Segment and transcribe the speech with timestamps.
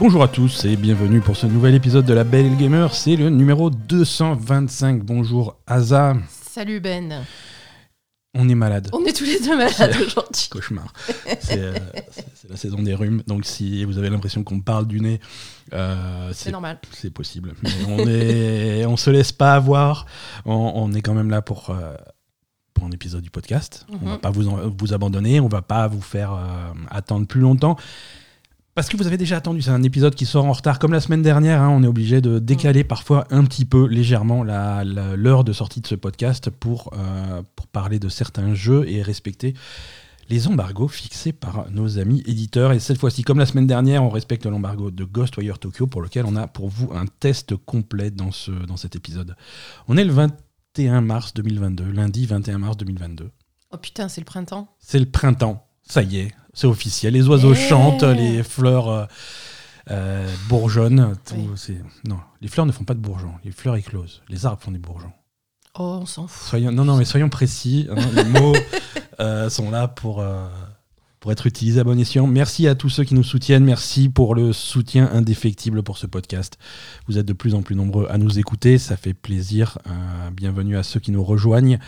[0.00, 2.94] Bonjour à tous et bienvenue pour ce nouvel épisode de La Belle Gamer.
[2.94, 5.02] C'est le numéro 225.
[5.04, 6.14] Bonjour Aza.
[6.30, 7.22] Salut Ben.
[8.32, 8.88] On est malade.
[8.94, 10.48] On est tous les deux malades aujourd'hui.
[10.50, 10.90] Cauchemar.
[11.50, 11.74] Euh,
[12.34, 13.22] c'est la saison des rhumes.
[13.26, 15.20] Donc si vous avez l'impression qu'on parle du nez,
[15.74, 16.78] euh, c'est normal.
[16.92, 17.52] C'est possible.
[17.62, 20.06] Mais on est, on se laisse pas avoir.
[20.46, 21.68] On, est quand même là pour.
[21.68, 21.94] Euh,
[22.72, 23.84] pour un épisode du podcast.
[23.92, 24.20] On va mhm.
[24.20, 24.48] pas vous,
[24.78, 26.38] vous abandonner, on va pas vous faire
[26.90, 27.76] attendre plus longtemps.
[28.80, 31.00] Parce que vous avez déjà attendu, c'est un épisode qui sort en retard, comme la
[31.00, 31.60] semaine dernière.
[31.60, 35.86] Hein, on est obligé de décaler parfois un petit peu légèrement l'heure de sortie de
[35.86, 39.52] ce podcast pour, euh, pour parler de certains jeux et respecter
[40.30, 42.72] les embargos fixés par nos amis éditeurs.
[42.72, 46.24] Et cette fois-ci, comme la semaine dernière, on respecte l'embargo de Ghostwire Tokyo pour lequel
[46.24, 49.36] on a pour vous un test complet dans, ce, dans cet épisode.
[49.88, 53.30] On est le 21 mars 2022, lundi 21 mars 2022.
[53.72, 54.74] Oh putain, c'est le printemps.
[54.78, 57.14] C'est le printemps, ça y est, c'est officiel.
[57.14, 57.68] Les oiseaux eh.
[57.68, 59.04] chantent, les fleurs euh,
[59.90, 61.14] euh, bourgeonnent.
[62.04, 63.32] Non, les fleurs ne font pas de bourgeons.
[63.44, 64.22] Les fleurs éclosent.
[64.28, 65.12] Les arbres font des bourgeons.
[65.78, 66.48] Oh, on s'en fout.
[66.48, 67.88] Soyons, non, non, mais soyons précis.
[67.90, 67.96] Hein.
[68.14, 68.54] les mots
[69.20, 70.24] euh, sont là pour,
[71.20, 72.26] pour être utilisés à bon escient.
[72.26, 73.64] Merci à tous ceux qui nous soutiennent.
[73.64, 76.58] Merci pour le soutien indéfectible pour ce podcast.
[77.06, 78.78] Vous êtes de plus en plus nombreux à nous écouter.
[78.78, 79.78] Ça fait plaisir.
[80.32, 81.78] bienvenue à ceux qui nous rejoignent.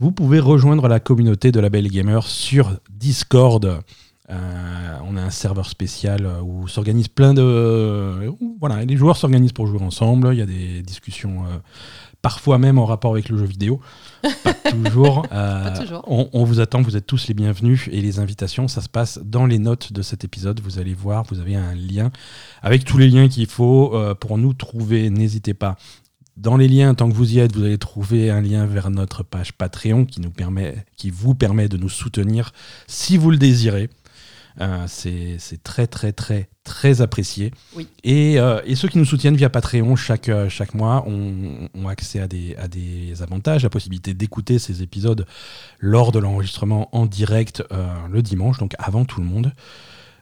[0.00, 3.82] Vous pouvez rejoindre la communauté de la Belle Gamer sur Discord.
[4.30, 8.32] Euh, on a un serveur spécial où s'organise plein de.
[8.58, 10.30] voilà, les joueurs s'organisent pour jouer ensemble.
[10.32, 11.58] Il y a des discussions, euh,
[12.22, 13.80] parfois même en rapport avec le jeu vidéo.
[14.42, 15.26] Pas toujours.
[15.32, 16.02] Euh, toujours.
[16.06, 17.86] On, vous attend, vous êtes tous les bienvenus.
[17.92, 20.60] Et les invitations, ça se passe dans les notes de cet épisode.
[20.60, 22.10] Vous allez voir, vous avez un lien
[22.62, 25.10] avec tous les liens qu'il faut pour nous trouver.
[25.10, 25.76] N'hésitez pas
[26.40, 29.22] dans les liens, tant que vous y êtes, vous allez trouver un lien vers notre
[29.22, 32.52] page Patreon qui, nous permet, qui vous permet de nous soutenir
[32.86, 33.90] si vous le désirez.
[34.60, 37.52] Euh, c'est très très très très apprécié.
[37.76, 37.88] Oui.
[38.04, 41.88] Et, euh, et, ceux qui nous soutiennent via Patreon chaque, euh, chaque mois ont, ont,
[41.88, 45.24] accès à des, à des avantages, la possibilité d'écouter ces épisodes
[45.78, 47.62] lors de l'enregistrement en direct
[48.10, 49.52] le dimanche, donc avant tout le monde.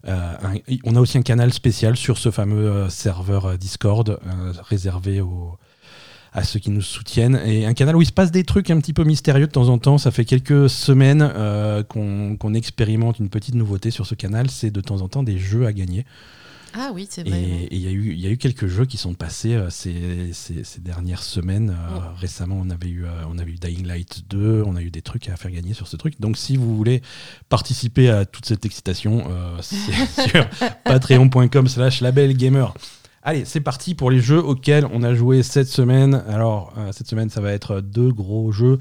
[0.04, 4.20] on a aussi un canal spécial sur ce fameux serveur Discord
[4.68, 5.58] réservé aux,
[6.32, 7.40] à ceux qui nous soutiennent.
[7.44, 9.68] Et un canal où il se passe des trucs un petit peu mystérieux de temps
[9.68, 9.98] en temps.
[9.98, 14.50] Ça fait quelques semaines euh, qu'on expérimente une petite nouveauté sur ce canal.
[14.50, 16.04] C'est de temps en temps des jeux à gagner.
[16.74, 17.40] Ah oui, c'est vrai.
[17.40, 20.32] Et il y, a eu, y a eu quelques jeux qui sont passés euh, ces,
[20.34, 21.70] ces, dernières semaines.
[21.70, 25.00] Euh, récemment, on avait, eu, on avait eu Dying Light 2, on a eu des
[25.00, 26.20] trucs à faire gagner sur ce truc.
[26.20, 27.00] Donc si vous voulez
[27.48, 29.24] participer à toute cette excitation,
[29.62, 30.46] c'est sur
[30.84, 32.66] patreon.com slash labelgamer.
[33.22, 36.22] Allez, c'est parti pour les jeux auxquels on a joué cette semaine.
[36.28, 38.78] Alors, euh, cette semaine, ça va être deux gros jeux.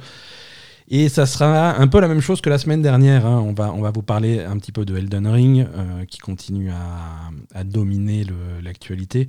[0.90, 3.25] Et ça sera un peu la même chose que la semaine dernière.
[3.25, 3.44] Hein.
[3.46, 6.70] On, va, on va vous parler un petit peu de Elden Ring, euh, qui continue
[6.72, 8.25] à, dominer
[8.64, 9.28] l'actualité.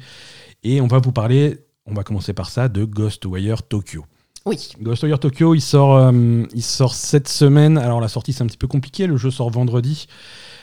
[0.62, 4.04] Et on va vous parler, on va commencer par ça, de Ghostwire Tokyo.
[4.44, 4.70] Oui.
[4.80, 7.76] Ghostwire Tokyo, il sort, euh, il sort cette semaine.
[7.76, 9.06] Alors la sortie, c'est un petit peu compliqué.
[9.06, 10.06] Le jeu sort vendredi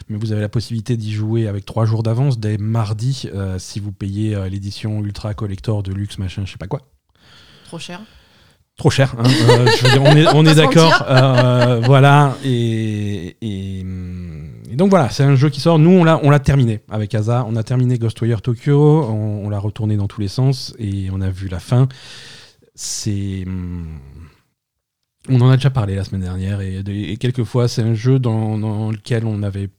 [0.10, 3.80] mais vous avez la possibilité d'y jouer avec trois jours d'avance dès mardi euh, si
[3.80, 6.82] vous payez euh, l'édition ultra collector de luxe machin je sais pas quoi.
[7.66, 8.02] Trop cher.
[8.78, 11.06] Trop cher hein, euh, je veux dire, on est, on est d'accord.
[11.86, 13.86] voilà et, et,
[14.76, 15.80] donc voilà c'est un jeu qui sort.
[15.80, 17.46] Nous on l'a on l'a terminé avec Asa.
[17.48, 19.06] On a terminé Ghostwire Tokyo.
[19.06, 21.88] On, l'a retourné dans tous les sens et on a vu la fin.
[22.74, 24.00] C'est hum,
[25.30, 28.58] on en a déjà parlé la semaine dernière et, et quelquefois c'est un jeu dans,
[28.58, 29.70] dans lequel on avait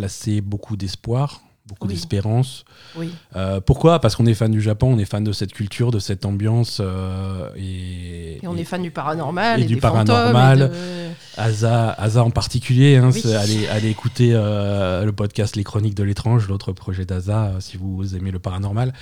[0.00, 2.64] placé beaucoup d'espoir, beaucoup d'espérance.
[2.96, 3.10] Oui.
[3.36, 4.00] Euh, pourquoi?
[4.00, 6.78] Parce qu'on est fan du Japon, on est fan de cette culture, de cette ambiance.
[6.80, 9.60] Euh, et, on est fan du paranormal.
[9.60, 10.72] Et, du paranormal.
[11.36, 13.10] Asa, Asa en particulier, hein,
[13.70, 18.30] allez, écouter euh, le podcast Les Chroniques de l'étrange, l'autre projet d'Asa, si vous aimez
[18.30, 18.92] le paranormal.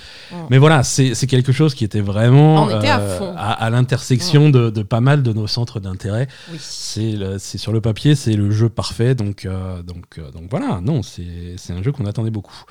[0.49, 5.47] Mais voilà, c'est quelque chose qui était vraiment à, l'intersection de, pas mal de nos
[5.47, 6.27] centres d'intérêt.
[6.57, 7.17] C'est
[7.57, 9.15] sur le papier, c'est le jeu parfait.
[9.15, 9.47] Donc,
[9.85, 12.63] donc, donc voilà, non, c'est un jeu qu'on attendait beaucoup.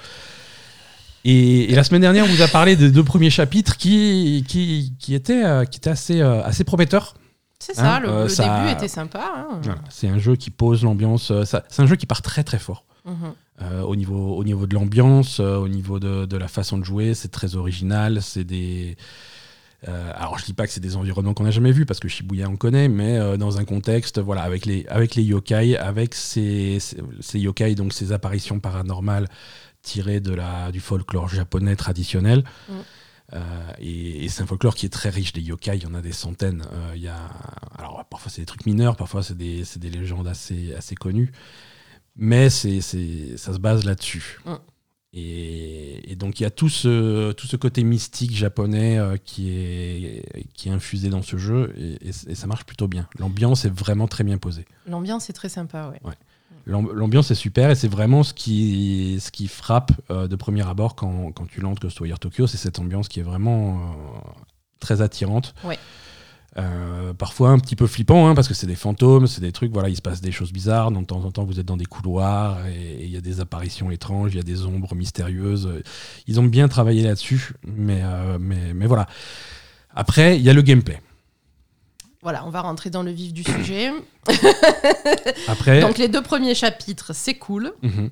[1.24, 5.14] Et, la semaine dernière, on vous a parlé des deux premiers chapitres qui, qui, qui
[5.14, 7.14] étaient, euh, qui étaient assez, euh, assez prometteurs.
[7.60, 9.32] C'est ça, hein, le, euh, début était sympa.
[9.36, 9.60] Hein.
[9.90, 11.32] c'est un jeu qui pose l'ambiance.
[11.44, 12.84] c'est un jeu qui part très très fort.
[13.04, 13.84] Mhm.
[13.84, 17.30] au, niveau, au niveau de l'ambiance, au niveau de, de, la façon de jouer, c'est
[17.30, 18.20] très original.
[18.22, 18.96] C'est des.
[19.86, 22.48] alors je dis pas que c'est des environnements qu'on n'a jamais vus parce que Shibuya
[22.48, 26.98] on connaît, mais dans un contexte, voilà, avec les, avec les yokai, avec ces, ces,
[27.20, 29.26] ces yokai, donc ces apparitions paranormales
[29.82, 32.44] tiré de la, du folklore japonais traditionnel.
[32.68, 32.72] Mm.
[32.72, 32.82] Euh,
[33.78, 36.12] et, c'est un folklore qui est très riche des yokai, il y en a des
[36.12, 36.64] centaines.
[36.72, 37.18] Euh, il y a,
[37.76, 41.32] alors parfois c'est des trucs mineurs, parfois c'est des, des, légendes assez, assez connues,
[42.16, 44.40] mais c'est, ça se base là-dessus.
[45.14, 50.48] Et, donc il y a tout ce, tout ce côté mystique japonais euh, qui, est,
[50.52, 53.08] qui est infusé dans ce jeu et, ça marche plutôt bien.
[53.18, 54.66] L'ambiance est vraiment très bien posée.
[54.86, 56.14] L'ambiance est très sympa, ouais.
[56.68, 60.94] L'ambiance est super et c'est vraiment ce qui, ce qui frappe euh, de premier abord
[60.94, 64.30] quand, quand tu lances Ghostwire Tokyo, c'est cette ambiance qui est vraiment euh,
[64.78, 65.54] très attirante.
[66.56, 69.72] Euh, parfois un petit peu flippant, hein, parce que c'est des fantômes, c'est des trucs,
[69.72, 70.90] voilà, il se passe des choses bizarres.
[70.90, 73.90] De temps en temps, vous êtes dans des couloirs et il y a des apparitions
[73.90, 75.68] étranges, il y a des ombres mystérieuses.
[76.26, 79.06] Ils ont bien travaillé là-dessus, mais, euh, mais, mais voilà.
[79.94, 81.00] Après, il y a le gameplay.
[82.22, 83.92] Voilà, on va rentrer dans le vif du sujet.
[85.48, 87.72] Après, Donc les deux premiers chapitres, c'est cool.
[87.82, 88.10] Mhm.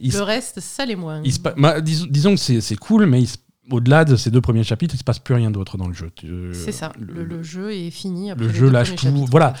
[0.00, 1.22] le reste, ça l'est moins.
[1.22, 3.22] disons, que c'est cool, mais
[3.70, 6.10] au-delà de ces deux premiers chapitres, il se passe plus rien d'autre dans le jeu.
[6.52, 6.92] c'est ça.
[6.98, 8.32] Le, jeu est fini.
[8.36, 9.26] le jeu lâche tout.
[9.30, 9.54] Voilà.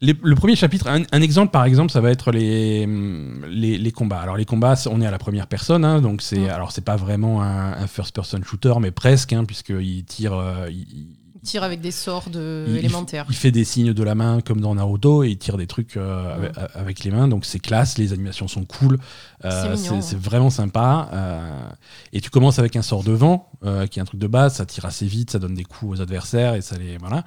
[0.00, 4.20] le premier chapitre, un, exemple par exemple, ça va être les, les, combats.
[4.20, 6.96] Alors les combats, on est à la première personne, hein, donc c'est alors c'est pas
[6.96, 10.70] vraiment un, first-person shooter, mais presque, hein, puisqu'il tire, euh,
[11.48, 13.24] tire avec des sorts de élémentaires.
[13.28, 15.96] Il, fait des signes de la main comme dans Naruto et il tire des trucs
[15.96, 17.26] euh, avec, les mains.
[17.26, 18.98] Donc c'est classe, les animations sont cool.
[19.44, 21.08] Euh, c'est vraiment sympa.
[21.12, 21.68] Euh,
[22.12, 23.50] et tu commences avec un sort de vent,
[23.90, 24.56] qui est un truc de base.
[24.56, 27.24] Ça tire assez vite, ça donne des coups aux adversaires et ça les voilà.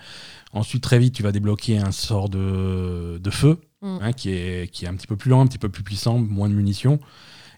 [0.53, 3.97] Ensuite très vite tu vas débloquer un sort de, de feu, mm.
[4.01, 6.19] hein, qui, est, qui est un petit peu plus lent, un petit peu plus puissant,
[6.19, 6.99] moins de munitions.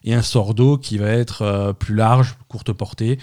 [0.04, 3.18] Et un sort d'eau qui va être plus large, courte portée.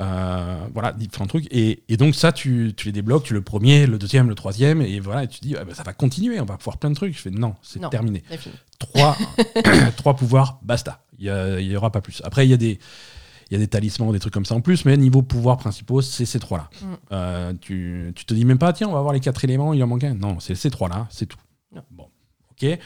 [0.00, 1.46] Euh, voilà, différents trucs.
[1.50, 5.24] Et, donc ça, tu, les débloques, tu le premier, le deuxième, le troisième, et voilà,
[5.24, 7.16] et tu dis, ah, bah, ça va continuer, on va pouvoir plein de trucs.
[7.16, 8.22] Je fais, non, c'est terminé.
[8.78, 9.16] Trois,
[9.96, 11.02] trois pouvoirs, basta.
[11.18, 11.32] Il
[11.66, 12.20] n'y aura pas plus.
[12.24, 12.78] Après, il y a des...
[13.48, 16.02] Il y a des talismans, des trucs comme ça en plus, mais niveau pouvoir principaux,
[16.02, 16.68] c'est ces trois-là.
[16.82, 16.86] Mm.
[17.12, 19.80] Euh, tu, tu te dis même pas, tiens, on va voir les quatre éléments, il
[19.84, 20.14] en manque un.
[20.14, 21.38] Non, c'est ces trois-là, c'est tout.
[21.92, 22.08] Bon,
[22.50, 22.76] ok.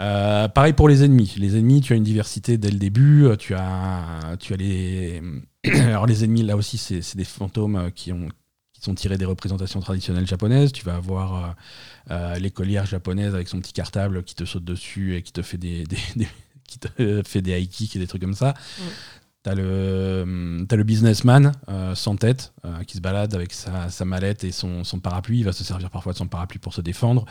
[0.00, 1.34] Euh, pareil pour les ennemis.
[1.36, 3.28] Les ennemis, tu as une diversité dès le début.
[3.38, 5.22] Tu as, tu as les,
[5.64, 8.28] alors les ennemis, là aussi, c'est des fantômes euh, qui, ont,
[8.72, 10.72] qui sont tirés des représentations traditionnelles japonaises.
[10.72, 11.52] Tu vas avoir euh,
[12.10, 15.58] euh, l'écolière japonaise avec son petit cartable qui te saute dessus et qui te fait
[15.58, 15.84] des,
[16.66, 18.54] qui te fait des high kicks et des trucs comme ça.
[18.78, 18.82] Mm.
[19.42, 21.52] T'as le, as le businessman
[21.94, 22.52] sans tête
[22.86, 25.38] qui se balade avec sa, sa mallette et son, son, parapluie.
[25.38, 27.24] Il va se servir parfois de son parapluie pour se défendre.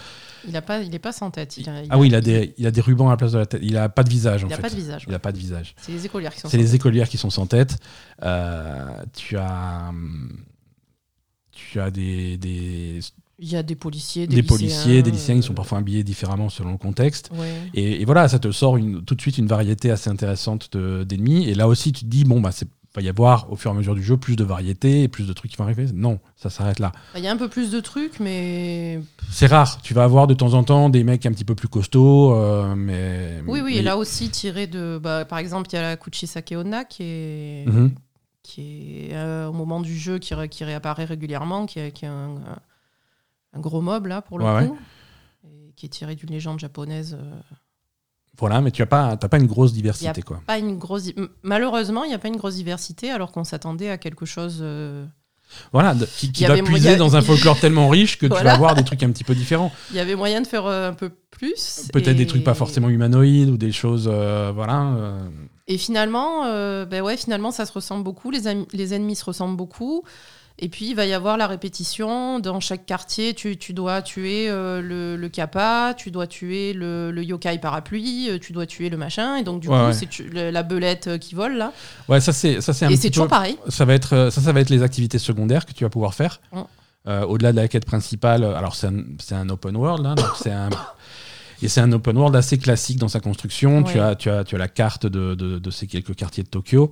[0.48, 1.58] Il n'est pas, il est pas sans tête.
[1.58, 3.46] Il ah oui, il a, des, il a des rubans à la place de la
[3.46, 3.62] tête.
[3.64, 4.56] Il n'a pas de visage en il fait.
[4.56, 5.04] Il n'a pas de visage.
[5.06, 5.76] Il n'a pas de visage.
[5.78, 6.50] C'est les écolières qui sont.
[6.50, 7.78] C'est les écolières qui sont sans tête.
[8.24, 9.94] Euh, tu as,
[11.52, 13.02] tu as des, des
[13.42, 16.50] il y a des policiers, des, des policiers, des lycéens qui sont parfois habillés différemment
[16.50, 17.32] selon le contexte.
[17.74, 21.48] Et, voilà, ça te sort une, tout de suite une variété assez intéressante d'ennemis.
[21.48, 23.74] et là aussi, tu te dis, bon, bah, c'est va y avoir au fur et
[23.74, 25.86] à mesure du jeu plus de variété et plus de trucs qui vont arriver.
[25.94, 26.92] Non, ça s'arrête là.
[27.16, 29.00] Il y a un peu plus de trucs, mais.
[29.30, 29.82] C'est rare.
[29.82, 32.76] Tu vas avoir de temps en temps des mecs un petit peu plus costauds, euh,
[32.76, 33.42] mais.
[33.48, 35.00] Oui, oui, et là aussi, tiré de.
[35.02, 37.66] Bah, par exemple, il y a la Kuchisake Onna qui est.
[37.68, 37.94] Mhm.
[38.42, 42.36] Qui est euh, au moment du jeu qui, qui réapparaît régulièrement, qui est, qui un,
[43.54, 44.78] un, gros mob là pour le coup,
[45.46, 47.18] Et qui est tiré d'une légende japonaise.
[47.20, 47.40] Euh,
[48.40, 50.22] voilà, mais tu n'as pas, pas une grosse diversité.
[50.22, 50.42] quoi.
[50.48, 51.12] Pas une grosse,
[51.44, 54.60] malheureusement, il n'y a pas une grosse diversité alors qu'on s'attendait à quelque chose.
[54.62, 55.06] Euh,
[55.74, 58.84] voilà, qui, qui doit puiser dans un folklore tellement riche que tu vas avoir des
[58.84, 59.72] trucs un petit peu différents.
[59.90, 61.90] Il y avait moyen de faire euh, un peu plus.
[61.92, 64.10] Peut-être des trucs pas forcément humanoïdes ou des choses.
[64.12, 65.18] Euh, voilà.
[65.68, 66.46] Et finalement,
[66.86, 68.32] ben ouais, finalement, ça se ressemble beaucoup.
[68.32, 68.42] Les,
[68.72, 70.04] les ennemis se ressemblent beaucoup.
[70.62, 72.40] Et puis, il va y avoir la répétition.
[72.40, 77.60] Dans chaque quartier, tu, dois tuer euh, le, le, kappa, tu dois tuer le, yokai
[77.60, 79.38] parapluie, euh, tu dois tuer le machin.
[79.38, 81.72] Et donc, du coup, c'est la belette euh, qui vole, là.
[82.10, 83.58] Ouais, ça, c'est ça un Et c'est toujours pareil.
[83.70, 86.42] Ça va, être, ça, ça va être les activités secondaires que tu vas pouvoir faire.
[87.06, 90.70] Au-delà de la quête principale, alors c'est un, un, open world, hein, donc c'est un...
[91.62, 93.84] Et c'est un open world assez classique dans sa construction.
[93.84, 96.48] Tu, as, tu, as, tu as la carte de, de, de ces quelques quartiers de
[96.48, 96.90] Tokyo.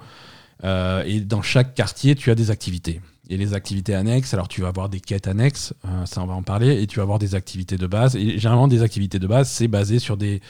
[0.64, 4.34] et dans chaque quartier, tu as des activités et les activités annexes.
[4.34, 6.98] Alors, tu vas avoir des quêtes annexes, euh, ça on va en parler, et tu
[6.98, 8.16] vas avoir des activités de base.
[8.16, 10.42] Et généralement, des activités de base, c'est basé sur des,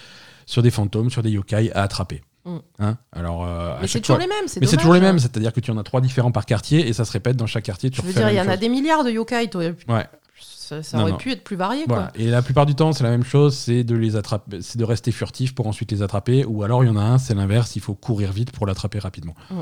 [0.45, 2.21] sur des fantômes, sur des yokai à attraper.
[2.45, 2.57] Mm.
[2.79, 4.45] Hein Alors, euh, mais c'est toujours les mêmes.
[4.59, 6.93] Mais c'est toujours les mêmes, c'est-à-dire que tu en as trois différents par quartier et
[6.93, 7.89] ça se répète dans chaque quartier.
[7.89, 9.49] Tu Je veux dire, il y en a des milliards de yokai.
[9.49, 9.71] Toi.
[9.87, 10.05] Ouais.
[10.81, 11.85] Ça, aurait pu être plus varié.
[11.85, 12.11] Quoi.
[12.15, 14.83] Et la plupart du temps, c'est la même chose, c'est de les attraper, c'est de
[14.83, 17.75] rester furtif pour ensuite les attraper, ou alors il y en a un, c'est l'inverse,
[17.77, 19.35] il faut courir vite pour l'attraper rapidement.
[19.49, 19.55] Mm.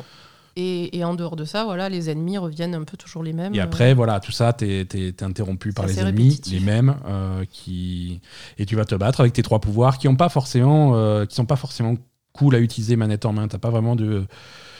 [0.57, 3.53] Et, en dehors de ça, voilà, les ennemis reviennent un peu toujours les mêmes.
[3.53, 3.93] Et après, euh.
[3.93, 8.21] voilà, tout ça, tu es, interrompu par les ennemis, les mêmes, euh, qui...
[8.57, 11.35] et tu vas te battre avec tes trois pouvoirs qui ont pas forcément, euh, qui
[11.35, 11.95] sont pas forcément
[12.31, 13.49] cool à utiliser manette en main.
[13.49, 14.25] T'as pas vraiment de.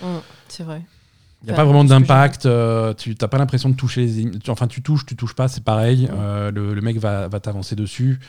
[0.02, 0.06] Mmh,
[0.48, 0.82] c'est vrai.
[1.44, 2.44] Il n'y a pas vraiment d'impact,
[2.98, 6.10] tu n'as pas l'impression de toucher les Enfin, tu touches, tu touches pas, c'est pareil.
[6.10, 8.20] le, le, mec va, va t'avancer dessus.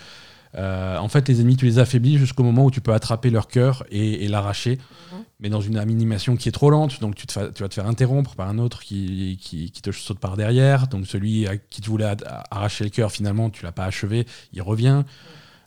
[0.56, 3.46] Euh, en fait, les ennemis, tu les affaiblis jusqu'au moment où tu peux attraper leur
[3.48, 4.78] cœur et, et l'arracher,
[5.12, 5.18] Mhm.
[5.40, 6.98] mais dans une animation qui est trop lente.
[7.00, 9.82] Donc, tu, te fa- tu vas te faire interrompre par un autre qui, qui, qui
[9.82, 10.86] te saute par derrière.
[10.88, 14.26] Donc, celui à qui tu voulais a- arracher le cœur, finalement, tu l'as pas achevé,
[14.54, 15.04] il revient.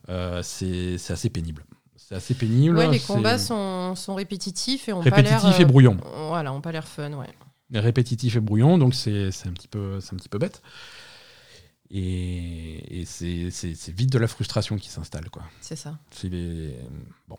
[0.09, 1.63] Euh, c'est assez pénible.
[1.95, 2.75] C'est assez pénible.
[2.77, 5.45] Ouais, les combats sont, sont répétitifs et ont pas l'air.
[5.59, 5.97] et euh, brouillon.
[6.29, 7.79] Voilà, ont pas l'air fun, ouais.
[7.79, 10.63] répétitif et brouillon, donc c'est c'est un, petit peu- c'est un petit peu bête.
[11.91, 15.29] Et, et c'est vite de la frustration qui s'installe.
[15.29, 15.43] quoi.
[15.61, 15.97] C'est ça.
[16.11, 16.75] C'est les-
[17.27, 17.37] Bon.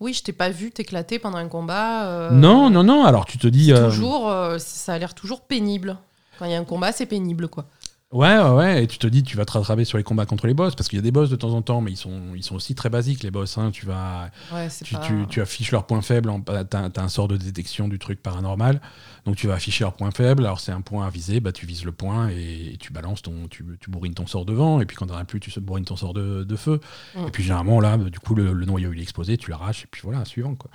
[0.00, 2.06] Oui, je t'ai pas vu t'éclater pendant un combat.
[2.08, 3.72] euh, Non, non, non, alors tu te dis...
[3.72, 5.98] euh, Toujours, euh, ça a l'air toujours pénible.
[6.38, 7.66] Quand il y a un combat, c'est pénible, quoi.
[8.10, 10.46] Ouais, ouais, ouais, et tu te dis tu vas te rattraper sur les combats contre
[10.46, 12.34] les boss, parce qu'il y a des boss de temps en temps, mais ils sont,
[12.34, 13.58] ils sont aussi très basiques, les boss.
[13.58, 13.70] hein.
[13.70, 15.00] Tu, vas, Ouais, tu, pas...
[15.00, 18.22] tu, tu affiches leurs points faibles, en- t'as t'as un sort de détection du truc
[18.22, 18.80] paranormal,
[19.26, 21.66] donc tu vas afficher leurs points faibles, alors c'est un point à viser, bah, tu
[21.66, 24.96] vises le point et, tu balances ton, tu, tu bourrines ton sort devant, et puis
[24.96, 26.80] quand t'en as plus, tu bourrines ton sort de, de feu.
[27.14, 27.26] Mm.
[27.26, 29.84] Et puis généralement, là, bah, du coup, le, le noyau il est explosé, tu l'arraches,
[29.84, 30.54] et puis voilà, suivant.
[30.54, 30.70] Quoi.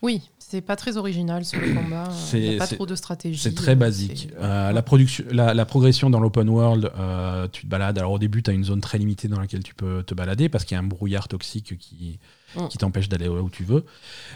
[0.00, 2.08] Oui, c'est pas très original le combat.
[2.10, 3.40] Il C'est- n'y a pas trop de stratégie.
[3.40, 4.28] C'est très basique.
[4.40, 7.98] Euh, la, production, la, la progression dans l'open world, euh, tu te balades.
[7.98, 10.48] Alors au début, tu as une zone très limitée dans laquelle tu peux te balader
[10.48, 12.18] parce qu'il y a un brouillard toxique qui,
[12.56, 12.66] Mm.
[12.68, 13.84] qui t'empêche d'aller là où tu veux.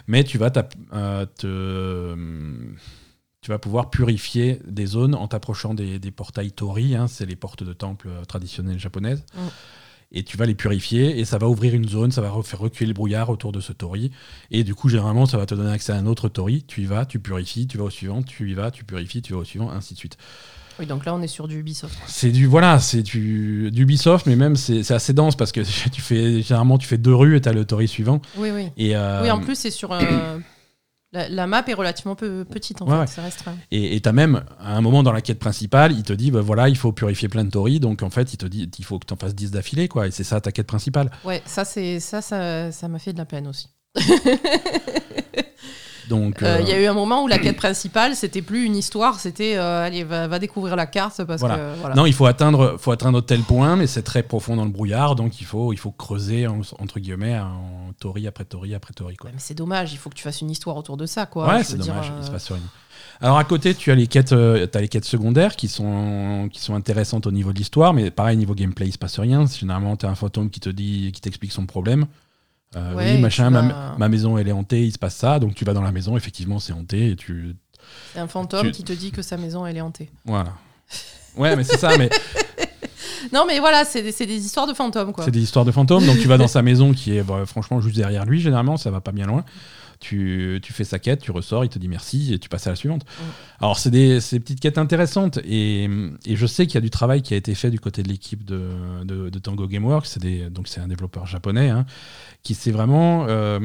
[0.07, 0.51] Mais tu vas,
[0.93, 2.15] euh, te,
[3.41, 6.95] tu vas pouvoir purifier des zones en t'approchant des, des portails Tori.
[6.95, 9.23] hein, c'est les portes de temple euh, traditionnelles japonaises.
[9.35, 9.39] Mm.
[10.11, 12.87] Et tu vas les purifier et ça va ouvrir une zone, ça va faire reculer
[12.87, 14.11] le brouillard autour de ce tori.
[14.51, 16.63] Et du coup, généralement, ça va te donner accès à un autre tori.
[16.67, 19.33] Tu y vas, tu purifies, tu vas au suivant, tu y vas, tu purifies, tu
[19.33, 20.17] vas au suivant, ainsi de suite.
[20.79, 21.97] Oui, donc là, on est sur du Ubisoft.
[22.05, 26.01] C'est du voilà, c'est du d'Ubisoft, mais même c'est c'est assez dense parce que tu
[26.01, 28.21] fais généralement tu fais deux rues et t'as le tori suivant.
[28.37, 28.67] Oui, oui.
[28.77, 29.91] Et euh, Oui, en plus, c'est sur.
[29.93, 30.37] euh,
[31.15, 32.99] la, la map est relativement peu, petite, en Ouais, fait.
[32.99, 33.07] ouais.
[33.07, 33.55] C'est restreint.
[33.71, 36.41] Et tu as même, à un moment dans la quête principale, il te dit, bah
[36.41, 38.99] voilà, il faut purifier plein de tori, donc en fait, il te dit, il faut
[38.99, 41.09] que tu en fasses 10 d'affilée, quoi, et c'est ça ta quête principale.
[41.23, 43.69] Ouais, ça, c'est ça, ça, ça m'a fait de la peine aussi.
[46.09, 48.65] Donc, Euh, euh, Il y a eu un moment où la quête principale, c'était plus
[48.65, 51.55] une histoire, c'était euh, allez, va, va découvrir la carte parce Voilà.
[51.57, 51.95] que voilà.
[51.95, 55.15] non, il faut atteindre, faut atteindre tel point, mais c'est très profond dans le brouillard,
[55.15, 59.15] donc il faut, il faut creuser, en- entre guillemets, en tori après tori après tori,
[59.15, 59.29] quoi.
[59.33, 61.47] Mais c'est dommage, il faut que tu fasses une histoire autour de ça, quoi.
[61.47, 62.61] Ouais, c'est dommage, euh, il se passe rien.
[63.21, 66.59] Alors à côté, tu as les quêtes, euh, t'as les quêtes secondaires qui sont, qui
[66.59, 69.45] sont intéressantes au niveau de l'histoire, mais pareil niveau gameplay, il se passe rien.
[69.47, 72.05] Généralement, tu as un fantôme qui te dit, qui t'explique son problème.
[72.75, 73.49] Euh, Ouais, oui, machin,
[73.97, 76.17] ma, maison elle est hantée, il se passe ça, donc tu vas dans la maison,
[76.17, 77.55] effectivement c'est hanté et tu,
[78.13, 80.09] C'est un fantôme Tu- qui te dit que sa maison, elle est hantée.
[80.25, 80.53] voilà.
[81.37, 82.09] Ouais, mais c'est ça, mais
[83.33, 85.23] Non, mais voilà, c'est des, c'est des histoires de fantômes, quoi.
[85.23, 86.05] c'est des histoires de fantômes.
[86.05, 88.91] Donc tu vas dans sa maison qui est bah, franchement juste derrière lui, généralement, ça
[88.91, 89.43] va pas bien loin.
[89.99, 92.71] Tu, tu fais sa quête, tu ressors, il te dit merci et tu passes à
[92.71, 93.05] la suivante.
[93.59, 95.85] Alors c'est des, petites quêtes intéressantes et,
[96.25, 98.09] et je sais qu'il y a du travail qui a été fait du côté de
[98.09, 101.85] l'équipe de, de, de Tango Gameworks, des- donc c'est un développeur japonais hein,
[102.43, 103.59] qui s'est vraiment euh,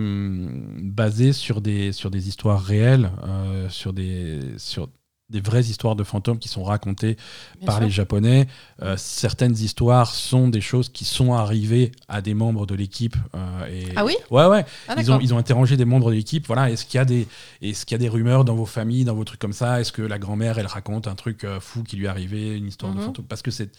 [0.83, 4.89] basé sur des, sur des histoires réelles, euh, sur, des, sur
[5.31, 7.17] des vraies histoires de fantômes qui sont racontées
[7.59, 7.85] Bien par sûr.
[7.85, 8.49] les Japonais.
[8.83, 13.17] Euh, certaines histoires sont des choses qui sont arrivées à des membres de l'équipe.
[13.35, 14.17] euh, et- Ah oui?
[14.31, 14.65] Ouais, ouais.
[14.89, 16.47] Ah, ils, ont, ils ont interrogé des membres de l'équipe.
[16.47, 17.27] Voilà, est-ce qu'il y, a des-
[17.61, 19.81] qu'il y a des rumeurs dans vos familles, dans vos trucs comme ça?
[19.81, 22.67] Est-ce que la grand-mère, elle raconte un truc euh, fou qui lui est arrivé, une
[22.69, 23.05] histoire de Mhm.
[23.05, 23.25] fantôme?
[23.27, 23.71] Parce que c'est.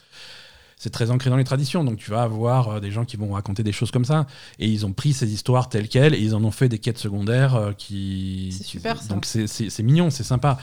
[0.83, 3.33] C'est très ancré dans les traditions, donc tu vas avoir euh, des gens qui vont
[3.33, 4.25] raconter des choses comme ça.
[4.57, 6.97] Et ils ont pris ces histoires telles quelles et ils en ont fait des quêtes
[6.97, 8.49] secondaires euh, qui.
[8.51, 9.13] C'est qui- super, ça.
[9.13, 10.57] Donc c'est- mignon, c'est sympa.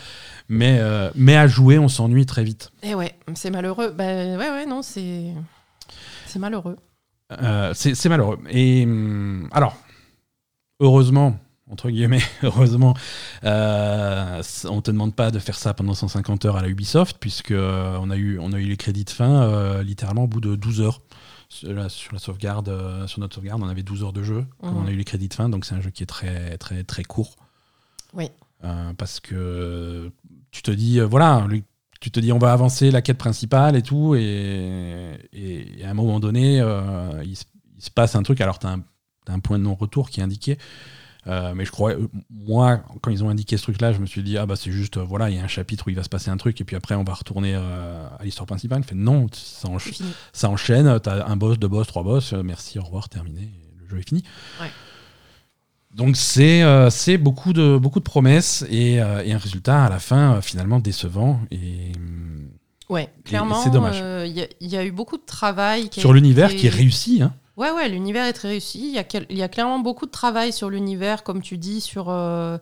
[0.49, 2.73] Mais, euh, mais à jouer, on s'ennuie très vite.
[2.83, 3.95] Et ouais, c'est malheureux.
[3.97, 5.27] Ben ouais, ouais, non, c'est.
[6.27, 6.75] C'est malheureux.
[7.41, 8.41] Euh, c'est c'est malheureux.
[8.51, 9.77] Et hum, alors,
[10.81, 11.39] heureusement,
[11.71, 12.95] entre guillemets, heureusement,
[13.45, 17.51] euh, on te demande pas de faire ça pendant 150 heures à la Ubisoft, puisque
[17.51, 20.41] euh, on, a eu, on a eu les crédits de fin euh, littéralement au bout
[20.41, 21.01] de 12 heures.
[21.51, 24.45] Sur la, sur la sauvegarde, euh, sur notre sauvegarde, on avait 12 heures de jeu
[24.61, 24.85] quand Mhm.
[24.85, 26.85] on a eu les crédits de fin, donc c'est un jeu qui est très très
[26.85, 27.37] très court.
[28.13, 28.29] Oui.
[28.99, 30.11] Parce que
[30.51, 31.47] tu te dis, voilà,
[32.01, 35.91] tu te dis on va avancer la quête principale et tout, et, et- et à
[35.91, 36.57] un moment donné,
[37.25, 37.45] il, se,
[37.79, 38.77] il se passe un truc, alors tu as,
[39.31, 40.59] un point de non-retour qui est indiqué.
[41.29, 44.23] Euh, mais je crois, euh, moi, quand ils ont indiqué ce truc-là, je me suis
[44.23, 46.03] dit, ah bah c'est juste, euh, voilà, il y a un chapitre où il va
[46.03, 48.83] se passer un truc, et puis après on va retourner à l'histoire principale.
[48.83, 52.83] Fait non, ça, encha- ça enchaîne, t'as un boss, deux boss, trois boss, merci, au
[52.83, 53.51] revoir, terminé,
[53.83, 54.23] le jeu est fini.
[54.61, 54.71] Ouais.
[55.95, 59.99] Donc c'est euh, beaucoup de, beaucoup de promesses et, euh, et un résultat à la
[59.99, 61.41] fin euh, finalement décevant.
[61.51, 61.93] Et,
[62.89, 63.63] Ouais, clairement.
[63.63, 63.99] c'est dommage.
[64.27, 65.91] Il y, a- il y a eu beaucoup de travail.
[65.91, 67.21] qui sur l'univers été- qui est réussi.
[67.23, 67.35] Hein.
[67.59, 68.79] Ouais, ouais, l'univers est très réussi.
[68.89, 71.59] Il y, a quel- il y a clairement beaucoup de travail sur l'univers, comme tu
[71.59, 72.57] dis, sur, euh,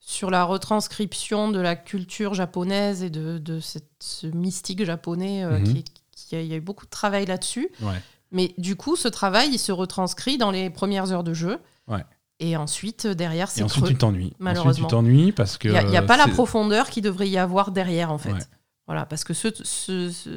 [0.00, 5.58] sur la retranscription de la culture japonaise et de, de cette- ce mystique japonais euh,
[5.58, 5.64] Mhm.
[5.64, 5.84] qui,
[6.16, 7.68] qui a- il y a eu beaucoup de travail là-dessus.
[7.82, 8.00] Ouais.
[8.32, 11.58] Mais du coup, ce travail, il se retranscrit dans les premières heures de jeu.
[11.88, 12.04] Ouais.
[12.38, 13.92] Et ensuite, euh, derrière, Et c'est ensuite, creux.
[13.92, 14.24] tu t'ennuies.
[14.26, 14.86] Ensuite, malheureusement.
[14.88, 15.68] tu t'ennuies parce que.
[15.68, 18.32] Il n'y a, pas la profondeur qu'il devrait y avoir derrière, en fait.
[18.32, 18.38] Ouais.
[18.86, 20.30] Voilà, parce que ce, ce, ce-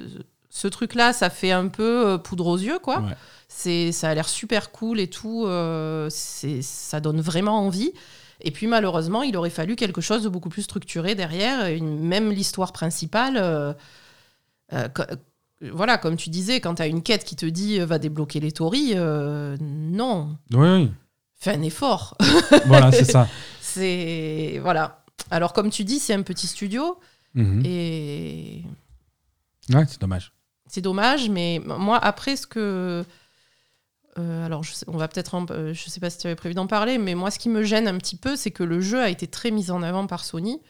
[0.55, 2.99] ce truc-là, ça fait un peu euh, poudre aux yeux, quoi.
[3.01, 3.15] Ouais.
[3.47, 5.45] C'est, ça a l'air super cool et tout.
[5.47, 7.91] euh, c'est, ça donne vraiment envie.
[8.41, 11.65] Et puis malheureusement, il aurait fallu quelque chose de beaucoup plus structuré derrière.
[11.67, 13.37] Une, même l'histoire principale.
[13.37, 13.73] euh,
[14.89, 15.03] co-
[15.71, 18.51] voilà, comme tu disais, quand tu as une quête qui te dit va débloquer les
[18.95, 20.91] euh, non, Oui, oui.
[21.39, 22.15] fais un effort.
[22.67, 23.27] voilà, c'est ça.
[23.61, 25.03] c'est voilà.
[25.31, 26.99] Alors comme tu dis, c'est un petit studio
[27.35, 27.63] Mhm.
[27.65, 28.63] et
[29.73, 30.33] Ouais, c'est dommage.
[30.67, 33.03] C'est dommage, mais moi, après, ce que.
[34.19, 35.35] euh, alors, on va peut-être.
[35.51, 37.63] euh, je sais pas si tu avais prévu d'en parler, mais moi, ce qui me
[37.63, 40.23] gêne un petit peu, c'est que le jeu a été très mis en avant par
[40.23, 40.61] Sony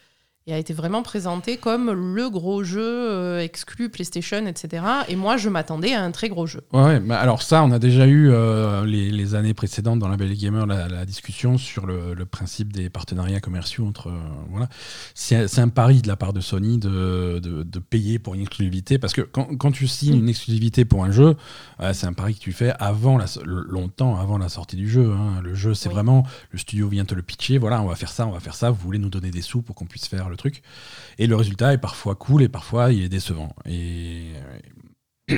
[0.45, 4.83] et a été vraiment présenté comme le gros jeu euh, exclu PlayStation, etc.
[5.07, 6.62] Et moi, je m'attendais à un très gros jeu.
[6.73, 10.17] Ouais, mais alors ça, on a déjà eu euh, les, les années précédentes dans la
[10.17, 14.07] Belle Gamer la, la discussion sur le, le principe des partenariats commerciaux entre.
[14.09, 14.19] euh,
[14.50, 14.67] voilà.
[15.15, 18.97] C'est un pari de la part de Sony de, de, de payer pour une exclusivité
[18.97, 21.35] parce que quand, quand tu signes une exclusivité pour un jeu,
[21.79, 25.12] euh, c'est un pari que tu fais avant la, longtemps avant la sortie du jeu.
[25.12, 25.39] hein.
[25.41, 25.93] Le jeu, c'est Oui.
[25.95, 27.57] vraiment le studio vient te le pitcher.
[27.57, 28.69] Voilà, on va faire ça, on va faire ça.
[28.71, 30.61] Vous voulez nous donner des sous pour qu'on puisse faire le truc.
[31.17, 33.55] Et le résultat est parfois cool et parfois il est décevant.
[33.65, 34.33] Et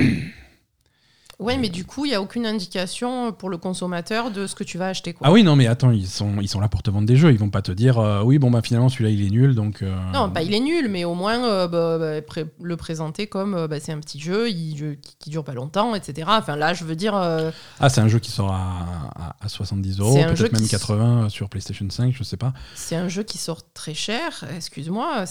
[1.37, 4.63] Ouais, mais du coup, il n'y a aucune indication pour le consommateur de ce que
[4.63, 5.11] tu vas acheter.
[5.13, 5.27] Quoi.
[5.27, 7.31] Ah oui, non, mais attends, ils sont, ils sont là pour te vendre des jeux.
[7.31, 9.81] Ils vont pas te dire, euh, oui, bon, bah finalement, celui-là, il est nul, donc.
[9.81, 13.27] euh, Non, pas il est nul, mais au moins euh, bah, bah, pré- le présenter
[13.27, 16.27] comme bah, c'est un petit jeu il, qui, qui dure pas longtemps, etc.
[16.31, 19.99] Enfin là, je veux dire, Ah, c'est un jeu qui sort à, à, à 70
[19.99, 22.53] euros, peut-être même qui- 80 sur PlayStation 5, je sais pas.
[22.75, 24.45] c'est un jeu qui sort très cher.
[24.55, 25.25] Excuse-moi,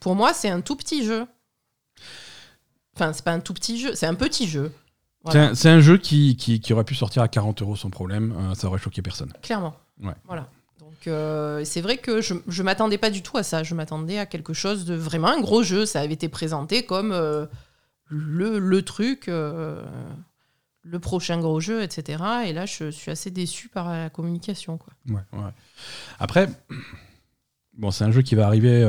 [0.00, 1.26] pour moi, c'est un tout petit jeu.
[2.94, 4.72] Enfin, c'est pas un tout petit jeu, c'est un petit jeu.
[5.26, 7.76] C'est Voilà, un- C'est un, jeu qui, qui, qui aurait pu sortir à 40 euros
[7.76, 9.32] sans problème, euh, ça aurait choqué personne.
[9.42, 9.74] clairement.
[10.02, 10.14] Ouais.
[10.26, 10.48] Voilà.
[10.80, 13.62] Donc euh, c'est vrai que je, je m'attendais pas du tout à ça.
[13.62, 15.84] Je m'attendais à quelque chose de vraiment un gros jeu.
[15.86, 17.46] Ça avait été présenté comme euh,
[18.08, 22.22] le, le truc, le prochain gros jeu, etc.
[22.46, 24.78] Et là, je suis assez déçu par la communication.
[24.78, 24.92] Quoi.
[25.08, 25.50] Ouais, ouais.
[26.20, 26.48] Après,
[27.76, 28.82] bon, c'est un jeu qui va arriver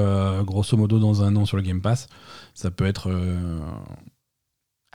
[0.45, 2.07] grosso modo dans un an sur le Game Pass.
[2.53, 3.09] Ça peut être.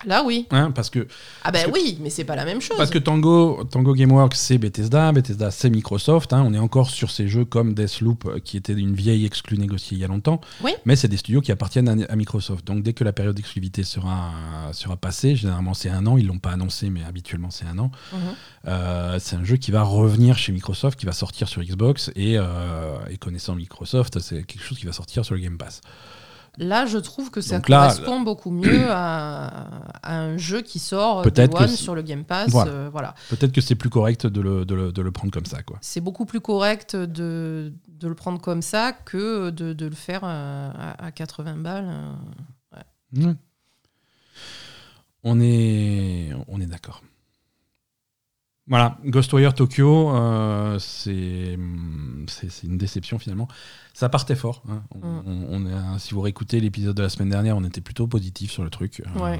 [0.07, 0.47] Là, oui.
[0.51, 1.07] hein, parce que
[1.45, 2.77] Ah ben que- oui, mais c'est pas la même chose.
[2.77, 6.33] Parce que Tango, Tango Gameworks, c'est Bethesda, Bethesda, c'est Microsoft.
[6.33, 6.43] hein.
[6.47, 9.97] on est encore sur ces jeux comme Deathloop, euh, qui était une vieille exclue négociée
[9.97, 10.41] il y a longtemps.
[10.63, 10.73] Oui.
[10.85, 12.67] Mais c'est des studios qui appartiennent à, à Microsoft.
[12.67, 14.33] Donc dès que la période d'exclusivité sera,
[14.73, 17.91] sera passée, généralement c'est un an, ils l'ont pas annoncé, mais habituellement c'est un an.
[18.13, 18.19] Mhm.
[18.69, 22.35] Euh, c'est un jeu qui va revenir chez Microsoft, qui va sortir sur Xbox, et,
[22.39, 25.81] euh, et connaissant Microsoft, c'est quelque chose qui va sortir sur le Game Pass.
[26.59, 29.47] Là, je trouve que ça là, correspond beaucoup mieux à,
[30.03, 32.51] à un jeu qui sort Peut-être Day One sur le Game Pass.
[32.51, 32.71] Voilà.
[32.71, 33.15] euh, voilà.
[33.31, 35.63] Peut-être que c'est plus correct de le, de le- de le prendre comme ça.
[35.63, 35.79] Quoi.
[35.81, 40.71] c'est beaucoup plus correct de, de le prendre comme ça que de, le faire euh,
[40.99, 41.89] à, à 80 balles.
[43.17, 43.35] euh.
[45.25, 47.03] On est, on est d'accord.
[48.73, 51.59] Voilà, Ghostwire Tokyo, euh, c'est
[52.27, 53.47] c'est- une déception finalement.
[53.93, 54.63] Ça partait fort.
[54.71, 54.83] hein.
[54.95, 55.23] On, Mm.
[55.27, 58.51] on- on est- si vous réécoutez l'épisode de la semaine dernière, on était plutôt positif
[58.51, 59.03] sur le truc.
[59.15, 59.37] Euh,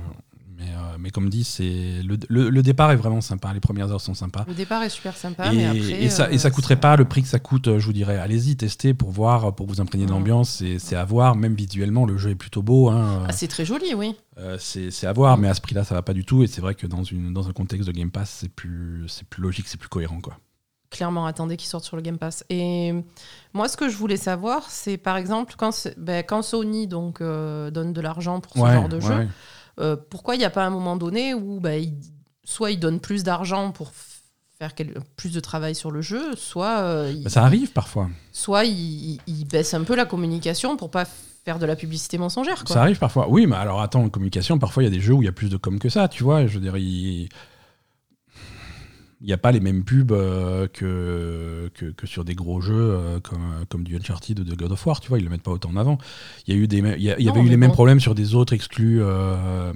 [0.59, 3.55] mais, euh, mais comme dit, c'est le, le- le départ est vraiment sympa.
[3.55, 4.45] Les premières heures sont sympas.
[4.47, 6.03] Le départ est super sympa, Et, mais après.
[6.03, 8.19] et ça, et ça euh, coûterait pas le prix que ça coûte, je vous dirais,
[8.19, 10.15] allez-y, testez pour voir, pour vous imprégner de Mm.
[10.15, 12.91] l'ambiance, c'est c'est à voir, même visuellement, le jeu est plutôt beau.
[12.91, 13.25] hein.
[13.27, 14.15] Ah, c'est très joli, oui.
[14.39, 16.43] Euh, c'est à voir, mais à ce prix-là, ça va pas du tout.
[16.43, 19.07] Et c'est vrai que dans, une, dans un contexte de Game Pass, c'est plus,
[19.39, 20.21] logique, c'est plus cohérent.
[20.21, 20.39] Quoi.
[20.91, 22.45] Clairement, attendez qu'il sorte sur le Game Pass.
[22.49, 22.93] Et
[23.53, 27.71] moi, ce que je voulais savoir, c'est par exemple, quand, ben, quand Sony donc, euh,
[27.71, 29.29] donne de l'argent pour ce genre de jeu,
[29.81, 31.95] euh, pourquoi il n'y a pas un moment donné où ben, il-
[32.45, 33.91] soit il donne plus d'argent pour
[34.59, 34.73] faire
[35.17, 38.09] plus de travail sur le jeu, soit, il, Bah, ça arrive parfois.
[38.33, 41.05] soit il, il- il baisse un peu la communication pour pas
[41.45, 42.63] faire de la publicité mensongère.
[42.67, 43.29] Ça arrive parfois.
[43.29, 45.29] Oui, mais alors attends, en communication, parfois il y a des jeux où il y
[45.29, 46.47] a plus de com que ça, tu vois.
[46.47, 46.77] Je veux dire,
[49.23, 52.75] il n'y a pas les mêmes pubs euh, que, que, que sur des gros jeux
[52.77, 55.43] euh, comme, comme du Uncharted ou de God of War, tu vois, ils le mettent
[55.43, 55.99] pas autant en avant.
[56.47, 57.71] Il y, a eu des, il y, a- il y Non, avait eu les mêmes
[57.73, 59.73] problèmes sur des autres exclus euh,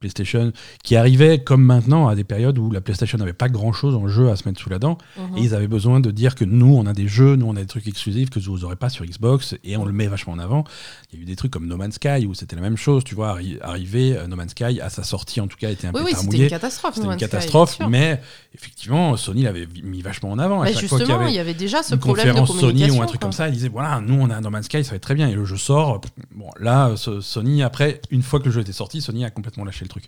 [0.00, 3.94] PlayStation qui arrivaient comme maintenant à des périodes où la PlayStation n'avait pas grand chose
[3.94, 4.98] en jeu à se mettre sous la dent.
[5.18, 5.36] Mhm.
[5.38, 7.60] Et ils avaient besoin de dire que nous, on a des jeux, nous, on a
[7.60, 10.38] des trucs exclusifs que vous n'aurez pas sur Xbox, et on le met vachement en
[10.38, 10.64] avant.
[11.12, 13.04] Il y a eu des trucs comme No Man's Sky, où c'était la même chose,
[13.04, 15.92] tu vois, arri- arrivé, No Man's Sky, à sa sortie en tout cas, était un
[15.92, 16.94] Oui, peu oui, c'était une catastrophe.
[16.94, 18.20] C'était No une Sky, catastrophe, mais
[18.54, 20.62] effectivement, effectivement, Sony l'avait mis vachement en avant.
[20.62, 22.30] À Bah, chaque fois y justement, avait il y avait déjà ce une problème de
[22.32, 22.98] conférence Sony communication.
[22.98, 23.26] ou un truc quoi.
[23.28, 25.02] comme ça, ils disaient voilà, nous on a un No Man's Sky, ça va être
[25.02, 25.28] très bien.
[25.28, 26.00] Et le jeu sort.
[26.34, 29.64] Bon, là, ce- Sony, après, une fois que le jeu était sorti, Sony a complètement
[29.64, 30.04] lâché le truc.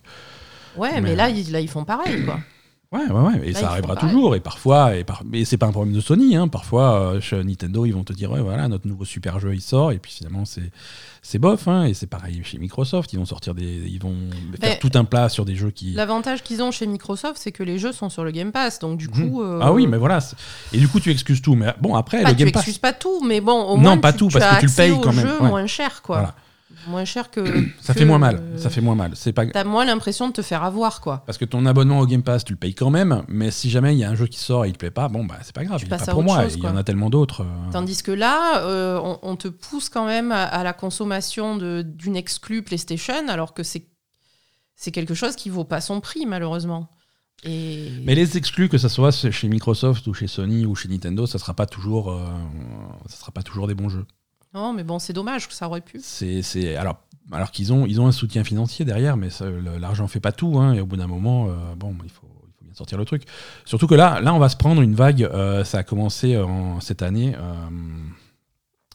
[0.75, 2.39] Ouais, Mais, mais, là, ils, là, ils font pareil, quoi.
[2.93, 3.41] Ouais, ouais, ouais.
[3.43, 4.09] Et Là, ça arrivera pareil.
[4.11, 4.35] toujours.
[4.35, 5.23] Et parfois, et par...
[5.25, 6.35] mais c'est pas un problème de Sony.
[6.35, 6.47] Hein.
[6.47, 9.61] Parfois, euh, chez Nintendo, ils vont te dire ouais, voilà, notre nouveau super jeu, il
[9.61, 9.91] sort.
[9.91, 10.71] Et puis finalement, c'est
[11.23, 11.67] c'est bof.
[11.67, 11.85] Hein.
[11.85, 13.11] Et c'est pareil chez Microsoft.
[13.13, 14.13] Ils vont sortir des, ils vont
[14.61, 15.93] faire tout un plat sur des jeux qui.
[15.93, 18.77] L'avantage qu'ils ont chez Microsoft, c'est que les jeux sont sur le Game Pass.
[18.79, 19.31] Donc, du Mhm.
[19.31, 19.41] coup.
[19.41, 20.19] euh, Ah oui, mais voilà.
[20.71, 21.55] Et du coup, tu excuses tout.
[21.55, 22.61] Mais bon, après, Pas, le tu Game Pass.
[22.61, 23.97] excuses pas tout, mais bon, au Non, moins.
[23.97, 25.47] pas tu, tout, tu parce as que tu le payes quand même, jeu ouais.
[25.49, 26.17] moins cher, quoi.
[26.17, 26.35] Voilà.
[26.87, 27.43] Moins cher que.
[27.81, 28.37] Ça que, fait moins mal.
[28.41, 29.11] euh, Ça fait moins mal.
[29.15, 29.45] C'est pas.
[29.45, 31.23] T'as moins l'impression de te faire avoir, quoi.
[31.25, 33.93] Parce que ton abonnement au Game Pass, tu le payes quand même, mais si jamais
[33.95, 35.53] il y a un jeu qui sort et il te plaît pas, bon bah c'est
[35.55, 36.83] pas grave, Tu il est passes pas à pour moi, chose, il y en a
[36.83, 37.41] tellement d'autres.
[37.41, 37.71] euh.
[37.71, 42.15] Tandis que là, euh, on, on te pousse quand même à, à la consommation d'une
[42.15, 43.87] exclue PlayStation, alors que c'est
[44.75, 46.89] c'est quelque chose qui vaut pas son prix, malheureusement.
[47.45, 47.89] Et...
[48.03, 51.37] Mais les exclus, que ce soit chez Microsoft ou chez Sony ou chez Nintendo, ça
[51.39, 52.25] sera pas toujours, euh,
[53.07, 54.05] ça sera pas toujours des bons jeux.
[54.53, 55.99] Non, mais bon, c'est dommage que ça aurait pu.
[56.01, 56.97] C'est, alors,
[57.31, 59.29] alors qu'ils ont, ils ont un soutien financier derrière, mais
[59.79, 62.51] l'argent fait pas tout, hein, et au bout d'un moment, euh, bon, il faut, il
[62.59, 63.23] faut bien sortir le truc.
[63.65, 65.23] Surtout que là, là, on va se prendre une vague.
[65.23, 67.33] euh, ça a commencé en, cette année.
[67.35, 67.69] euh,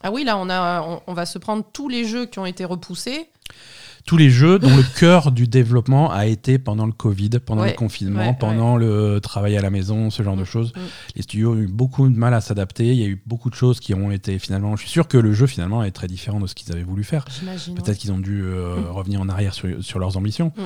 [0.03, 2.47] Ah oui, là, on, a, on, on va se prendre tous les jeux qui ont
[2.47, 3.29] été repoussés.
[4.09, 7.71] Tous les jeux dont le cœur du développement a été pendant le Covid, pendant Ouais,
[7.73, 10.73] le confinement, ouais, pendant le travail à la maison, ce genre de choses.
[10.75, 10.81] Mm.
[11.17, 12.87] Les studios ont eu beaucoup de mal à s'adapter.
[12.87, 14.75] Il y a eu beaucoup de choses qui ont été finalement.
[14.77, 17.05] Je suis sûr que le jeu finalement est très différent de ce qu'ils avaient voulu
[17.05, 17.27] faire.
[17.27, 18.91] Peut-être qu'ils ont dû euh, Mm.
[18.91, 20.53] revenir en arrière sur, sur leurs ambitions.
[20.57, 20.63] Mm.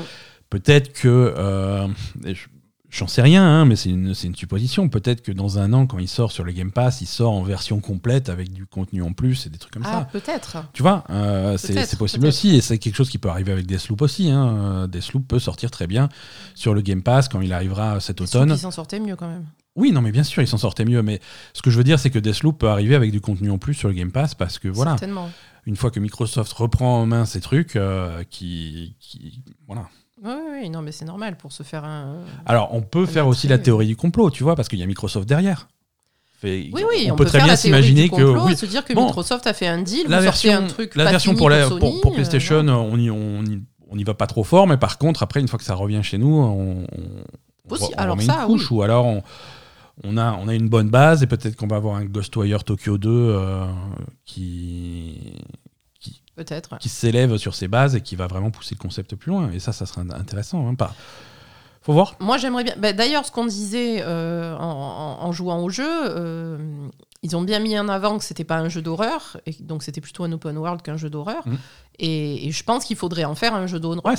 [0.49, 1.09] Peut-être que.
[1.37, 1.89] euh,
[2.25, 2.47] je-
[2.93, 4.91] J'en sais rien, hein, mais c'est une, supposition.
[4.91, 7.43] Peut-être que dans un an, quand il sort sur le Game Pass, il sort en
[7.43, 10.09] version complète avec du contenu en plus et des trucs comme Ah, ça.
[10.13, 10.59] peut-être.
[10.75, 14.03] Tu vois, euh, c'est possible aussi, et c'est quelque chose qui peut arriver avec Deathloop
[14.03, 14.31] aussi.
[14.31, 14.57] Hein.
[14.57, 16.11] Euh, Deathloop peut sortir très bien
[16.55, 18.51] sur le Game Pass quand il arrivera cet automne.
[18.51, 19.47] Ils s'en sortaient mieux quand même.
[19.75, 21.03] Oui, non, mais bien sûr, ils s'en sortaient mieux.
[21.03, 21.19] Mais
[21.55, 23.73] ce que je veux dire, c'est que Deathloop peut arriver avec du contenu en plus
[23.73, 25.31] sur le Game Pass parce que voilà, Certainement.
[25.65, 29.89] une fois que Microsoft reprend en main ces trucs, euh, qui, qui- voilà.
[30.25, 32.19] Oui, oui, non, mais c'est normal pour se faire un.
[32.47, 34.87] Alors, on peut faire aussi la théorie du complot, tu vois, parce qu'il y a
[34.87, 35.69] Microsoft derrière.
[36.41, 38.93] Fait- Oui, oui, on, on, peut, très faire bien s'imaginer que oui, se dire que
[38.95, 41.69] Bon, Microsoft a fait un deal, la vous version, un truc la version pour, la-
[41.69, 44.67] Sony, pour, pour euh, PlayStation, on y, on, y, on y va pas trop fort,
[44.67, 48.41] mais par contre, après, une fois que ça revient chez nous, on, on alors ça,
[48.41, 49.23] une couche, ou alors on,
[50.05, 52.99] on, a, on a une bonne base, et peut-être qu'on va avoir un Ghostwire Tokyo
[52.99, 53.67] 2 euh,
[54.25, 55.35] qui,
[56.37, 56.79] qui, Peut-être.
[56.79, 59.51] qui s'élève sur ses bases et qui va vraiment pousser le concept plus loin.
[59.53, 60.67] Et ça, ça serait intéressant.
[60.69, 60.95] Hein, pas...
[61.85, 62.15] Faut voir.
[62.21, 62.75] Moi, j'aimerais bien.
[62.79, 66.57] bah, D'ailleurs, ce qu'on disait euh, en, jouant au jeu, euh,
[67.25, 70.01] ils ont bien mis en avant que c'était pas un jeu d'horreur, et donc c'était
[70.01, 71.43] plutôt un open world qu'un jeu d'horreur.
[71.45, 71.59] Mhm.
[71.99, 74.15] Et, et je pense qu'il faudrait en faire un jeu d'horreur, Ouais,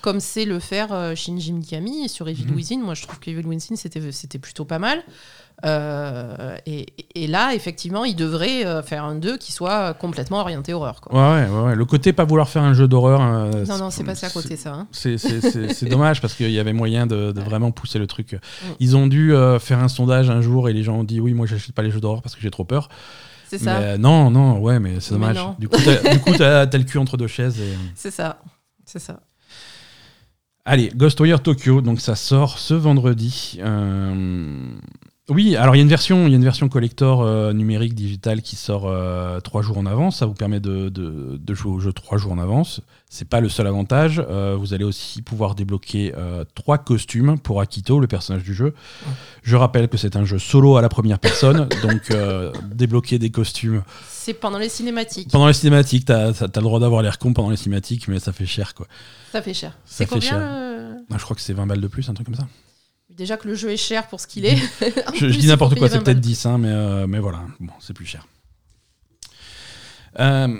[0.00, 2.54] comme c'est le faire euh, Shinji Mikami sur Evil Mhm.
[2.54, 2.78] Within.
[2.78, 5.02] Moi, je trouve que Evil Within c'était c'était plutôt pas mal.
[5.64, 10.74] Euh, et, et là, effectivement, ils devraient euh, faire un 2 qui soit complètement orienté
[10.74, 11.00] horreur.
[11.00, 11.14] Quoi.
[11.38, 11.74] Ouais, ouais, ouais.
[11.74, 13.20] Le côté pas vouloir faire un jeu d'horreur.
[13.22, 14.74] euh, Non, non, c'est passé à côté ça.
[14.74, 14.88] hein.
[14.92, 18.36] C'est dommage parce qu'il y avait moyen de, de vraiment pousser le truc.
[18.80, 21.32] Ils ont dû euh, faire un sondage un jour et les gens ont dit oui,
[21.32, 22.88] moi j'achète pas les jeux d'horreur parce que j'ai trop peur.
[23.48, 23.78] C'est ça.
[23.80, 25.36] Mais non, non, ouais, mais c'est dommage.
[25.36, 25.54] non.
[25.58, 25.78] Du coup,
[26.36, 27.60] t'as le cul entre deux chaises.
[27.60, 27.74] Et...
[27.94, 28.40] C'est ça.
[28.84, 29.20] C'est ça.
[30.64, 33.58] Allez, Ghostwire Tokyo, donc ça sort ce vendredi.
[33.62, 34.68] Euh,
[35.28, 37.94] Oui, alors il y a une version, il y a une version collector euh, numérique
[37.96, 40.18] digitale qui sort euh, trois jours en avance.
[40.18, 42.80] Ça vous permet de, de- de jouer au jeu trois jours en avance.
[43.10, 44.22] C'est pas le seul avantage.
[44.30, 46.12] Euh, vous allez aussi pouvoir débloquer
[46.54, 48.72] trois costumes pour Akito, le personnage du jeu.
[49.42, 52.02] Je rappelle que c'est un jeu solo à la première personne, donc
[52.72, 55.30] débloquer des costumes C'est pendant les cinématiques.
[55.32, 56.04] pendant les cinématiques.
[56.04, 58.86] T'as as, le droit d'avoir l'air con pendant les cinématiques, mais ça fait cher quoi.
[59.32, 59.72] Ça fait cher.
[59.72, 60.40] Ça C'est fait combien cher.
[61.10, 62.46] Ah, je crois que c'est 20 balles de plus, un truc comme ça.
[63.16, 64.56] Déjà que le jeu est cher pour ce qu'il est.
[65.14, 66.20] Je, dis n'importe quoi, c'est 20 peut-être balles.
[66.20, 68.26] 10, hein, mais, euh, mais voilà, bon, c'est plus cher.
[70.20, 70.54] Euh,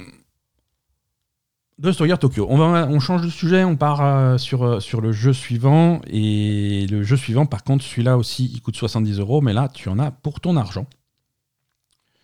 [1.79, 2.47] Ghostwire Tokyo.
[2.49, 6.01] On, va, on change de sujet, on part euh, sur, sur le jeu suivant.
[6.07, 9.91] Et le jeu suivant, par contre, celui-là aussi, il coûte 70 euros, mais là, tu
[9.91, 10.87] en as pour ton argent.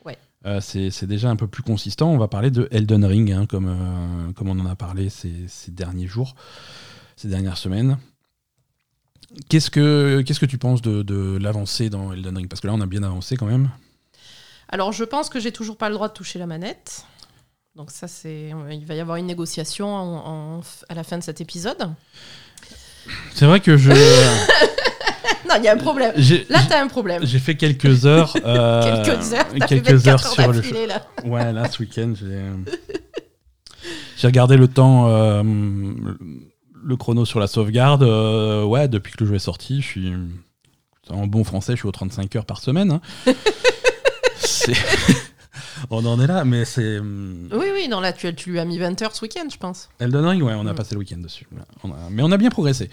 [0.06, 0.16] Ouais.
[0.46, 2.10] Euh, c'est c'est déjà un peu plus consistant.
[2.10, 5.72] On va parler de Elden Ring, hein, comme, comme on en a parlé ces, ces
[5.72, 6.36] derniers jours,
[7.16, 7.98] ces dernières semaines.
[9.48, 12.48] Qu'est-ce que, qu'est-ce que tu penses de, de l'avancée dans Elden Ring?
[12.48, 13.70] Parce que là, on a bien avancé quand même.
[14.68, 17.04] Alors, je pense que j'ai toujours pas le droit de toucher la manette.
[17.76, 21.22] Donc ça, c'est, il va y avoir une négociation en- en- à la fin de
[21.22, 21.88] cet épisode.
[23.34, 23.90] C'est vrai que je.
[25.48, 26.14] Non, il y a un problème.
[26.48, 27.26] Là, t'as un problème.
[27.26, 28.32] J'ai fait quelques heures.
[28.46, 29.48] euh, Quelques heures.
[29.68, 31.02] Quelques 24 heures heures sur le d'affilée, là.
[31.24, 32.42] Ouais, là, ce week-end, j'ai.
[34.16, 35.42] J'ai regardé le temps, euh,
[36.82, 38.02] le chrono sur la sauvegarde.
[38.02, 40.12] euh, ouais, depuis que le jeu est sorti, je suis.
[41.10, 42.92] En bon français, je suis aux 35 heures par semaine.
[42.92, 43.00] hein.
[44.36, 44.72] C'est-
[45.90, 46.98] on en est là, mais c'est.
[46.98, 49.56] hum, Oui, oui, non, là, tu, tu lui as mis 20 heures ce week-end, je
[49.56, 49.88] pense.
[49.98, 50.76] Elden Ring, ouais, on a Mm.
[50.76, 51.46] passé le week-end dessus.
[51.82, 52.90] On a- mais on a bien progressé.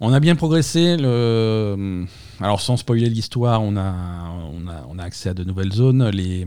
[0.00, 0.96] On a bien progressé.
[0.96, 2.04] Le...
[2.40, 3.92] Alors, sans spoiler l'histoire, on a,
[4.52, 6.08] on, a, on a accès à de nouvelles zones.
[6.10, 6.46] Les,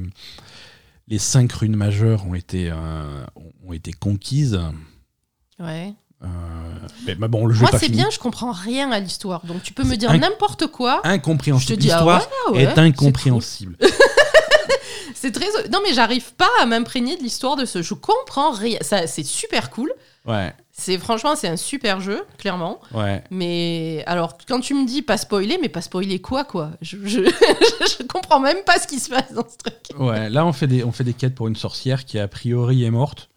[1.08, 3.26] les cinq runes majeures ont été, euh,
[3.68, 4.60] ont été conquises.
[5.60, 5.94] Ouais.
[6.24, 6.28] Euh,
[7.08, 9.46] mais, mais bon, le jeu Moi, c'est bien, je comprends rien à l'histoire.
[9.46, 11.02] Donc, tu peux me dire n'importe quoi.
[11.04, 11.78] Je te Incompréhensible.
[11.80, 13.78] dis, ah L'histoire ouais, ouais, est incompréhensible.
[15.14, 15.46] C'est très.
[15.72, 17.82] Non, mais j'arrive pas à m'imprégner de l'histoire de ce.
[17.84, 18.80] Je comprends rien.
[18.82, 19.94] Ça, c'est super cool.
[20.26, 22.80] Ouais, C'est franchement, c'est un super jeu, clairement.
[22.94, 23.24] ouais.
[23.30, 26.72] Mais alors, quand tu me dis pas spoiler, mais pas spoiler quoi, quoi?
[26.82, 29.76] Je, je, je comprends même pas ce qui se passe dans ce truc.
[30.00, 32.84] Ouais, là on fait des on fait des quêtes pour une sorcière qui a priori
[32.84, 33.30] est morte.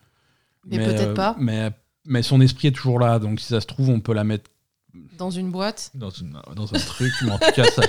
[0.66, 1.36] Mais peut-être euh, pas.
[1.38, 1.70] Mais
[2.06, 4.50] mais son esprit est toujours là, donc si ça se trouve on peut la mettre
[5.18, 5.90] Dans une boîte.
[5.94, 7.12] dans, une- dans un truc.
[7.22, 7.82] Mais en tout cas ça,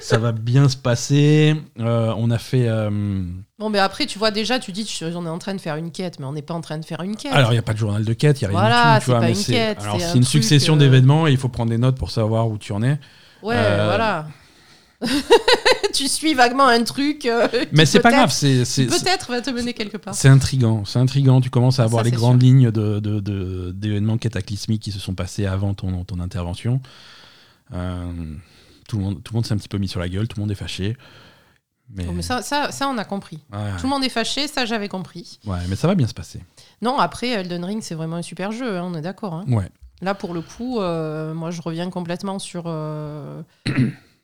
[0.00, 1.56] ça va bien se passer.
[1.80, 2.68] Euh, on a fait.
[2.68, 2.90] euh,
[3.58, 5.76] Bon, mais après, tu vois, déjà, tu dis, tu- on est en train de faire
[5.76, 7.32] une quête, mais on n'est pas en train de faire une quête.
[7.32, 9.04] Alors il y a pas de journal de quête, il y a rien Voilà, du
[9.04, 9.12] tout.
[9.12, 11.48] Tu c'est une quête, alors c'est c'est un une succession euh, d'événements et il faut
[11.48, 12.98] prendre des notes pour savoir où tu en es.
[13.42, 14.26] Ouais, Euh, voilà.
[15.94, 17.26] tu suis vaguement un truc.
[17.26, 20.14] euh, Mais c'est pas grave, c'est Peut-être va te mener quelque part.
[20.14, 21.40] C'est intrigant, c'est intrigant.
[21.40, 25.46] Tu commences à avoir Ça, les grandes lignes de, d'événements cataclysmiques qui se sont passés
[25.46, 26.80] avant ton, ton intervention.
[27.72, 28.12] Euh,
[28.88, 30.36] tout, le monde, tout le monde s'est un petit peu mis sur la gueule, tout
[30.36, 30.96] le monde est fâché.
[31.94, 33.38] Mais, mais ça, ça, ça, on a compris.
[33.52, 35.38] ouais, Tout le monde est fâché, ça, j'avais compris.
[35.46, 36.40] ouais, mais ça va bien se passer.
[36.80, 39.34] Non, après, Elden Ring, c'est vraiment un super jeu, hein, on est d'accord.
[39.34, 39.44] hein.
[39.48, 39.68] Ouais.
[40.00, 43.42] Là, pour le coup, euh, moi, je reviens complètement sur, euh,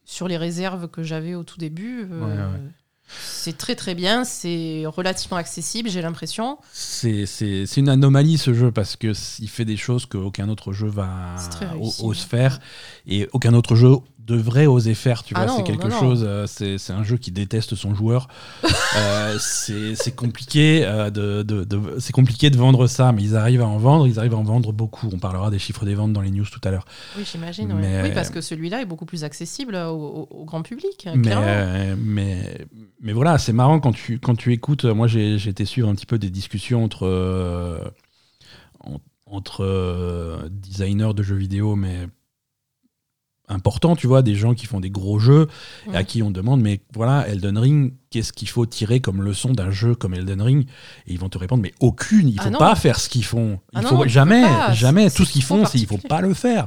[0.09, 2.09] sur les réserves que j'avais au tout début.
[2.11, 2.71] Euh, Ouais, ouais.
[3.11, 6.59] C'est très très bien, c'est relativement accessible, j'ai l'impression.
[6.73, 10.73] C'est, c'est, c'est une anomalie ce jeu parce que il fait des choses qu'aucun autre
[10.73, 11.37] jeu va
[12.03, 12.59] ose faire
[13.07, 13.93] et aucun autre jeu
[14.29, 15.25] devrait oser faire.
[15.25, 16.25] Tu Ah vois, c'est quelque non, chose.
[16.27, 18.29] euh, c'est, un jeu qui déteste son joueur.
[18.97, 23.61] Euh, c'est, compliqué euh, de, de- de- c'est compliqué de vendre ça, mais ils arrivent
[23.61, 24.07] à en vendre.
[24.07, 25.09] Ils arrivent à en vendre beaucoup.
[25.13, 26.87] On parlera des chiffres des ventes dans les news tout à l'heure.
[27.17, 27.73] Oui, j'imagine.
[27.75, 32.67] Mais- Oui, parce que celui-là est beaucoup plus accessible au, grand public, hein, Mais, mais,
[33.03, 34.85] mais voilà, c'est marrant quand tu, quand tu écoutes.
[34.87, 37.93] Moi, j'ai été suivre un petit peu des discussions entre,
[38.81, 42.09] en- entre euh, designers de jeux vidéo, mais
[43.49, 45.47] importants, tu vois, des gens qui font des gros jeux
[45.93, 49.53] et à qui on demande, mais voilà, Elden Ring, qu'est-ce qu'il faut tirer comme leçon
[49.53, 50.67] d'un jeu comme Elden Ring?
[51.07, 53.59] Et ils vont te répondre, mais aucune, il Ah faut pas faire ce qu'ils font.
[53.73, 55.09] Il Ah faut jamais, pas, jamais.
[55.09, 56.09] c'est- Tout ce qu'ils c'est font, c'est il faut particulier.
[56.09, 56.67] pas le faire.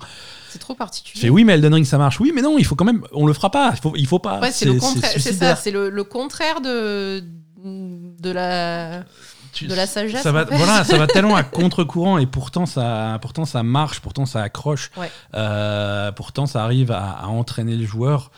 [0.49, 1.21] C'est trop particulier.
[1.21, 2.19] fais oui, mais Elden Ring ça marche.
[2.19, 3.71] Oui, mais non, il faut quand même, on le fera pas.
[3.75, 4.39] Il faut, il faut pas.
[4.41, 5.11] Ouais, c'est le contraire.
[5.17, 7.23] C'est ça, c'est le, le contraire de,
[7.63, 9.03] de la.
[9.53, 10.55] Tu- de la sagesse, Ça va, en fait.
[10.55, 14.91] voilà, ça va tellement à contre-courant et pourtant ça, pourtant ça marche, pourtant ça accroche,
[14.97, 15.11] Ouais.
[15.35, 18.31] Euh, pourtant ça arrive à, à entraîner le joueur.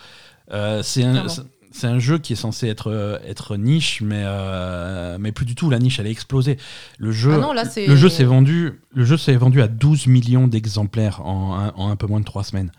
[0.51, 5.31] Euh, c'est un, c'est- un jeu qui est censé être, être niche, mais, euh, mais
[5.31, 5.69] plus du tout.
[5.71, 6.57] La niche, elle est explosée.
[6.99, 9.67] Le jeu, Ah non, là, c'est- le jeu s'est vendu, le jeu s'est vendu à
[9.67, 12.71] 12 millions d'exemplaires en, un- en un peu moins de 3 semaines.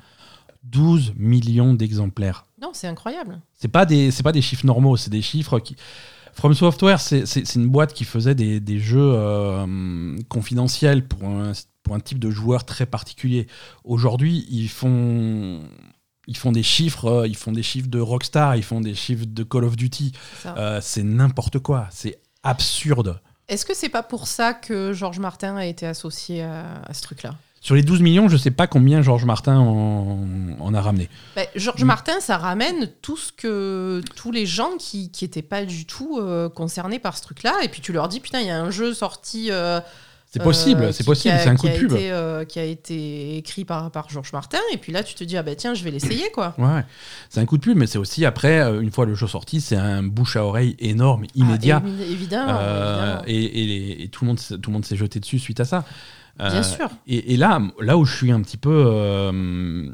[0.64, 2.46] 12 millions d'exemplaires.
[2.64, 3.40] Non, c'est incroyable.
[3.52, 5.76] C'est pas des c'est pas des chiffres normaux, c'est des chiffres qui
[6.32, 11.52] From Software, c'est une boîte qui faisait des, des jeux euh, confidentiels pour un,
[11.84, 13.46] pour un type de joueur très particulier.
[13.84, 15.60] Aujourd'hui, ils font
[16.26, 19.26] ils font des chiffres, euh, ils font des chiffres de Rockstar, ils font des chiffres
[19.26, 20.12] de Call of Duty.
[20.42, 20.48] c'est.
[20.48, 23.20] Euh, c'est n'importe quoi, c'est absurde.
[23.46, 27.02] Est-ce que c'est pas pour ça que Georges Martin a été associé à, à ce
[27.02, 27.36] truc-là?
[27.64, 30.18] Sur les 12 millions, je sais pas combien Georges Martin en,
[30.60, 31.08] en a ramené.
[31.34, 31.82] Ben, Georges.
[31.82, 36.18] Martin, ça ramène tout ce que tous les gens qui qui étaient pas du tout
[36.20, 38.70] euh, concernés par ce truc-là, et puis tu leur dis putain, il y a un
[38.70, 39.48] jeu sorti.
[39.50, 39.80] euh,
[40.30, 41.92] C'est possible, euh, c'est possible, c'est un coup de pub.
[41.92, 42.10] été,
[42.48, 45.42] qui a été écrit par, par Georges Martin, et puis là tu te dis ah
[45.42, 46.54] ben tiens, je vais l'essayer quoi.
[46.58, 46.84] Ouais,
[47.30, 49.76] c'est un coup de pub, mais c'est aussi après, une fois le jeu sorti, c'est
[49.76, 51.80] un bouche à oreille énorme, immédiat.
[51.82, 52.60] Ah, évi- évidemment.
[52.60, 53.22] Évidemment.
[53.26, 55.84] et, et tout le monde tout le monde s'est jeté dessus suite à ça.
[56.40, 56.88] Euh, Bien sûr.
[57.06, 59.88] Et, et là, là où je suis un petit peu, euh,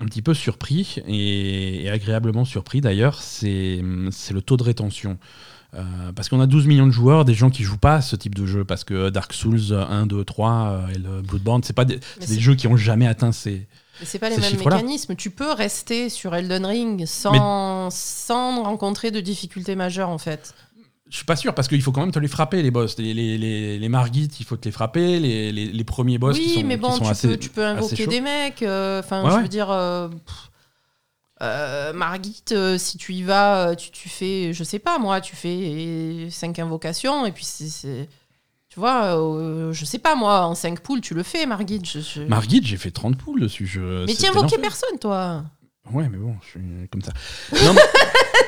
[0.00, 5.18] un petit peu surpris et, et agréablement surpris d'ailleurs, c'est le taux de rétention.
[5.74, 8.16] Euh, parce qu'on a 12 millions de joueurs, des gens qui jouent pas à ce
[8.16, 11.74] type de jeu, parce que Dark Souls 1, 2, 3 euh, et le Bloodborne, c'est
[11.74, 13.68] pas des, jeux qui ont jamais atteint ces.
[14.00, 15.14] Mais c'est pas les mêmes mécanismes.
[15.14, 20.54] Tu peux rester sur Elden Ring sans, sans rencontrer de difficultés majeures en fait.
[21.10, 23.14] Je suis pas sûr parce qu'il faut quand même te les frapper les boss, les,
[23.14, 26.62] les, les, il faut te les frapper, les, les, les premiers boss qui oui, sont,
[26.64, 28.62] mais qui bon, sont tu, assez, peux, tu peux invoquer des mecs.
[28.62, 29.42] euh, Enfin, Ouais, je ouais.
[29.42, 30.08] veux dire, euh,
[31.40, 35.36] euh, Margit, euh, si tu y vas, tu, tu fais, je sais pas moi, tu
[35.36, 38.08] fais cinq invocations et puis c'est.
[38.68, 41.80] Tu vois, euh, je sais pas moi, en 5 poules, tu le fais, Margit.
[41.84, 43.66] je- je- Margit, j'ai fait 30 poules dessus.
[43.66, 45.42] Je, mais tiens, invoqué personne, toi.
[45.92, 47.12] Ouais, mais bon, je suis comme ça.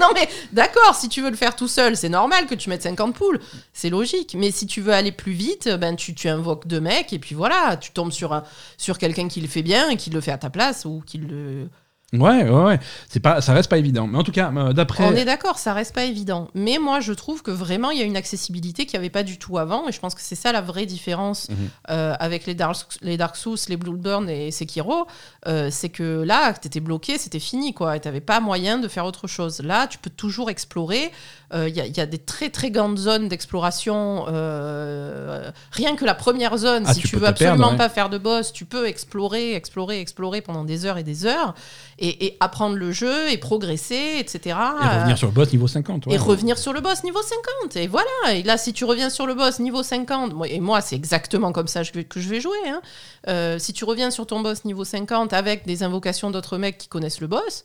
[0.01, 2.83] Non, mais, d'accord, si tu veux le faire tout seul, c'est normal que tu mettes
[2.83, 3.39] 50 poules.
[3.75, 4.35] C'est logique.
[4.39, 7.77] Mais si tu veux aller plus vite, ben tu, invoques deux mecs et puis voilà,
[7.77, 8.43] tu tombes sur,
[8.79, 11.19] sur quelqu'un qui le fait bien et qui le fait à ta place ou qui
[11.19, 11.69] le.
[12.13, 12.81] Ouais, ouais, ouais.
[13.09, 14.09] C'est pas, ça reste pas évident.
[14.09, 15.05] Mais en tout cas, euh, d'après.
[15.05, 16.49] On est d'accord, ça reste pas évident.
[16.55, 19.23] Mais moi, je trouve que vraiment, il y a une accessibilité qu'il n'y avait pas
[19.23, 19.87] du tout avant.
[19.89, 21.57] Et je pense que c'est ça la vraie différence Mhm.
[21.91, 25.07] euh, avec les Dark, les Dark Souls, les Bloodborne et Sekiro.
[25.47, 27.97] Euh, c'est que là, tu étais bloqué, c'était fini, quoi.
[27.97, 29.61] Et tu n'avais pas moyen de faire autre chose.
[29.63, 31.13] Là, tu peux toujours explorer.
[31.53, 34.25] Euh, Il y, a- il y a des très, très grandes zones d'exploration.
[34.29, 37.77] euh, rien que la première zone, Ah, si tu tu, veux perdre, absolument ouais.
[37.77, 41.55] pas faire de boss, tu peux explorer, explorer, explorer pendant des heures et des heures.
[41.99, 44.57] Et, et apprendre le jeu et progresser, etc.
[44.83, 46.07] Et revenir sur le boss niveau 50.
[46.07, 46.15] ouais.
[46.15, 47.77] Et revenir sur le boss niveau 50.
[47.77, 48.07] Et voilà.
[48.33, 51.53] Et là, si tu reviens sur le boss niveau 50, moi- et moi, c'est exactement
[51.53, 52.57] comme ça que je vais- que je vais jouer.
[52.69, 52.81] hein.
[53.29, 56.89] Euh, si tu reviens sur ton boss niveau 50 avec des invocations d'autres mecs qui
[56.89, 57.65] connaissent le boss,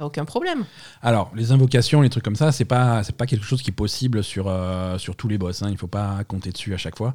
[0.00, 0.64] t'as aucun problème.
[1.02, 3.74] Alors, les invocations, les trucs comme ça, c'est pas, c'est pas quelque chose qui est
[3.74, 5.62] possible sur, euh, sur tous les boss.
[5.62, 5.68] Hein.
[5.70, 7.12] Il faut pas compter dessus à chaque fois.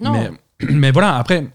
[0.00, 0.12] Non.
[0.12, 0.30] Mais,
[0.70, 1.50] mais voilà, après,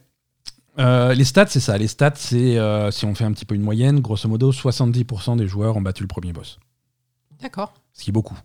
[0.80, 1.78] euh, les stats, c'est ça.
[1.78, 5.38] Les stats, c'est, euh, si on fait un petit peu une moyenne, grosso modo, 70%
[5.38, 6.60] des joueurs ont battu le premier boss.
[7.42, 7.74] D'accord.
[7.94, 8.38] Ce qui est beaucoup.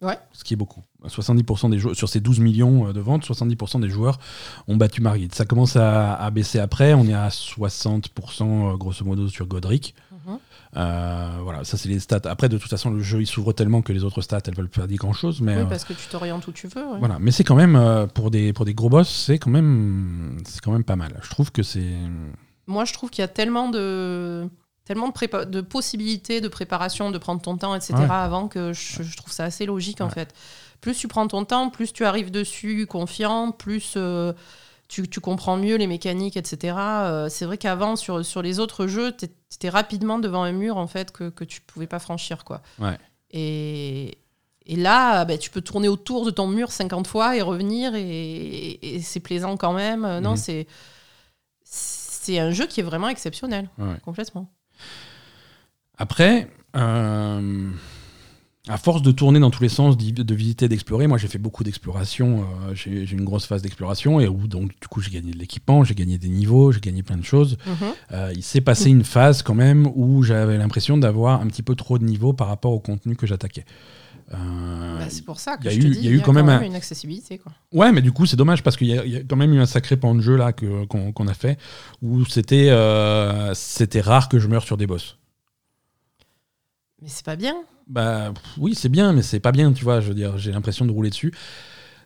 [0.00, 0.18] Ouais.
[0.32, 0.82] Ce qui est beaucoup.
[1.06, 4.18] 70% des joueurs, sur ces 12 millions de ventes, 70% des joueurs
[4.66, 5.28] ont battu Margit.
[5.32, 6.94] Ça commence à, à baisser après.
[6.94, 9.94] On est à 60% euh, grosso modo sur Godric.
[10.26, 10.38] Mhm.
[10.76, 12.20] Euh, voilà, ça c'est les stats.
[12.24, 14.68] Après, de toute façon, le jeu il s'ouvre tellement que les autres stats elles veulent
[14.68, 15.40] pas dire grand chose.
[15.40, 16.82] Mais Oui, euh, parce que tu t'orientes où tu veux.
[16.84, 16.98] ouais.
[16.98, 20.38] voilà, mais c'est quand même euh, pour des pour des gros boss, c'est quand même
[20.46, 21.18] c'est quand même pas mal.
[21.22, 21.92] Je trouve que c'est
[22.66, 24.48] Moi, je trouve qu'il y a tellement de
[24.84, 27.94] tellement de, prépa- de possibilités de préparation, de prendre ton temps, etc.
[27.94, 28.06] Ouais.
[28.10, 30.34] avant que je, je trouve ça assez logique en fait.
[30.80, 34.32] Plus tu prends ton temps, plus tu arrives dessus confiant, plus euh,
[34.92, 36.76] tu, tu comprends mieux les mécaniques, etc.
[36.78, 39.24] Euh, c'est vrai qu'avant, sur, sur les autres jeux, tu
[39.54, 42.44] étais rapidement devant un mur en fait que, que tu pouvais pas franchir.
[42.44, 42.60] quoi.
[42.78, 42.98] Ouais.
[43.30, 44.18] Et,
[44.66, 48.02] et là, bah, tu peux tourner autour de ton mur 50 fois et revenir, et,
[48.02, 50.04] et- et c'est plaisant quand même.
[50.04, 50.36] Euh, Non, Mhm.
[50.36, 50.66] c'est
[51.64, 53.96] c'est un jeu qui est vraiment exceptionnel, ouais.
[54.04, 54.46] complètement.
[55.98, 57.70] Après, euh,
[58.68, 61.64] à force de tourner dans tous les sens, de visiter, d'explorer, moi j'ai fait beaucoup
[61.64, 62.46] d'exploration.
[62.68, 65.82] euh, j'ai une grosse phase d'exploration et où donc du coup j'ai gagné de l'équipement,
[65.82, 67.56] j'ai gagné des niveaux, j'ai gagné plein de choses.
[67.66, 67.74] Mhm.
[68.12, 71.74] Euh, il s'est passé une phase quand même où j'avais l'impression d'avoir un petit peu
[71.74, 73.64] trop de niveaux par rapport au contenu que j'attaquais.
[74.32, 76.20] Euh, Bah, c'est pour ça que y a je eu- te dis, y a eu
[76.20, 77.38] quand même un- une accessibilité.
[77.38, 77.52] Quoi.
[77.72, 79.58] Ouais, mais du coup, c'est dommage parce qu'il y, a- y a quand même eu
[79.60, 81.58] un sacré pan de jeu là qu'on a fait
[82.00, 85.18] où c'était euh, c'était rare que je meure sur des boss.
[87.02, 87.56] Mais c'est pas bien.
[87.88, 90.00] Bah pff, oui, c'est bien, mais c'est pas bien, tu vois.
[90.00, 91.32] Je veux dire, j'ai l'impression de rouler dessus.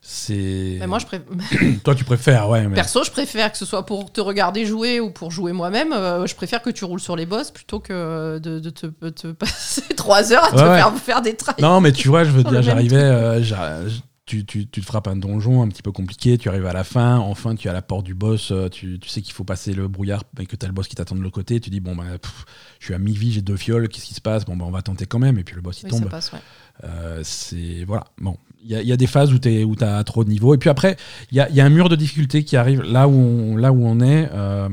[0.08, 0.76] C'est.
[0.78, 1.26] Mais moi, je préfère.
[1.84, 2.68] Toi, tu préfères, ouais.
[2.68, 2.74] Mais...
[2.76, 5.92] Perso, je préfère que ce soit pour te regarder jouer ou pour jouer moi-même.
[5.92, 9.26] euh, je préfère que tu roules sur les boss plutôt que de, de te, te
[9.32, 10.76] passer trois heures à te Ouais, ouais.
[10.76, 11.56] faire faire des trails.
[11.60, 13.02] Non, mais tu vois, je veux Sur le dire, même j'arrivais.
[13.02, 13.80] euh, j'a-
[14.26, 16.82] tu, tu, tu te frappes un donjon un petit peu compliqué, tu arrives à la
[16.82, 19.44] fin, enfin, tu es à la porte du boss, euh, tu, tu sais qu'il faut
[19.44, 21.60] passer le brouillard et que tu as le boss qui t'attend de l'autre côté.
[21.60, 22.44] Tu dis, bon, bah, pff,
[22.80, 24.44] je suis à mi-vie, j'ai deux fioles, qu'est-ce qui se passe?
[24.44, 25.38] Bon, bah, on va tenter quand même.
[25.38, 26.04] Et puis le boss, il Oui, tombe.
[26.04, 26.38] ça passe, ouais.
[26.84, 29.74] Euh, c'est voilà bon il y, a- il y a des phases où tu où
[29.80, 30.96] as trop de niveaux et puis après
[31.30, 33.56] il y a, il y a un mur de difficulté qui arrive là où on,
[33.56, 34.68] là où on est euh,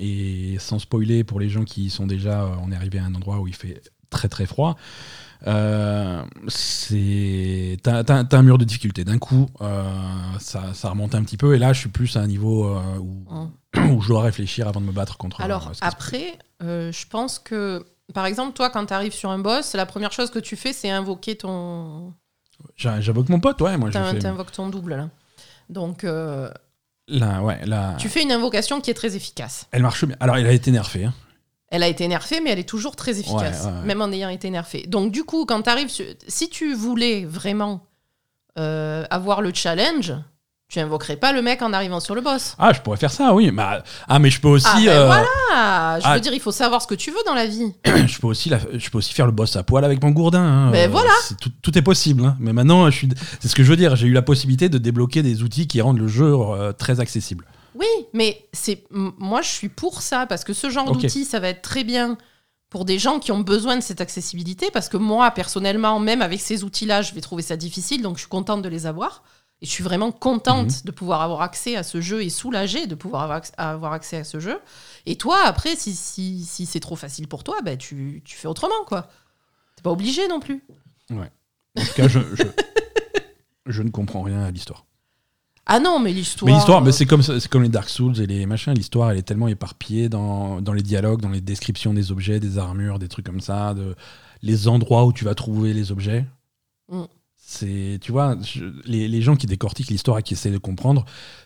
[0.00, 3.14] et sans spoiler pour les gens qui sont déjà euh, on est arrivé à un
[3.14, 4.76] endroit où il fait très très froid
[5.46, 9.84] euh, c'est t'as, t'as- t'as un mur de difficulté d'un coup euh,
[10.40, 12.98] ça, ça remonte un petit peu et là je suis plus à un niveau euh,
[12.98, 13.24] où,
[13.74, 13.90] Mm.
[13.92, 18.24] où je dois réfléchir avant de me battre contre Alors après, je pense que, par
[18.26, 20.88] exemple, toi, quand tu arrives sur un boss, la première chose que tu fais, c'est
[20.90, 22.14] invoquer ton.
[22.76, 25.08] J'a- j'invoque mon pote ouais moi t'in- T'invoques ton double, là.
[25.68, 26.04] Donc,
[27.10, 29.66] là ouais là tu fais une invocation qui est très efficace.
[29.70, 31.14] elle marche bien alors elle a été nerfée hein.
[31.70, 33.86] Elle a été nerfée, mais elle est toujours très efficace, Ouais, ouais, ouais.
[33.86, 34.86] même en ayant été nerfée.
[34.88, 36.06] Donc, du coup, quand tu arrives sur...
[36.26, 37.84] Si tu voulais vraiment
[38.58, 40.14] euh, avoir le challenge,
[40.70, 42.54] tu invoquerais pas le mec en arrivant sur le boss.
[42.58, 43.50] Ah, je pourrais faire ça, oui.
[43.50, 46.14] Bah, ah, mais je peux aussi, Ah, ben euh, voilà Je Ah.
[46.14, 47.72] veux dire, il faut savoir ce que tu veux dans la vie.
[47.84, 50.40] je peux aussi, la- je peux aussi faire le boss à poil avec mon gourdin.
[50.42, 50.70] hein.
[50.70, 51.10] Mais Euh, voilà.
[51.40, 52.24] tout, tout est possible.
[52.24, 52.36] hein.
[52.40, 53.08] Mais maintenant, je suis,
[53.40, 53.94] c'est ce que je veux dire.
[53.96, 57.44] J'ai eu la possibilité de débloquer des outils qui rendent le jeu euh, très accessible.
[57.78, 61.00] Oui, mais c'est moi je suis pour ça parce que ce genre Ok.
[61.02, 62.18] d'outil ça va être très bien
[62.70, 66.40] pour des gens qui ont besoin de cette accessibilité parce que moi personnellement même avec
[66.40, 69.22] ces outils-là je vais trouver ça difficile donc je suis contente de les avoir
[69.60, 70.80] et je suis vraiment contente Mhm.
[70.84, 74.16] de pouvoir avoir accès à ce jeu et soulagée de pouvoir avoir, acc- avoir accès
[74.18, 74.58] à ce jeu
[75.06, 78.48] et toi après si, si, si c'est trop facile pour toi bah, tu, tu fais
[78.48, 79.08] autrement quoi
[79.76, 80.64] t'es pas obligé non plus
[81.10, 82.42] En tout cas, je, je,
[83.66, 84.84] je ne comprends rien à l'histoire.
[85.68, 86.46] Ah non, mais l'histoire.
[86.50, 88.72] Mais l'histoire, euh, mais c'est comme, c'est comme les Dark Souls et les machins.
[88.72, 92.56] L'histoire, elle est tellement éparpillée dans, dans les dialogues, dans les descriptions des objets, des
[92.58, 93.94] armures, des trucs comme ça, de,
[94.42, 96.24] les endroits où tu vas trouver les objets.
[96.90, 97.02] Mm.
[97.36, 101.04] C'est, tu vois, je- les, les gens qui décortiquent l'histoire et qui essaient de comprendre,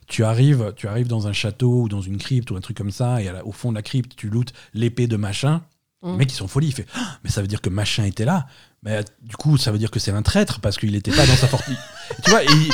[0.09, 2.91] tu arrives, tu arrives dans un château ou dans une crypte ou un truc comme
[2.91, 5.63] ça, et la- au fond de la crypte, tu lootes l'épée de machin.
[6.03, 6.11] Mm.
[6.13, 6.69] Les mecs, ils sont folie.
[6.69, 8.47] Il fait, Ah, mais ça veut dire que machin était là.
[8.85, 11.37] Mais du coup, ça veut dire que c'est un traître parce qu'il n'était pas dans
[11.37, 11.77] sa fortune.
[12.25, 12.71] tu vois, et, ils-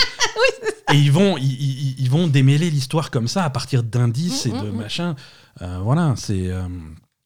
[0.92, 4.70] et ils vont, ils, vont démêler l'histoire comme ça à partir d'indices et de mm,
[4.70, 4.76] mm.
[4.76, 5.16] machin.
[5.62, 6.48] Euh, voilà, c'est.
[6.50, 6.62] euh,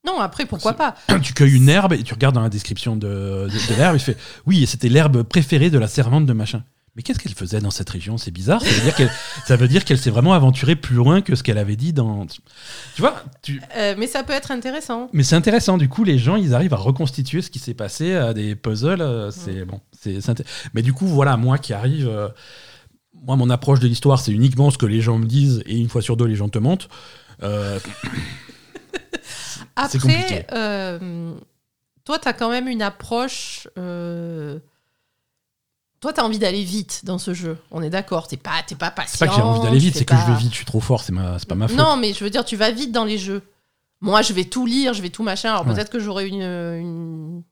[0.07, 0.95] Non, après, pourquoi pas?
[1.23, 4.01] Tu cueilles une herbe et tu regardes dans la description de, de, de l'herbe, il
[4.01, 6.65] fait oui, c'était l'herbe préférée de la servante de machin.
[6.95, 8.19] Mais qu'est-ce qu'elle faisait dans cette région?
[8.19, 8.61] C'est bizarre.
[8.61, 9.11] Ça veut dire qu'elle,
[9.47, 12.27] ça veut dire qu'elle s'est vraiment aventurée plus loin que ce qu'elle avait dit dans.
[12.27, 15.09] Tu vois, tu, Euh, Mais ça peut être intéressant.
[15.15, 18.15] mais c'est intéressant, du coup, les gens, ils arrivent à reconstituer ce qui s'est passé
[18.15, 19.31] à des puzzles.
[19.33, 20.19] C'est bon, c'est
[20.75, 22.29] Mais du coup, voilà, moi qui arrive, euh,
[23.23, 25.89] moi, mon approche de l'histoire, c'est uniquement ce que les gens me disent, et une
[25.89, 26.89] fois sur deux, les gens te mentent.
[27.43, 27.79] Euh.
[29.77, 31.33] Après, euh,
[32.05, 33.69] toi, tu as quand même une approche.
[33.79, 34.59] euh,
[36.01, 37.57] Toi, tu as envie d'aller vite dans ce jeu.
[37.71, 38.27] On est d'accord.
[38.29, 39.13] Tu pas, t'es pas patient.
[39.13, 40.81] c'est pas que j'ai envie d'aller vite, c'est que je vais vite, je suis trop
[40.81, 41.77] fort, c'est ma, pas ma faute.
[41.77, 43.43] Non, mais je veux dire, tu vas vite dans les jeux.
[44.01, 45.51] Moi, je vais tout lire, je vais tout machin.
[45.51, 45.75] Alors Ouais.
[45.75, 47.43] peut-être que j'aurai une, une-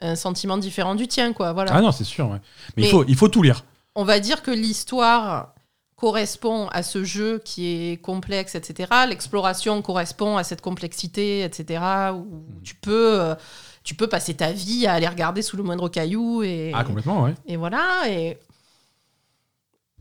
[0.00, 1.52] un sentiment différent du tien, quoi.
[1.52, 1.72] Voilà.
[1.74, 2.38] Ah non, c'est sûr, ouais.
[2.76, 3.64] Mais, Mais- il, faut, il faut tout lire.
[3.98, 5.54] On va dire que l'histoire
[5.96, 8.88] correspond à ce jeu qui est complexe, etc.
[9.08, 11.82] L'exploration correspond à cette complexité, etc.
[12.14, 12.62] Où Mm.
[12.62, 13.34] tu peux, euh,
[13.82, 17.24] tu peux passer ta vie à aller regarder sous le moindre caillou et, Ah, complètement,
[17.24, 17.34] ouais.
[17.46, 18.02] et voilà.
[18.08, 18.38] Et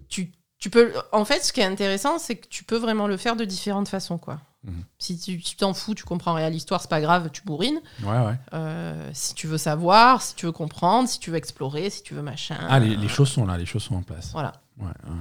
[0.09, 0.93] tu, tu peux.
[1.11, 3.87] En fait, ce qui est intéressant, c'est que tu peux vraiment le faire de différentes
[3.89, 4.39] façons, quoi.
[4.67, 4.83] Mhm.
[4.99, 7.79] Si tu t'en fous, tu comprends rien à l'histoire, c'est pas grave, tu bourrines.
[8.03, 8.35] Ouais, ouais.
[8.53, 12.13] Euh, si tu veux savoir, si tu veux comprendre, si tu veux explorer, si tu
[12.13, 12.57] veux machin.
[12.69, 14.29] Ah, les, les choses sont là, les choses sont en place.
[14.33, 14.53] Voilà.
[14.77, 15.15] Ouais, ouais.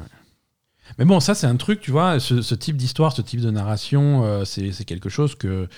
[0.99, 3.51] Mais bon, ça, c'est un truc, tu vois, ce, ce type d'histoire, ce type de
[3.51, 5.68] narration, euh, c'est quelque chose que,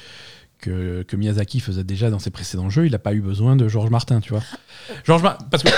[0.60, 2.86] que, que Miyazaki faisait déjà dans ses précédents jeux.
[2.86, 4.42] Il n'a pas eu besoin de Georges Martin, tu vois.
[5.04, 5.68] Georges Mar- parce que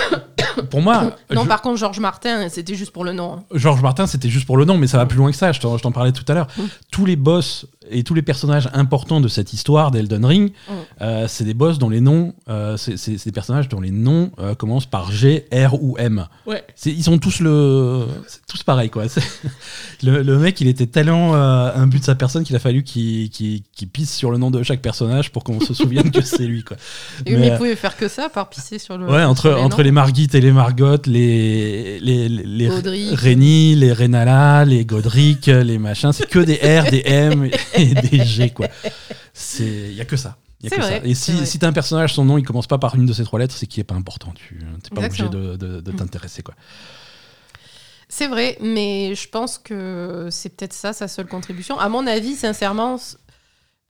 [0.70, 3.35] pour moi, Non, je- par contre, Georges Martin, c'était juste pour le nom.
[3.35, 3.45] hein.
[3.55, 5.53] Georges Martin, c'était juste pour le nom, mais ça va plus loin que ça.
[5.53, 6.49] Je t'en parlais tout à l'heure.
[6.57, 6.62] Mm.
[6.91, 10.72] Tous les boss et tous les personnages importants de cette histoire d'Elden Ring, Mm.
[11.03, 14.55] euh, c'est des boss dont les noms, euh, c'est des personnages dont les noms euh,
[14.55, 16.26] commencent par G, R ou M.
[16.47, 16.64] Ouais.
[16.87, 18.07] Ils sont tous le,
[18.49, 19.05] tous pareil quoi.
[20.03, 23.62] Le, le mec, il était tellement un but de sa personne qu'il a fallu qu'il
[23.93, 26.77] pisse sur le nom de chaque personnage pour qu'on se souvienne que c'est lui quoi.
[27.27, 29.07] Et Mais, mais euh, il pouvait faire que ça, par pisser sur le.
[29.07, 33.93] Ouais, entre, sur les entre les Margit et les Margot, les, les, les, les les
[33.93, 38.68] Renala, les Godric, les machins, c'est que des R, des M et des G, quoi.
[39.59, 40.37] Il y a que ça.
[40.62, 41.07] Y a C'est que vrai, ça.
[41.07, 43.25] Et si, si t'as un personnage, son nom, il commence pas par une de ces
[43.25, 44.33] trois lettres, c'est qu'il est pas important.
[44.35, 46.55] Tu t'es pas obligé de, de, de t'intéresser, quoi.
[48.12, 51.79] C'est vrai, mais je pense que c'est peut-être ça sa seule contribution.
[51.79, 52.97] À mon avis, sincèrement,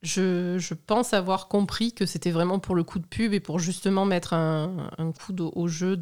[0.03, 3.59] je, je pense avoir compris que c'était vraiment pour le coup de pub et pour
[3.59, 5.97] justement mettre un, un coup de- au jeu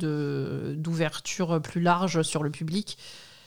[0.76, 2.98] d'ouverture plus large sur le public.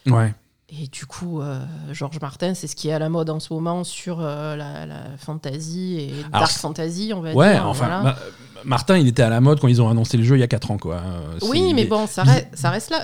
[0.07, 0.33] Ouais.
[0.69, 1.59] Et du coup, euh,
[1.91, 4.85] Georges Martin, c'est ce qui est à la mode en ce moment sur euh, la,
[4.85, 7.67] la fantasy et Alors, dark fantasy, on va Ouais, dire.
[7.67, 8.03] enfin, voilà.
[8.03, 8.15] Ma-
[8.63, 10.47] Martin, il était à la mode quand ils ont annoncé le jeu il y a
[10.47, 11.01] 4 ans, quoi.
[11.41, 13.01] Oui, mais bon, ça, il- reste, ça reste là.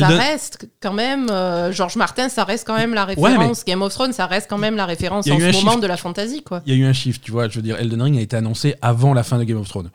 [0.00, 1.28] Ça, donne- reste quand même.
[1.30, 3.64] euh, Georges Martin, ça reste quand même la référence.
[3.64, 5.96] Game of Thrones, ça reste quand même la référence en ce moment chiffre- de la
[5.96, 6.62] fantasy, quoi.
[6.66, 7.48] Il y a eu un chiffre, tu vois.
[7.48, 9.90] Je veux dire, Elden Ring a été annoncé avant la fin de Game of Thrones.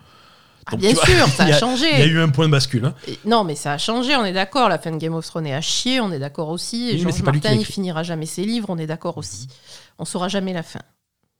[0.65, 1.87] Ah, Donc, bien vois, sûr, ça a, a- changé.
[1.93, 2.85] Il y a eu un point de bascule.
[2.85, 2.93] hein.
[3.07, 4.67] Et- Non, mais ça a changé, on est d'accord.
[4.69, 6.89] La fin de Game of Thrones est à chier, on est d'accord aussi.
[6.89, 9.47] Et Oui, qui Martin, il finira jamais ses livres, on est d'accord aussi.
[9.97, 10.81] On saura jamais la fin.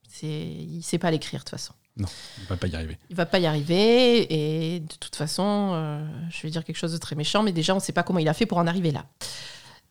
[0.10, 0.26] C'est...
[0.28, 1.74] Il sait pas l'écrire, de toute façon.
[1.98, 2.08] Non,
[2.42, 2.98] on va pas y arriver.
[3.10, 4.28] Il va pas y arriver,
[4.76, 7.74] et de toute façon, euh, je vais dire quelque chose de très méchant, mais déjà,
[7.76, 9.06] on sait pas comment il a fait pour en arriver là.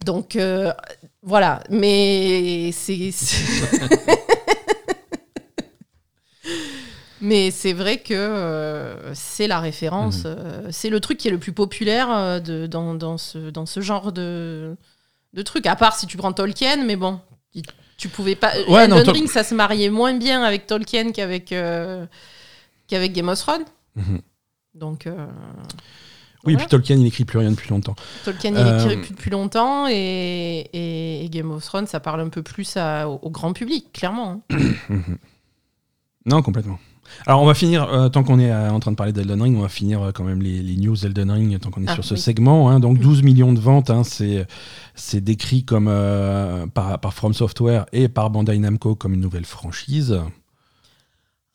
[0.05, 0.73] Donc, euh,
[1.23, 1.63] voilà.
[1.71, 3.11] Mais c'est.
[7.23, 10.71] Mais c'est vrai que euh, c'est la référence, Mhm.
[10.71, 14.13] c'est le truc qui est le plus populaire de, dans, dans, ce, dans ce genre
[14.13, 14.77] de,
[15.33, 15.67] de truc.
[15.67, 17.19] À part si tu prends Tolkien, mais bon,
[17.55, 17.65] il-
[17.97, 18.53] tu pouvais pas.
[18.69, 22.07] Ouais, Elden non, Ring, ça se mariait moins bien avec Tolkien qu'avec euh,
[22.89, 23.65] qu'avec Game of Thrones.
[23.97, 24.21] Mhm.
[24.75, 25.27] Donc, euh,
[26.45, 26.59] Oui, Voilà.
[26.59, 27.97] puis Tolkien, il écrit plus rien depuis longtemps.
[28.25, 32.29] Tolkien, il Euh, écrit depuis, longtemps et, et- et Game of Thrones, ça parle un
[32.29, 34.43] peu plus à- au, au grand public, clairement.
[34.51, 34.57] hein.
[34.89, 35.19] Mhm.
[36.27, 36.79] Non, complètement.
[37.27, 39.57] Alors, on va finir, euh, tant qu'on est euh, en train de parler d'Elden Ring,
[39.57, 41.95] on va finir euh, quand même les, les news Elden Ring, tant qu'on est Ah,
[41.95, 42.21] sur ce oui.
[42.21, 42.69] segment.
[42.71, 42.81] hein.
[42.81, 48.09] donc, 12 millions de ventes, hein, c'est décrit comme, euh, par, par From Software et
[48.09, 50.19] par Bandai Namco comme une nouvelle franchise.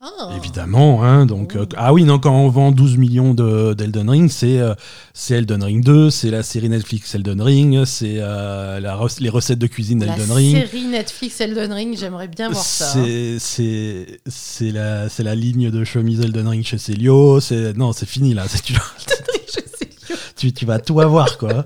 [0.03, 0.31] Ah.
[0.35, 1.59] Évidemment, hein, donc Oh.
[1.59, 4.73] euh, ah oui, non, quand on vend 12 millions de- d'Elden Ring, c'est euh,
[5.13, 9.59] c'est Elden Ring 2, c'est la série Netflix Elden Ring, c'est euh, la les recettes
[9.59, 10.57] de cuisine La d'Elden Ring.
[10.57, 12.93] série Netflix Elden Ring, j'aimerais bien voir ça.
[12.97, 13.35] hein.
[13.39, 18.33] C'est la c'est la ligne de chemise Elden Ring chez Celio, c'est non, c'est fini
[18.33, 18.73] là, c'est- tu,
[20.35, 21.65] tu, tu vas tout avoir quoi.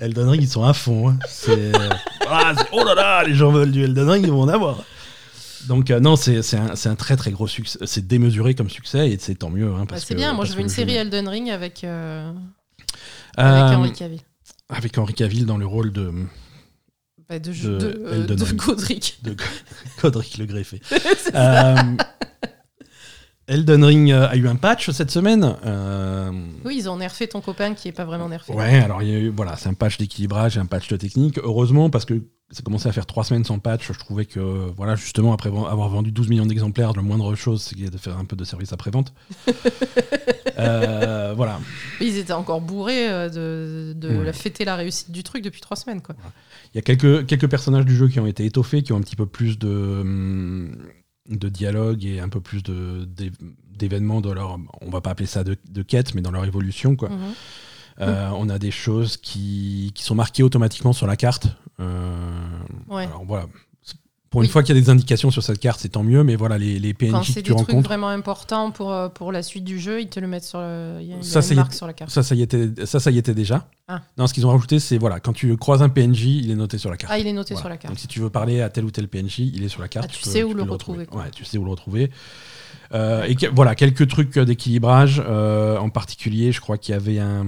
[0.00, 1.16] Elden Ring ils sont à fond, hein.
[1.28, 1.70] c'est
[2.28, 4.82] ah, oh là là, les gens veulent du Elden Ring, ils vont en avoir.
[5.68, 9.18] Donc euh, non, c'est un, un très très gros succès, c'est démesuré comme succès et
[9.20, 11.50] c'est tant mieux hein, Bah, c'est bien, moi je veux une série jeu- Elden Ring
[11.50, 12.32] avec, euh,
[13.38, 14.20] Euh, avec Henry Cavill.
[14.70, 16.10] avec Henri Cavill dans le rôle de,
[17.28, 18.54] Bah, de, de de, euh.
[18.56, 19.18] Godric.
[19.22, 19.36] de
[20.00, 20.80] Codric le greffé.
[23.48, 25.56] Elden Ring euh, a eu un patch cette semaine.
[25.64, 26.30] euh,
[26.64, 28.52] Oui, ils ont nerfé ton copain qui est pas vraiment nerfé.
[28.52, 30.96] Ouais, alors il y a eu, voilà, c'est un patch d'équilibrage et un patch de
[30.96, 31.38] technique.
[31.42, 34.40] Heureusement, parce que ça commençait à faire trois semaines sans patch, je trouvais que,
[34.76, 38.24] voilà, justement, après avoir vendu 12 millions d'exemplaires, le moindre chose, c'est de faire un
[38.24, 39.12] peu de service après-vente.
[40.60, 41.60] Euh, voilà.
[42.00, 44.24] Ils étaient encore bourrés de, de Ouais.
[44.24, 46.02] la fêter la réussite du truc depuis trois semaines.
[46.02, 46.16] Quoi.
[46.74, 49.00] Il y a quelques, quelques personnages du jeu qui ont été étoffés, qui ont un
[49.02, 50.76] petit peu plus de, hum,
[51.28, 52.62] de dialogue et un peu plus
[53.76, 54.58] d'événements dans leur.
[54.80, 56.96] On va pas appeler ça de, de quête, mais dans leur évolution.
[56.96, 57.08] Quoi.
[57.10, 57.16] Mhm.
[58.00, 61.48] Euh, on a des choses qui, qui sont marquées automatiquement sur la carte.
[61.80, 62.14] Euh,
[62.88, 63.04] Ouais.
[63.06, 63.46] Alors voilà.
[64.30, 64.46] Pour Oui.
[64.46, 66.58] une fois qu'il y a des indications sur cette carte, c'est tant mieux, mais voilà,
[66.58, 67.88] les, les Quand PNJ c'est que des tu trucs rencontres.
[67.88, 70.98] vraiment importants pour, euh, pour la suite du jeu, ils te le mettent sur le.
[71.00, 72.10] Il y a, Ça, ça une y sur la carte.
[72.10, 73.66] Ça, ça y était, ça, ça y était déjà.
[73.88, 74.02] Ah.
[74.18, 76.76] Non, ce qu'ils ont rajouté, c'est voilà, quand tu croises un PNJ, il est noté
[76.76, 77.10] sur la carte.
[77.14, 77.60] Ah, il est noté Voilà.
[77.62, 77.94] sur la carte.
[77.94, 80.08] Donc si tu veux parler à tel ou tel PNJ, il est sur la carte.
[80.10, 81.06] Ah, tu sais où le retrouver.
[81.12, 82.10] Ouais, tu sais où le retrouver.
[82.92, 85.22] Euh, et que- voilà, quelques trucs euh, d'équilibrage.
[85.26, 87.46] euh, en particulier, je crois qu'il y avait un.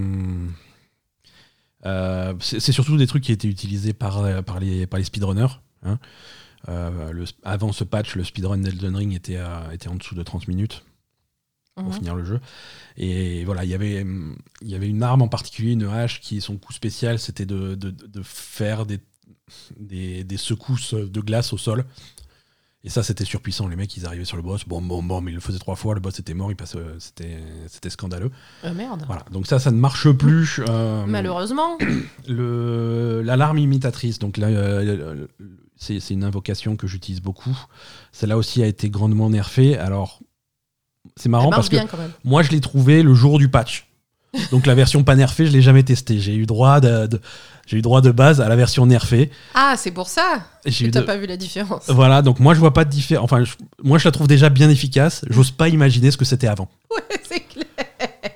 [1.87, 5.61] euh, c'est surtout des trucs qui étaient utilisés par, par, les, par les speedrunners.
[5.85, 5.99] hein.
[6.69, 10.23] Euh, le- avant ce patch, le speedrun d'Elden Ring était, à- était en dessous de
[10.23, 10.85] 30 minutes
[11.75, 11.93] pour Mhm.
[11.95, 12.41] finir le jeu.
[12.97, 16.21] Et voilà, il y avait, hum, il y avait une arme en particulier, une hache,
[16.21, 18.99] qui son coup spécial, c'était de, de- de faire des,
[19.79, 21.85] des, des secousses de glace au sol.
[22.83, 23.69] Et ça, c'était surpuissant.
[23.69, 25.77] Les mecs, ils arrivaient sur le boss, bon, bon, bon, mais ils le faisaient trois
[25.77, 27.39] fois, le boss était mort, il passait, c'était,
[27.69, 28.31] c'était scandaleux.
[28.63, 29.03] Ah, merde.
[29.07, 30.61] Voilà, donc ça, ça ne marche plus.
[30.67, 31.77] euh, Malheureusement.
[32.29, 35.27] le l'alarme imitatrice, donc là, euh,
[35.81, 37.57] c'est une invocation que j'utilise beaucoup.
[38.13, 39.77] Celle-là aussi a été grandement nerfée.
[39.79, 40.21] Alors,
[41.17, 41.77] c'est marrant parce que
[42.23, 43.87] moi, je l'ai trouvé le jour du patch.
[44.53, 46.21] Donc la version pas nerfée, je l'ai jamais testée.
[46.21, 47.21] J'ai eu droit de, de-
[47.67, 49.29] j'ai eu droit de base à la version nerfée.
[49.55, 50.45] Ah, c'est pour ça
[50.93, 51.89] t'as de- pas vu la différence.
[51.89, 53.25] Voilà, donc moi je vois pas de différence.
[53.25, 55.25] Enfin, je- moi je la trouve déjà bien efficace.
[55.31, 56.69] J'ose pas imaginer ce que c'était avant.
[56.91, 57.65] Ouais, c'est clair.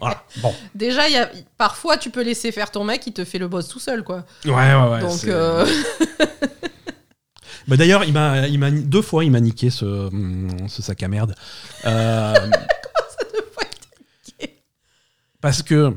[0.00, 0.24] Voilà.
[0.42, 0.52] Bon.
[0.74, 1.30] Déjà, y a...
[1.58, 4.24] parfois, tu peux laisser faire ton mec, il te fait le boss tout seul, quoi.
[4.44, 5.00] Ouais, ouais, ouais.
[5.00, 5.64] Donc, euh,
[7.68, 11.02] Bah, D'ailleurs, il m'a, il m'a deux fois il m'a niqué ce, hum, ce sac
[11.02, 11.34] à merde.
[11.86, 12.34] Euh,
[15.40, 15.94] parce que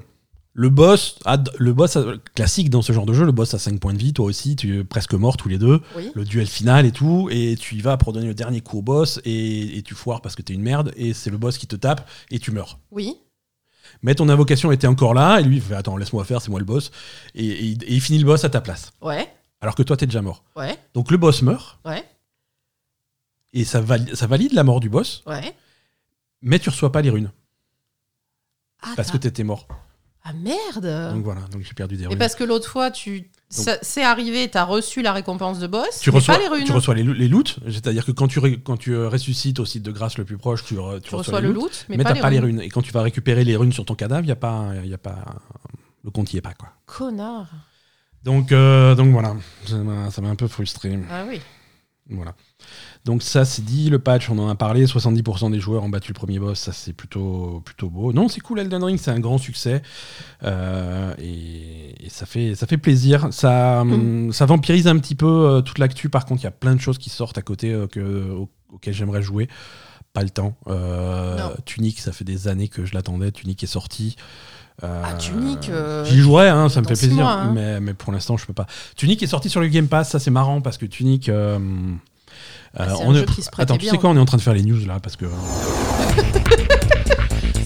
[0.53, 3.59] le boss, a- le boss a- classique dans ce genre de jeu, le boss a
[3.59, 5.82] 5 points de vie, toi aussi, tu es presque mort tous les deux.
[5.95, 6.11] oui.
[6.15, 8.82] le duel final et tout, et tu y vas pour donner le dernier coup au
[8.82, 11.68] boss, et, et tu foires parce que t'es une merde, et c'est le boss qui
[11.68, 12.80] te tape, et tu meurs.
[12.91, 13.15] Oui.
[14.01, 16.59] Mais ton invocation était encore là, et lui il fait Attends, laisse-moi faire, c'est moi
[16.59, 16.91] le boss,
[17.36, 19.28] et, et il- et il finit le boss à ta place, Ouais.
[19.68, 20.43] Alors que toi t'es déjà mort.
[20.55, 20.78] Ouais.
[20.93, 22.03] Donc le boss meurt, Ouais.
[23.53, 25.53] et ça, vali- ça valide la mort du boss, Ouais.
[26.41, 27.32] mais tu reçois pas les runes,
[28.82, 29.68] Ah, parce que t'étais mort.
[30.24, 32.18] ah merde Donc voilà, donc j'ai perdu des Et runes.
[32.18, 33.30] parce que l'autre fois, tu...
[33.49, 36.63] c'est arrivé, t'as reçu la récompense de boss, Tu reçois, pas les runes.
[36.65, 39.65] tu reçois les, les loots, c'est-à-dire que quand tu, ré- quand tu euh, ressuscites au
[39.65, 41.97] site de grâce le plus proche, tu, tu Tu reçois, reçois les le loot, mais,
[41.97, 42.61] mais, t'as pas les runes.
[42.61, 44.93] Et quand tu vas récupérer les runes sur ton cadavre, il y a pas, y
[44.93, 45.26] a pas,
[46.05, 46.70] le compte y est pas quoi.
[46.86, 47.49] Connard.
[48.28, 51.00] Donc, euh, donc voilà, ça m'a un peu frustré.
[51.10, 51.40] Ah oui.
[52.10, 52.36] Voilà.
[53.06, 56.12] Donc ça c'est dit, le patch, on en a parlé, 70% des joueurs ont battu
[56.12, 58.12] le premier boss, ça c'est plutôt, plutôt beau.
[58.12, 59.82] Non, c'est cool, Elden Ring, c'est un grand succès.
[60.44, 63.28] Euh, et, et ça, fait, ça fait plaisir.
[63.32, 66.52] Ça, hum, ça vampirise un petit peu euh, toute l'actu, par contre, il y a
[66.52, 69.48] plein de choses qui sortent à côté euh, que, au- auxquelles j'aimerais jouer.
[70.14, 70.56] Pas le temps.
[71.66, 74.16] Tunic, ça fait des années que je l'attendais, Tunic est sorti.
[74.84, 77.52] Euh, Ah, Tunic, euh, J'y jouerai, hein, ça me fait plaisir, mois, hein.
[77.54, 78.68] mais, mais pour l'instant je peux pas.
[78.96, 81.30] Tunic est sorti sur le Game Pass, ça c'est marrant parce que Tunic.
[81.30, 81.58] euh,
[82.78, 83.26] Ah, c'est on est-
[83.58, 85.26] Attends, tu sais quoi, on est en train de faire les news là parce que.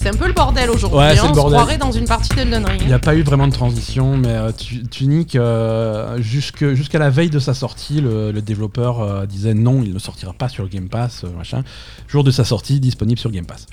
[0.02, 0.98] C'est un peu le bordel aujourd'hui.
[0.98, 1.52] Ouais, hein, le on bordel.
[1.60, 2.82] se croirait dans une partie d'Elden Ring.
[2.82, 7.12] Il n'y a pas eu vraiment de transition, mais euh, Tu- Tunic, euh, jusqu'à la
[7.12, 10.70] veille de sa sortie, le, le développeur disait non, il ne sortira pas sur le
[10.70, 11.64] Game Pass, machin.
[12.08, 13.68] Jour de sa sortie, disponible sur Game Pass.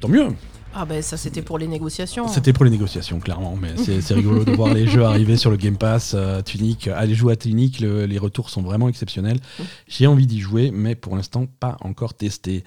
[0.00, 0.28] Tant mieux,
[0.74, 2.28] Ah ben ça c'était pour les négociations.
[2.28, 5.56] C'était pour les négociations, clairement, mais c'est rigolo de voir les jeux arriver sur le
[5.56, 6.12] Game Pass.
[6.14, 9.40] euh, Tunic, allez jouer à Tunic, le- les retours sont vraiment exceptionnels.
[9.88, 12.62] J'ai envie d'y jouer, mais pour l'instant pas encore testé.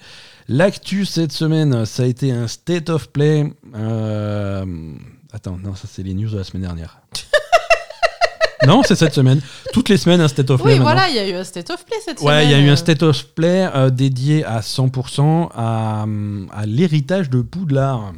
[0.48, 3.50] L'actu cette semaine, ça a été un State of Play.
[3.74, 4.66] euh,
[5.32, 7.00] Attends, non, ça c'est les news de la semaine dernière.
[8.66, 9.40] non, c'est cette semaine.
[9.72, 10.72] Toutes les semaines un State of Play.
[10.74, 10.92] Oui, maintenant.
[10.94, 12.34] voilà, il y a eu un State of Play cette semaine.
[12.34, 12.72] Ouais, il y a eu euh.
[12.72, 18.12] un State of Play euh, dédié à 100% à, hum, à l'héritage de Poudlard.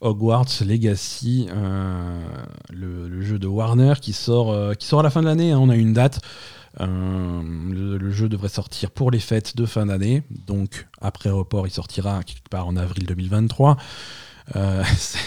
[0.00, 2.20] Hogwarts Legacy, euh,
[2.72, 5.50] le, le jeu de Warner qui sort, euh, qui sort à la fin de l'année.
[5.50, 6.20] hein, on a une date.
[6.80, 6.86] Euh,
[7.68, 10.22] le, le jeu devrait sortir pour les fêtes de fin d'année.
[10.46, 13.76] Donc, après report, il sortira quelque part en avril 2023.
[14.54, 15.18] Euh, c'est-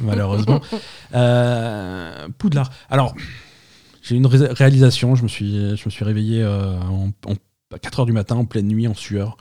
[0.00, 0.60] malheureusement.
[1.14, 2.68] Euh, Poudlard.
[2.90, 3.14] Alors,
[4.08, 5.14] j'ai une ré- réalisation.
[5.14, 7.34] Je me suis, je me suis réveillé euh, en, en-
[7.74, 9.36] à 4 h du matin, en pleine nuit, en sueur.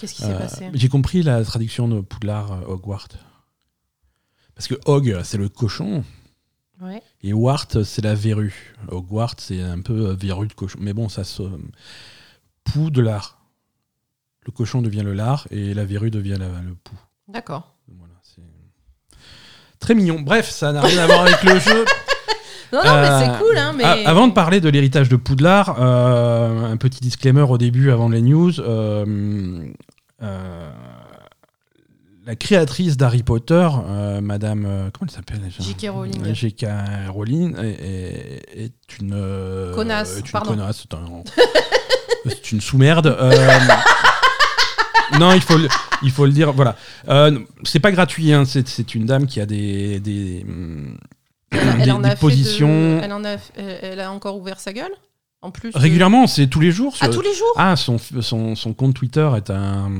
[0.00, 0.70] Qu'est-ce qui s'est Euh, passé?
[0.74, 3.08] J'ai compris la traduction de Poudlard euh, Hogwarts.
[4.54, 6.04] Parce que Hog, c'est le cochon.
[6.80, 7.02] Ouais.
[7.22, 8.74] Et Wart, c'est la verrue.
[8.88, 10.78] Hogwarts, c'est un peu verrue de cochon.
[10.80, 11.42] Mais bon, ça se.
[12.64, 13.38] Poudlard.
[14.46, 16.94] Le cochon devient le lard et la verrue devient la- le pou.
[17.28, 17.74] D'accord.
[17.88, 18.12] Voilà.
[19.80, 20.20] Très mignon.
[20.20, 21.84] Bref, ça n'a rien à voir avec le jeu.
[22.74, 23.72] Non, non, mais Euh, c'est cool, hein.
[23.76, 23.84] Mais...
[23.84, 28.08] a- Avant de parler de l'héritage de Poudlard, euh, un petit disclaimer au début, avant
[28.08, 28.58] les news.
[28.60, 29.64] euh,
[30.22, 30.70] euh,
[32.26, 35.88] la créatrice d'Harry Potter, euh, Madame, euh, comment elle s'appelle J.K.
[35.90, 36.22] Rowling.
[36.26, 36.66] Euh, J.K.
[37.10, 40.50] Rowling est, est- est une euh, Connasse, est une pardon.
[40.52, 41.22] connasse, c'est un-
[42.30, 43.08] c'est une sous-merde.
[43.08, 43.58] euh,
[45.20, 45.68] non, il faut, le,
[46.02, 46.52] il faut le dire.
[46.54, 46.76] Voilà,
[47.08, 48.32] Euh, c'est pas gratuit.
[48.32, 50.46] hein, c'est c'est une dame qui a des, des,
[51.78, 54.36] Elle, des- en des a fait de- positions Elle, en a, elle, elle a encore
[54.36, 54.92] ouvert sa gueule
[55.42, 56.26] En plus de- régulièrement.
[56.26, 56.94] C'est tous les jours.
[57.00, 59.90] Ah, sur- tous les jours Ah, son, son, son compte Twitter est un,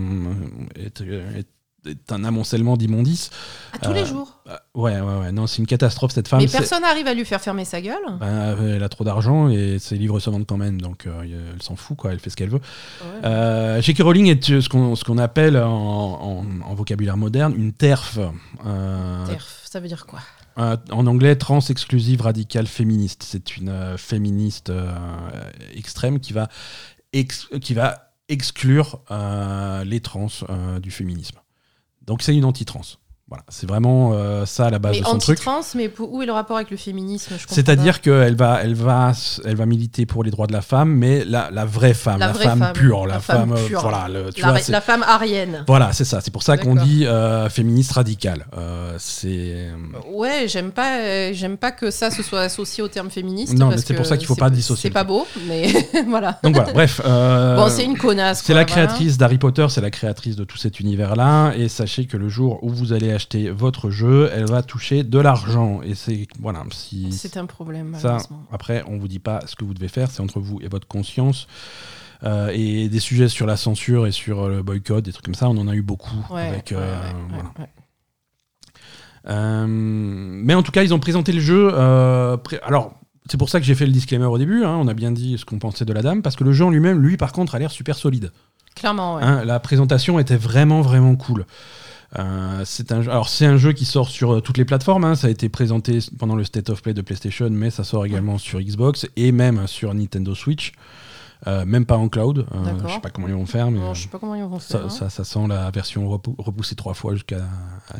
[0.77, 1.47] est, est-
[1.87, 3.29] est un amoncellement d'immondices.
[3.75, 5.33] Ah, tous les euh, jours Euh, Ouais, ouais, ouais.
[5.33, 6.41] Non, c'est une catastrophe cette femme.
[6.41, 9.79] Mais personne n'arrive à lui faire fermer sa gueule Ben, elle a trop d'argent et
[9.79, 11.23] ses livres se vendent quand même, donc euh,
[11.55, 12.13] elle s'en fout, quoi.
[12.13, 12.61] Elle fait ce qu'elle veut.
[13.03, 13.27] Ouais.
[13.27, 14.01] Euh, J.K.
[14.03, 18.19] Rowling est euh, ce qu'on qu'on appelle en, en- en vocabulaire moderne une TERF.
[18.67, 20.21] euh, Terf, ça veut dire quoi?
[20.59, 23.25] Euh, en anglais, trans exclusive radicale féministe.
[23.25, 24.93] C'est une euh, féministe euh,
[25.73, 26.49] extrême qui va,
[27.61, 29.01] qui va exclure
[29.85, 30.29] les trans
[30.81, 31.39] du féminisme.
[32.03, 32.83] Donc c'est une anti-trans.
[33.35, 35.39] Voilà, c'est vraiment euh, ça à la base Mais de son truc.
[35.39, 39.11] anti-trans, mais pour- où est le rapport avec le féminisme C'est-à-dire qu'elle va, elle va,
[39.45, 42.29] elle va militer pour les droits de la femme, mais la, la vraie femme, La
[42.29, 43.81] la, vraie femme, femme, pure, la la, femme femme, euh, pure.
[43.81, 44.51] voilà, le, tu pas.
[44.53, 45.65] vois, la, la femme arienne.
[45.67, 46.21] voilà, c'est ça.
[46.21, 48.47] C'est pour ça qu'on dit euh, féministe radicale.
[48.57, 49.69] Euh, c'est
[50.13, 53.55] Ouais, j'aime pas, j'aime pas que ça se soit associé au terme féministe.
[53.59, 55.73] Non, mais c'est pour ça qu'il faut pas dissocier C'est pas beau, mais
[56.09, 56.39] voilà.
[56.45, 56.73] donc voilà.
[56.73, 58.43] Bref, Bon, c'est une connasse.
[58.45, 58.65] c'est la voilà.
[58.87, 61.53] créatrice d'Harry Potter, c'est la créatrice de tout cet univers-là.
[61.57, 65.19] Et sachez que le jour où vous allez acheter votre jeu, elle va toucher de
[65.19, 65.81] l'argent.
[65.83, 68.19] Et c'est voilà, si C'est un problème, Ça,
[68.53, 70.87] après, on vous dit pas ce que vous devez faire, c'est entre vous et votre
[70.87, 71.47] conscience.
[72.23, 75.49] Euh, et des sujets sur la censure et sur le boycott, des trucs comme ça,
[75.49, 76.25] on en a eu beaucoup.
[76.31, 77.51] Ouais, avec, ouais, euh, ouais, voilà.
[79.27, 81.71] Euh, mais en tout cas, ils ont présenté le jeu.
[81.73, 82.95] euh, alors,
[83.31, 84.65] c'est pour ça que j'ai fait le disclaimer au début.
[84.65, 86.65] hein, on a bien dit ce qu'on pensait de la dame, parce que le jeu
[86.65, 88.33] en lui-même, lui, par contre, a l'air super solide.
[88.75, 89.23] Clairement, ouais.
[89.23, 91.47] Hein, la présentation était vraiment vraiment cool.
[92.19, 95.05] Euh, c'est un jeu, alors c'est un jeu qui sort sur euh, toutes les plateformes.
[95.05, 95.15] hein.
[95.17, 98.39] Ça a été présenté pendant le State of Play de PlayStation, mais ça sort également
[98.39, 100.73] sur Xbox et même sur Nintendo Switch.
[101.47, 102.47] Euh, même pas en cloud.
[102.87, 104.59] Je sais pas comment ils vont faire, mais Bon, je sais pas comment ils vont
[104.61, 104.81] faire.
[104.81, 104.89] ça, hein.
[104.89, 107.41] ça, ça sent la version repou- repoussée trois fois jusqu'à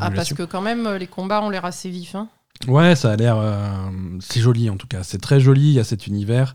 [0.01, 2.15] Ah, parce que quand même, les combats ont l'air assez vifs.
[2.15, 2.29] Hein.
[2.69, 3.37] Ouais, ça a l'air.
[4.21, 5.03] c'est joli en tout cas.
[5.03, 5.63] C'est très joli.
[5.63, 6.55] Il y a cet univers.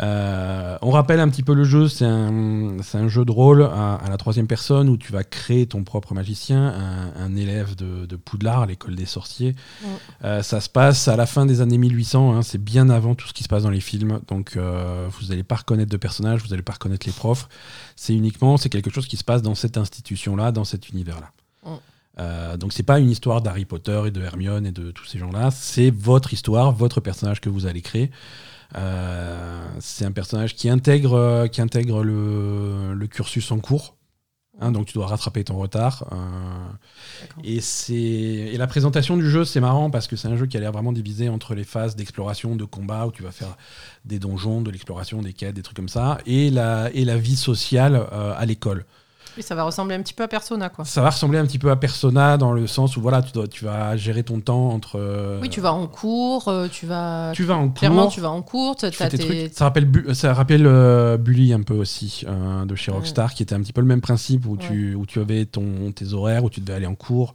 [0.00, 1.88] Euh, on rappelle un petit peu le jeu.
[1.88, 5.82] C'est un, jeu de rôle à, à la troisième personne où tu vas créer ton
[5.84, 9.54] propre magicien, un, un élève de, de Poudlard, l'école des sorciers.
[9.82, 9.88] Ouais.
[10.24, 12.34] Euh, ça se passe à la fin des années 1800.
[12.36, 14.20] hein, c'est bien avant tout ce qui se passe dans les films.
[14.28, 17.48] Donc euh, vous n'allez pas reconnaître de personnages, vous n'allez pas reconnaître les profs.
[17.96, 21.32] C'est uniquement, c'est quelque chose qui se passe dans cette institution-là, dans cet univers-là.
[21.64, 21.78] Ouais.
[22.20, 25.18] Euh, donc c'est pas une histoire d'Harry Potter et de Hermione et de tous ces
[25.18, 28.10] gens-là, c'est votre histoire, votre personnage que vous allez créer.
[28.76, 33.94] Euh, c'est un personnage qui intègre, euh, qui intègre le, le cursus en cours.
[34.60, 36.08] Hein, donc tu dois rattraper ton retard.
[36.12, 37.60] euh, et,
[38.54, 40.72] et la présentation du jeu, c'est marrant parce que c'est un jeu qui a l'air
[40.72, 43.56] vraiment divisé entre les phases d'exploration, de combat, où tu vas faire
[44.04, 47.36] des donjons, de l'exploration, des quêtes, des trucs comme ça, et la, et la vie
[47.36, 48.84] sociale euh, à l'école.
[49.38, 50.84] Oui, ça va ressembler un petit peu à Persona, quoi.
[50.84, 53.46] Ça va ressembler un petit peu à Persona dans le sens où voilà, tu, dois,
[53.46, 54.98] tu vas gérer ton temps entre.
[54.98, 57.30] euh, Oui, tu vas en cours, euh, tu vas.
[57.36, 59.52] tu vas en Clairement, cours, tu vas en cours, tu fais tes tes- trucs.
[59.54, 62.96] Ça rappelle, Bu- ça rappelle euh, Bully un peu aussi euh, de chez Ouais.
[62.98, 65.92] Rockstar, qui était un petit peu le même principe où, tu, où tu avais ton,
[65.92, 67.32] tes horaires, où tu devais aller en cours.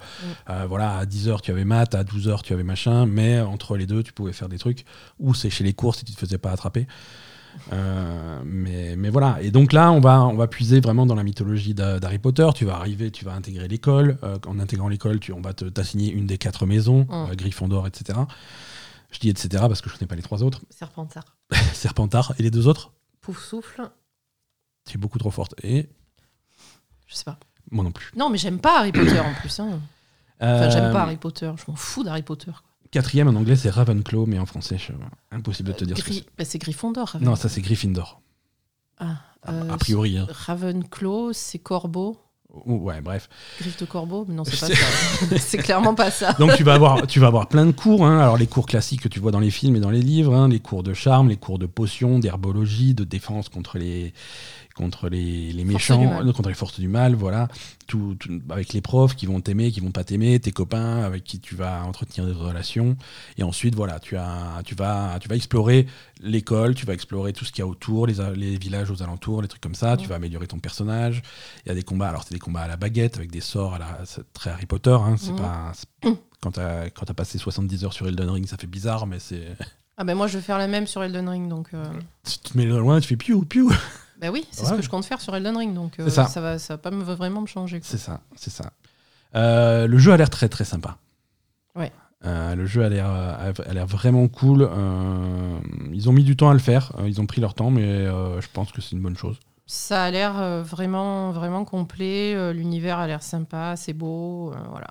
[0.49, 0.55] Ouais.
[0.67, 4.03] Voilà, à 10h tu avais maths, à 12h tu avais machin, mais entre les deux
[4.03, 4.83] tu pouvais faire des trucs.
[5.21, 6.85] Ou sécher les cours si tu te faisais pas attraper.
[7.71, 9.37] Euh, mais, mais voilà.
[9.41, 12.47] Et donc là, on va, on va puiser vraiment dans la mythologie d'Ha- d'Harry Potter.
[12.55, 14.17] Tu vas arriver, tu vas intégrer l'école.
[14.23, 17.31] Euh, en intégrant l'école, tu, on va t'assigner une des quatre maisons, Mm.
[17.31, 18.19] euh, Gryffondor, etc.
[19.11, 19.49] Je dis etc.
[19.67, 20.61] parce que je connais pas les trois autres.
[20.69, 21.25] Serpentard.
[21.73, 22.33] Serpentard.
[22.39, 22.91] Et les deux autres?
[23.21, 23.89] Pouf souffle.
[24.89, 25.55] Tu es beaucoup trop forte.
[25.63, 25.87] Et
[27.07, 27.37] Je sais pas.
[27.71, 28.11] moi non plus.
[28.17, 29.59] Non, mais j'aime pas Harry Potter en plus.
[29.59, 29.79] hein.
[30.41, 31.49] Enfin, j'aime Euh, pas Harry Potter.
[31.55, 32.51] Je m'en fous d'Harry Potter.
[32.51, 32.61] quoi.
[32.93, 34.93] Quatrième en anglais, c'est Ravenclaw, mais en français, je-
[35.35, 37.17] impossible de te dire ce que bah, c'est Gryffondor.
[37.19, 38.21] Non, ça c'est Gryffindor.
[38.99, 40.17] Ah, A- euh, a priori.
[40.17, 40.27] hein.
[40.29, 42.17] Ravenclaw, c'est Corbeau.
[42.65, 43.29] Ou- Ouais, bref.
[43.59, 45.37] Griffe de Corbeau Mais non, c'est pas ça.
[45.39, 46.33] c'est clairement pas ça.
[46.33, 48.05] Donc tu vas avoir, tu vas avoir plein de cours.
[48.05, 48.19] hein.
[48.19, 50.47] Alors les cours classiques que tu vois dans les films et dans les livres, hein,
[50.47, 54.13] les cours de charme, les cours de potions, d'herbologie, de défense contre les
[54.75, 55.97] contre les, les méchants,
[56.33, 57.47] contre les forces du mal, voilà.
[57.87, 61.23] Tout, tout- avec les profs qui vont t'aimer, qui vont pas t'aimer, tes copains avec
[61.23, 62.95] qui tu vas entretenir des relations.
[63.37, 65.85] Et ensuite, voilà, tu as, tu vas, tu vas explorer
[66.21, 69.41] l'école, tu vas explorer tout ce qu'il y a autour, les, les villages aux alentours,
[69.41, 69.95] les trucs comme ça.
[69.97, 71.21] Tu vas améliorer ton personnage.
[71.65, 72.09] Il y a des combats.
[72.09, 73.99] Alors c'est des combats à la baguette avec des sorts à la,
[74.33, 74.97] très Harry Potter.
[74.99, 75.87] Hein, c'est pas c'est-
[76.41, 79.55] quand t'as quand t'as passé 70 heures sur Elden Ring, ça fait bizarre, mais c'est
[79.97, 81.47] Ah ben moi, je vais faire la même sur Elden Ring.
[81.47, 81.83] Donc, euh,
[82.23, 83.71] si tu te mets loin, tu fais piou piou.
[84.23, 85.73] Bah oui, c'est ce que je compte faire sur Elden Ring.
[85.73, 86.27] Donc, euh, ça.
[86.27, 86.39] ça.
[86.39, 87.81] va, ça va pas me, vraiment me changer.
[87.83, 88.71] C'est ça, c'est ça.
[89.35, 90.97] Euh, le jeu a l'air très très sympa.
[91.75, 91.91] Ouais.
[92.23, 94.69] Euh, le jeu a l'air a l'air vraiment cool.
[95.91, 96.93] Ils ont mis du temps à le faire.
[97.05, 99.39] Ils ont pris leur temps, mais je pense que c'est une bonne chose.
[99.65, 102.53] Ça a l'air vraiment, vraiment complet.
[102.53, 104.53] L'univers a l'air sympa, c'est beau.
[104.69, 104.87] voilà.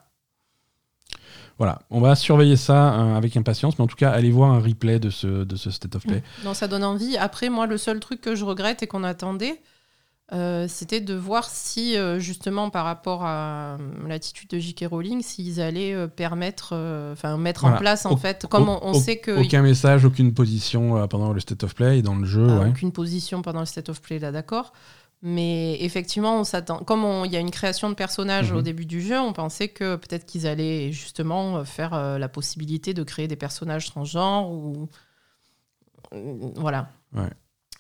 [1.63, 4.59] Voilà, on va surveiller ça euh, avec impatience, mais en tout cas, allez voir un
[4.59, 6.21] replay de ce, de ce State of Play.
[6.45, 7.17] Non, ça donne envie.
[7.17, 9.61] Après, moi, le seul truc que je regrette et qu'on attendait,
[10.33, 13.77] euh, c'était de voir si, euh, justement, par rapport à
[14.09, 14.87] l'attitude de J.K.
[14.91, 16.75] Rowling, s'ils allaient permettre,
[17.13, 19.41] enfin, mettre en place, en Au- fait, comme on, on au- sait que.
[19.45, 22.45] Aucun message, aucune position pendant le State of Play et dans le jeu.
[22.51, 22.71] Ah, ouais.
[22.71, 24.73] aucune position pendant le state of play, là, d'accord.
[25.25, 26.79] Mais effectivement, on s'attend.
[26.79, 28.59] Comme il y a une création de personnages Mhm.
[28.59, 32.93] au début du jeu, on pensait que peut-être qu'ils allaient justement faire euh, la possibilité
[32.93, 34.89] de créer des personnages transgenres ou.
[36.13, 36.89] Euh, Voilà.
[37.15, 37.31] Ouais.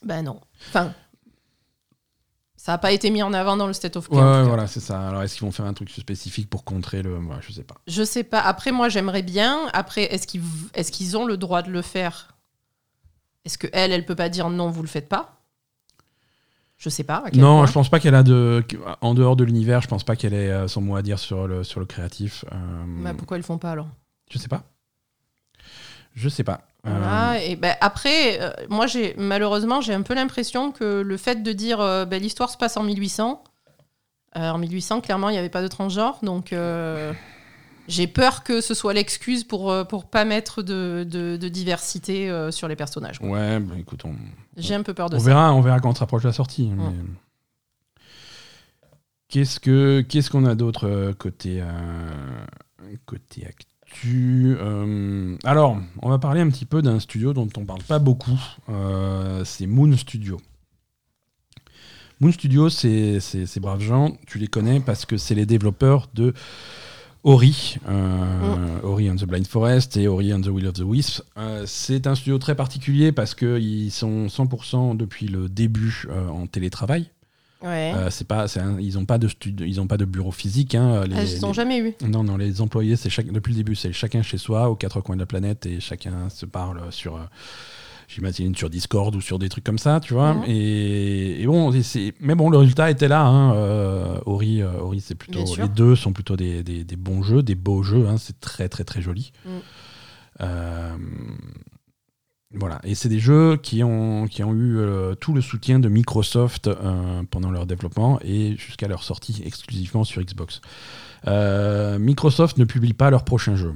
[0.05, 0.41] Ben non.
[0.69, 0.95] Enfin.
[2.57, 4.19] Ça n'a pas été mis en avant dans le state of play.
[4.19, 5.09] Ouais, voilà, c'est ça.
[5.09, 7.19] Alors, est-ce qu'ils vont faire un truc spécifique pour contrer le.
[7.19, 7.75] Ouais, je sais pas.
[7.89, 8.39] Je sais pas.
[8.41, 9.67] Après, moi, j'aimerais bien.
[9.73, 10.43] Après, est-ce qu'ils
[10.75, 12.37] est qu'ils ont le droit de le faire?
[13.45, 15.42] Est-ce que elle, elle peut pas dire non, vous le faites pas?
[16.83, 17.23] Je sais pas.
[17.25, 17.67] à quel Non, point.
[17.67, 18.65] je pense pas qu'elle a de.
[19.03, 21.47] En dehors de l'univers, je pense pas qu'elle ait euh, son mot à dire sur
[21.47, 22.45] le, sur le créatif.
[22.51, 22.57] Euh,
[23.05, 23.87] Bah, pourquoi ils le font pas alors?
[24.31, 24.65] Je sais pas.
[26.15, 26.63] Je sais pas.
[26.85, 31.17] Euh, Voilà, et ben après, euh, moi, j'ai malheureusement, j'ai un peu l'impression que le
[31.17, 33.45] fait de dire ben, l'histoire se passe en 1800,
[34.37, 36.53] euh, en 1800, clairement, il n'y avait pas de transgenre, donc
[37.89, 42.31] j'ai peur que ce soit l'excuse pour euh, pour pas mettre de, de- de diversité
[42.31, 43.19] euh, sur les personnages.
[43.19, 43.29] quoi.
[43.31, 44.15] Ouais, bah, écoute, on,
[44.57, 45.25] J'ai un peu peur de on ça.
[45.27, 46.69] verra, on verra quand on se rapproche de la sortie.
[46.69, 46.85] mais-
[49.29, 52.11] Qu'est-ce que qu'est-ce qu'on a d'autre euh, côté euh,
[53.07, 57.83] côté actu Euh, Alors, on va parler un petit peu d'un studio dont on parle
[57.83, 58.39] pas beaucoup.
[58.69, 60.39] Euh, c'est Moon Studio.
[62.21, 66.09] Moon Studio, c'est c'est- ces braves gens, tu les connais parce que c'est les développeurs
[66.15, 66.35] de
[67.25, 71.23] Ori, euh, Ori and the Blind Forest et Ori and the Will of the Wisps.
[71.39, 76.47] Euh, c'est un studio très particulier parce qu'ils sont 100% depuis le début euh, en
[76.49, 77.07] télétravail.
[77.63, 77.93] Ouais.
[78.11, 80.75] C'est pas, un- ils n'ont pas de studio, ils ont pas de bureau physique.
[80.75, 81.95] Hein, les- Ah, ils n'ont les- jamais eu.
[82.09, 85.01] non, non, les employés, c'est chaque, depuis le début, c'est chacun chez soi, aux quatre
[85.01, 87.21] coins de la planète, et chacun se parle sur,
[88.15, 90.37] j'imagine, sur Discord ou sur des trucs comme ça, tu vois.
[90.47, 93.25] Et, et bon, et mais bon, le résultat était là.
[93.25, 97.23] Hein, euh, Ori, euh, Ori, c'est plutôt, les deux sont plutôt des, des- des bons
[97.23, 98.07] jeux, des beaux jeux.
[98.09, 99.33] hein, c'est très, très, très joli.
[99.47, 99.61] Mhm.
[100.41, 100.97] Euh,
[102.55, 105.89] voilà, et c'est des jeux qui ont, qui ont eu euh, tout le soutien de
[105.89, 106.69] Microsoft
[107.31, 110.61] pendant leur développement et jusqu'à leur sortie exclusivement sur Xbox.
[111.99, 113.73] Microsoft ne publie pas leur prochain jeu.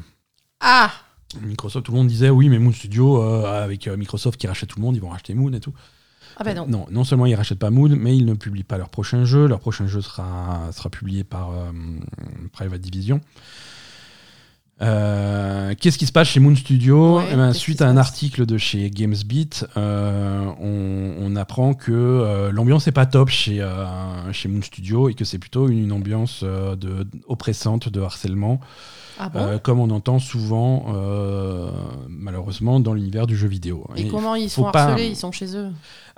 [0.60, 0.90] Ah
[1.42, 4.68] Microsoft, tout le monde disait oui, mais Moon Studio, euh, avec euh, Microsoft qui rachète
[4.70, 5.72] tout le monde, ils vont racheter Moon et tout.
[6.38, 6.66] Ah ben non.
[6.66, 9.46] Non, non seulement ils rachètent pas Moon, mais ils ne publient pas leur prochain jeu.
[9.46, 11.70] Leur prochain jeu sera, sera publié par euh,
[12.52, 13.20] Private Division.
[14.78, 17.16] Qu'est-ce qui se passe chez Moon Studio?
[17.16, 22.84] Ouais, Eh ben, Suite à un article de chez GamesBeat, on, on apprend que l'ambiance
[22.84, 23.66] n'est pas top chez,
[24.32, 28.60] chez Moon Studio et que c'est plutôt une, ambiance euh, de, oppressante, de harcèlement,
[29.18, 31.70] Ah bon euh, comme on entend souvent, euh,
[32.08, 33.86] malheureusement, dans l'univers du jeu vidéo.
[33.96, 35.68] Et, comment ils sont pas- harcelés Ils sont chez eux.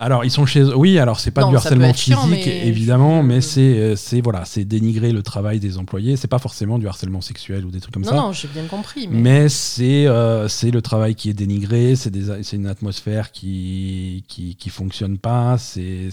[0.00, 0.76] Alors, ils sont chez eux.
[0.76, 4.20] Oui, alors c'est pas Non, du harcèlement chiant, physique, mais évidemment, mais c'est euh, c'est
[4.20, 6.16] voilà, dénigrer le travail des employés.
[6.16, 8.16] C'est pas forcément du harcèlement sexuel ou des trucs comme non, ça.
[8.16, 9.08] non, j'ai bien compris.
[9.08, 9.20] Mais...
[9.20, 12.12] Mais c'est euh, le travail qui est dénigré, c'est
[12.52, 16.10] une atmosphère qui, qui, qui fonctionne pas, c'est.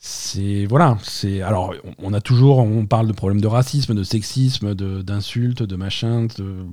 [0.00, 0.64] C'est.
[0.66, 0.98] Voilà.
[1.02, 2.58] c'est Alors, on a toujours.
[2.58, 6.26] On parle de problèmes de racisme, de sexisme, de- d'insultes, de, machin.
[6.38, 6.64] De,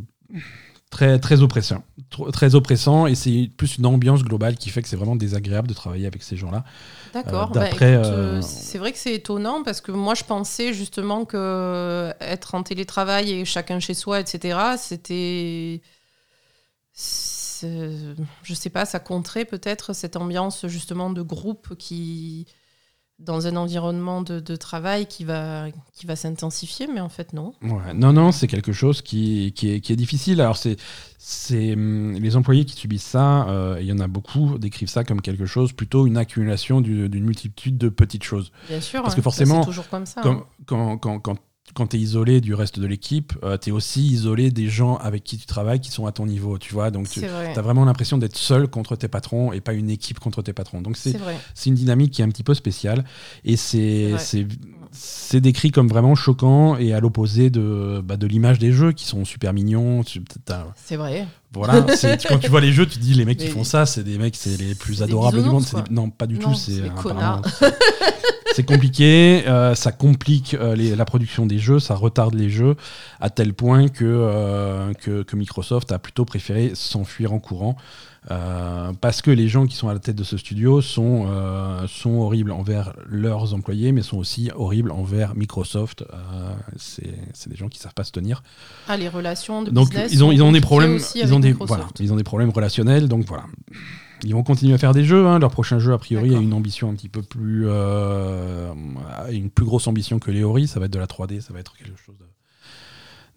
[0.90, 1.84] très, très oppressant.
[2.10, 5.68] Tr- Très oppressant, et c'est plus une ambiance globale qui fait que c'est vraiment désagréable
[5.68, 6.64] de travailler avec ces gens-là.
[7.14, 7.52] D'accord.
[7.52, 11.26] Euh, Bah, euh, euh, c'est vrai que c'est étonnant parce que moi je pensais justement
[11.26, 14.58] que euh, être en télétravail et chacun chez soi, etc.
[14.78, 15.82] C'était,
[18.44, 22.48] je sais pas, ça compterait peut-être cette ambiance justement de groupe qui
[23.20, 27.54] dans un environnement de, de travail qui va qui va s'intensifier, mais en fait non.
[27.64, 30.40] Ouais, non, non, c'est quelque chose qui, qui, est, qui est difficile.
[30.42, 30.78] Alors, c'est,
[31.18, 35.04] c'est hum, les employés qui subissent ça, euh, il y en a beaucoup, décrivent ça
[35.04, 38.52] comme quelque chose, plutôt une accumulation du- d'une multitude de petites choses.
[38.70, 39.02] Bien sûr.
[39.02, 40.22] Parce hein, que forcément, c'est toujours comme ça.
[40.22, 40.46] Comme, hein.
[40.68, 41.38] quand quand, quand,
[41.74, 45.24] quand tu es isolé du reste de l'équipe, tu es aussi isolé des gens avec
[45.24, 46.92] qui tu travailles qui sont à ton niveau, tu vois.
[46.92, 47.54] Donc, tu vrai.
[47.56, 50.82] as vraiment l'impression d'être seul contre tes patrons et pas une équipe contre tes patrons.
[50.82, 51.18] Donc, c'est
[51.54, 53.06] C'est une dynamique qui est un petit peu spéciale
[53.44, 54.48] et c'est c'est
[54.92, 59.06] c'est décrit comme vraiment choquant et à l'opposé de bah, de l'image des jeux qui
[59.06, 60.04] sont super mignons
[60.76, 61.28] C'est vrai.
[61.54, 61.86] Voilà
[62.28, 64.18] quand tu vois les jeux tu te dis les mecs qui font ça c'est des
[64.18, 66.82] mecs c'est les plus adorables du monde des- non pas du Non, tout c'est
[68.56, 72.76] c'est compliqué euh, ça complique euh, les- la production des jeux ça retarde les jeux
[73.20, 77.78] à tel point que euh, que, que Microsoft a plutôt préféré s'enfuir en courant
[78.30, 81.88] euh, parce que les gens qui sont à la tête de ce studio sont, euh,
[81.88, 86.04] sont horribles envers leurs employés, mais sont aussi horribles envers Microsoft.
[86.14, 88.44] Euh, c'est des gens qui savent pas se tenir.
[88.88, 91.54] Ah, les relations de Donc business ils ont, ils ont des problèmes, ils ont des,
[91.68, 93.08] voilà, ils ont des problèmes relationnels.
[93.08, 93.46] Donc voilà,
[94.24, 95.26] ils vont continuer à faire des jeux.
[95.28, 95.40] hein.
[95.40, 98.72] Leur prochain jeu, a priori, a une ambition un petit peu plus, euh,
[99.26, 100.68] a une plus grosse ambition que Léori.
[100.68, 102.26] Ça va être de la 3D, ça va être quelque chose de-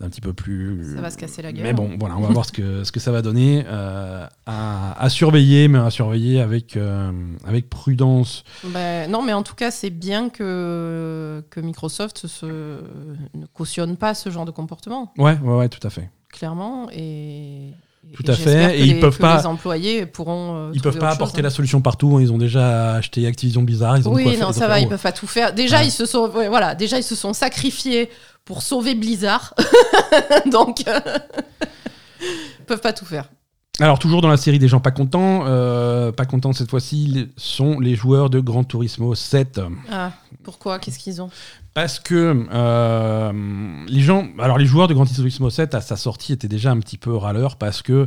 [0.01, 0.95] d'un petit peu plus.
[0.95, 1.63] Ça va se casser la gueule.
[1.63, 3.65] Mais bon, voilà, on va voir ce que, ce que ça va donner.
[3.67, 7.13] euh, à, à surveiller, mais à surveiller avec, euh,
[7.47, 8.43] avec prudence.
[8.65, 12.47] Ben, non, mais en tout cas, c'est bien que, que Microsoft se,
[13.35, 16.09] ne cautionne pas ce genre de comportement, Ouais, ouais, ouais, tout à fait.
[16.31, 16.89] clairement.
[16.93, 17.73] Et,
[18.15, 20.57] Tout à fait, et ils les- peuvent pas- Les employés pourront.
[20.57, 21.43] euh, Ils peuvent pas chose, apporter hein.
[21.45, 22.17] la solution partout.
[22.17, 22.21] hein.
[22.23, 23.99] Ils ont déjà acheté Activision Blizzard.
[23.99, 25.53] Ils ont Oui, non, ça va, ils peuvent pas tout faire.
[25.55, 25.87] Déjà, Ouais.
[25.87, 28.11] ils se sont, ouais, voilà, déjà ils se sont sacrifiés
[28.45, 29.55] pour sauver Blizzard,
[30.51, 30.99] donc euh,
[32.21, 33.29] ils peuvent pas tout faire.
[33.81, 37.81] Alors, toujours dans la série des gens pas contents, euh, pas contents cette fois-ci, sont
[37.81, 39.59] les joueurs de Gran Turismo 7.
[39.91, 40.13] Ah,
[40.43, 40.79] pourquoi?
[40.79, 41.31] Qu'est-ce qu'ils ont?
[41.73, 43.33] Parce que euh,
[43.89, 46.79] les gens, alors les joueurs de Gran Turismo 7 à sa sortie étaient déjà un
[46.79, 48.07] petit peu râleurs parce que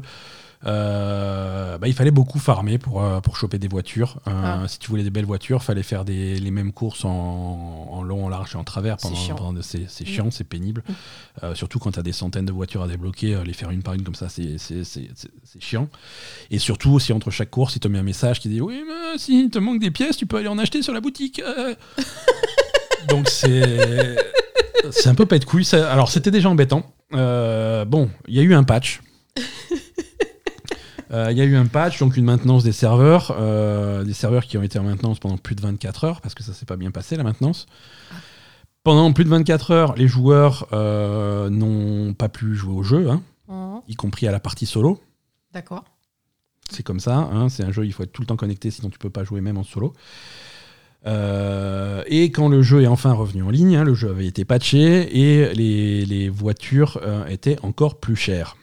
[0.63, 4.19] bah, il fallait beaucoup farmer pour, euh, pour choper des voitures.
[4.27, 4.67] Euh, Ah.
[4.67, 7.09] Si tu voulais des belles voitures, fallait faire des, les mêmes courses en,
[7.91, 8.97] en long, en large et en travers.
[8.99, 10.05] C'est Pendant, Mm.
[10.05, 10.83] chiant, c'est pénible.
[11.43, 13.83] Euh, surtout quand tu as des centaines de voitures à débloquer, euh, les faire une
[13.83, 15.89] par une comme ça, c'est c'est- c'est- c'est- c'est chiant.
[16.51, 19.17] Et surtout, si entre chaque course, il te met un message qui dit Oui, mais
[19.17, 21.41] s'il te manque des pièces, tu peux aller en acheter sur la boutique.
[21.45, 21.75] euh.
[23.09, 24.15] Donc c'est
[24.91, 25.65] c'est un peu pas de couilles.
[25.65, 26.93] Ça- Alors c'était déjà embêtant.
[27.13, 29.01] Euh, bon, il y a eu un patch.
[31.13, 34.45] Euh, Il y a eu un patch, donc une maintenance des serveurs, euh, des serveurs
[34.45, 36.75] qui ont été en maintenance pendant plus de 24 heures, parce que ça s'est pas
[36.75, 37.67] bien passé la maintenance.
[38.83, 43.21] Pendant plus de 24 heures, les joueurs euh, n'ont pas pu jouer au jeu, hein,
[43.47, 44.99] Mhm, y compris à la partie solo.
[45.53, 45.83] D'accord.
[46.69, 48.89] C'est comme ça, hein, c'est un jeu, il faut être tout le temps connecté, sinon
[48.89, 49.93] tu peux pas jouer même en solo.
[51.05, 54.45] Euh, et quand le jeu est enfin revenu en ligne, hein, le jeu avait été
[54.45, 58.55] patché et les, les voitures euh, étaient encore plus chères.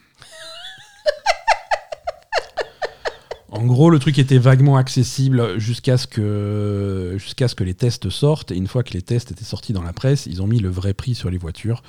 [3.53, 8.09] En gros, le truc était vaguement accessible jusqu'à ce que jusqu'à ce que les tests
[8.09, 8.51] sortent.
[8.51, 10.69] Et une fois que les tests étaient sortis dans la presse, ils ont mis le
[10.69, 11.83] vrai prix sur les voitures.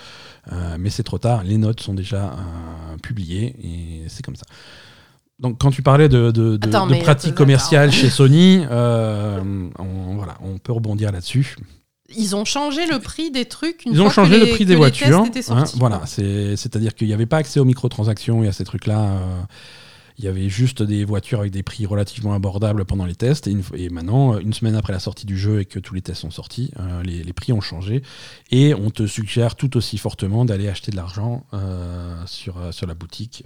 [0.52, 1.44] Euh, mais c'est trop tard.
[1.44, 4.44] Les notes sont déjà euh, publiées et c'est comme ça.
[5.38, 9.40] Donc, quand tu parlais de, de, de- Attends, de mais- pratiques commerciales chez Sony, euh,
[9.78, 11.56] on, voilà, on peut rebondir là-dessus.
[12.16, 15.24] Ils ont changé le prix des trucs une Ils ont changé le prix des voitures.
[15.50, 19.18] hein, voilà, c'est- c'est-à-dire qu'il n'y avait pas accès aux microtransactions et à ces trucs-là.
[20.22, 23.46] Euh, il y avait juste des voitures avec des prix relativement abordables pendant les tests.
[23.46, 26.02] Et, une, et maintenant, une semaine après la sortie du jeu et que tous les
[26.02, 28.02] tests sont sortis, euh, les, les, prix ont changé.
[28.50, 32.94] Et on te suggère tout aussi fortement d'aller acheter de l'argent euh, sur, sur la
[32.94, 33.44] boutique.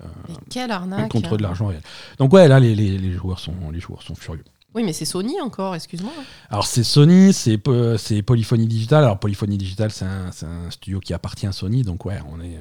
[0.50, 1.82] Quelle arnaque Contre de l'argent réel.
[2.18, 4.44] Donc ouais, là, les, les, les, joueurs, sont, les joueurs sont furieux.
[4.74, 6.12] Oui, mais c'est Sony encore, excuse-moi.
[6.50, 9.04] Alors c'est Sony, c'est Polyphony Digital.
[9.04, 12.60] Alors Polyphony Digital, c'est un, un, studio qui appartient à Sony, donc ouais, on est,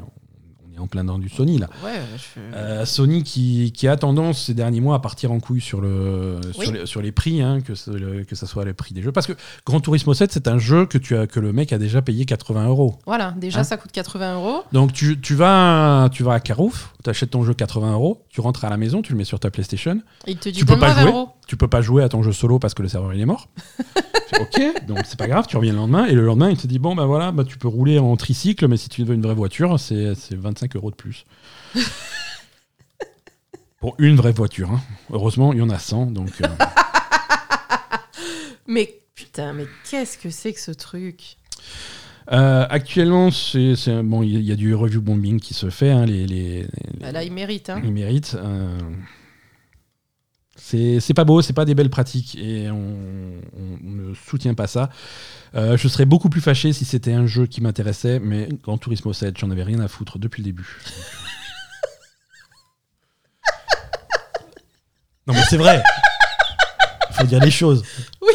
[0.79, 1.69] en plein dans du Sony là.
[1.83, 2.39] Ouais, je...
[2.55, 6.39] euh, Sony qui, qui, a tendance ces derniers mois à partir en couille sur, le,
[6.57, 6.65] oui.
[6.65, 9.01] sur, les, sur les prix, hein, que, ce, le, que ça soit le prix des
[9.01, 9.11] jeux.
[9.11, 9.33] Parce que
[9.65, 12.25] Gran Turismo 7, c'est un jeu que, tu as, que le mec a déjà payé
[12.25, 12.99] 80 euros.
[13.05, 14.63] Voilà, déjà hein ça coûte 80 euros.
[14.71, 18.41] Donc tu, tu, vas, tu vas à Carouf, tu achètes ton jeu 80 euros, tu
[18.41, 20.01] rentres à la maison, tu le mets sur ta PlayStation.
[20.27, 21.11] Et il te dit tu peux pas jouer.
[21.11, 21.29] Euros.
[21.47, 23.49] Tu peux pas jouer à ton jeu solo parce que le serveur il est mort.
[24.39, 26.79] ok, donc c'est pas grave, tu reviens le lendemain et le lendemain il te dit
[26.79, 29.35] bon bah voilà, bah, tu peux rouler en tricycle, mais si tu veux une vraie
[29.35, 31.25] voiture, c'est 25 euros de plus.
[33.79, 34.71] Pour une vraie voiture.
[34.71, 34.81] Hein.
[35.11, 36.41] Heureusement, il y en a 100, donc.
[36.41, 36.47] Euh...
[38.67, 41.37] mais putain, mais qu'est-ce que c'est que ce truc?
[42.31, 45.91] Euh, actuellement, c'est bon, il y, y, a du review bombing qui se fait.
[45.91, 46.67] Hein, les, les, les,
[46.99, 47.69] bah là, il mérite.
[47.69, 47.81] Hein.
[47.83, 48.35] Il mérite.
[48.39, 48.79] Euh,
[50.65, 54.65] c'est pas beau, c'est pas des belles pratiques et on, on, on ne soutient pas
[54.65, 54.89] ça.
[55.55, 59.13] Euh, je serais beaucoup plus fâché si c'était un jeu qui m'intéressait, mais Grand Turismo
[59.13, 60.81] 7, j'en avais rien à foutre depuis le début.
[65.27, 65.83] non mais c'est vrai.
[67.11, 67.83] Il faut dire les choses.
[68.21, 68.33] Oui.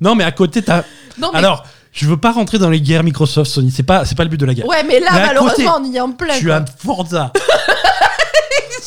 [0.00, 0.84] non mais à côté t'as.
[1.18, 1.26] Mais...
[1.34, 1.66] Alors.
[1.96, 4.40] Je veux pas rentrer dans les guerres Microsoft Sony, c'est pas c'est pas le but
[4.40, 4.66] de la guerre.
[4.66, 6.36] Ouais, mais là mais malheureusement côté, on y est en plein.
[6.36, 7.32] Tu as Forza.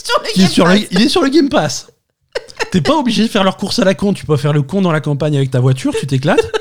[0.06, 1.88] Sur le il, est sur le, il est sur le Game Pass.
[2.72, 4.82] T'es pas obligé de faire leur course à la con, tu peux faire le con
[4.82, 6.52] dans la campagne avec ta voiture, tu t'éclates.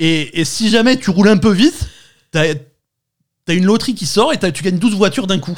[0.00, 1.88] et, et, si jamais tu roules un peu vite,
[2.30, 2.54] t'as
[3.48, 5.56] as une loterie qui sort et tu gagnes 12 voitures d'un coup.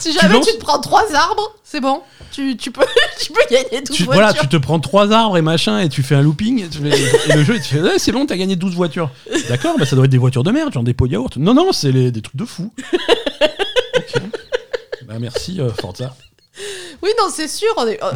[0.00, 2.02] Si jamais tu, te prends 3 arbres, c'est bon.
[2.32, 2.84] Tu, tu, peux,
[3.20, 4.12] tu peux gagner 12 tu, voitures.
[4.12, 6.64] Voilà, tu te prends 3 arbres et machin et tu fais un looping.
[6.84, 9.10] Et, et le jeu, tu fais, c'est bon, t'as gagné 12 voitures.
[9.48, 11.36] D'accord, bah ça doit être des voitures de merde, genre des pots de yaourt.
[11.36, 12.72] Non, non, c'est des trucs de fou.
[13.96, 14.20] okay.
[15.06, 16.14] Bah, merci euh, Forza.
[17.02, 17.68] Oui, non, c'est sûr.
[17.76, 18.12] On est, euh,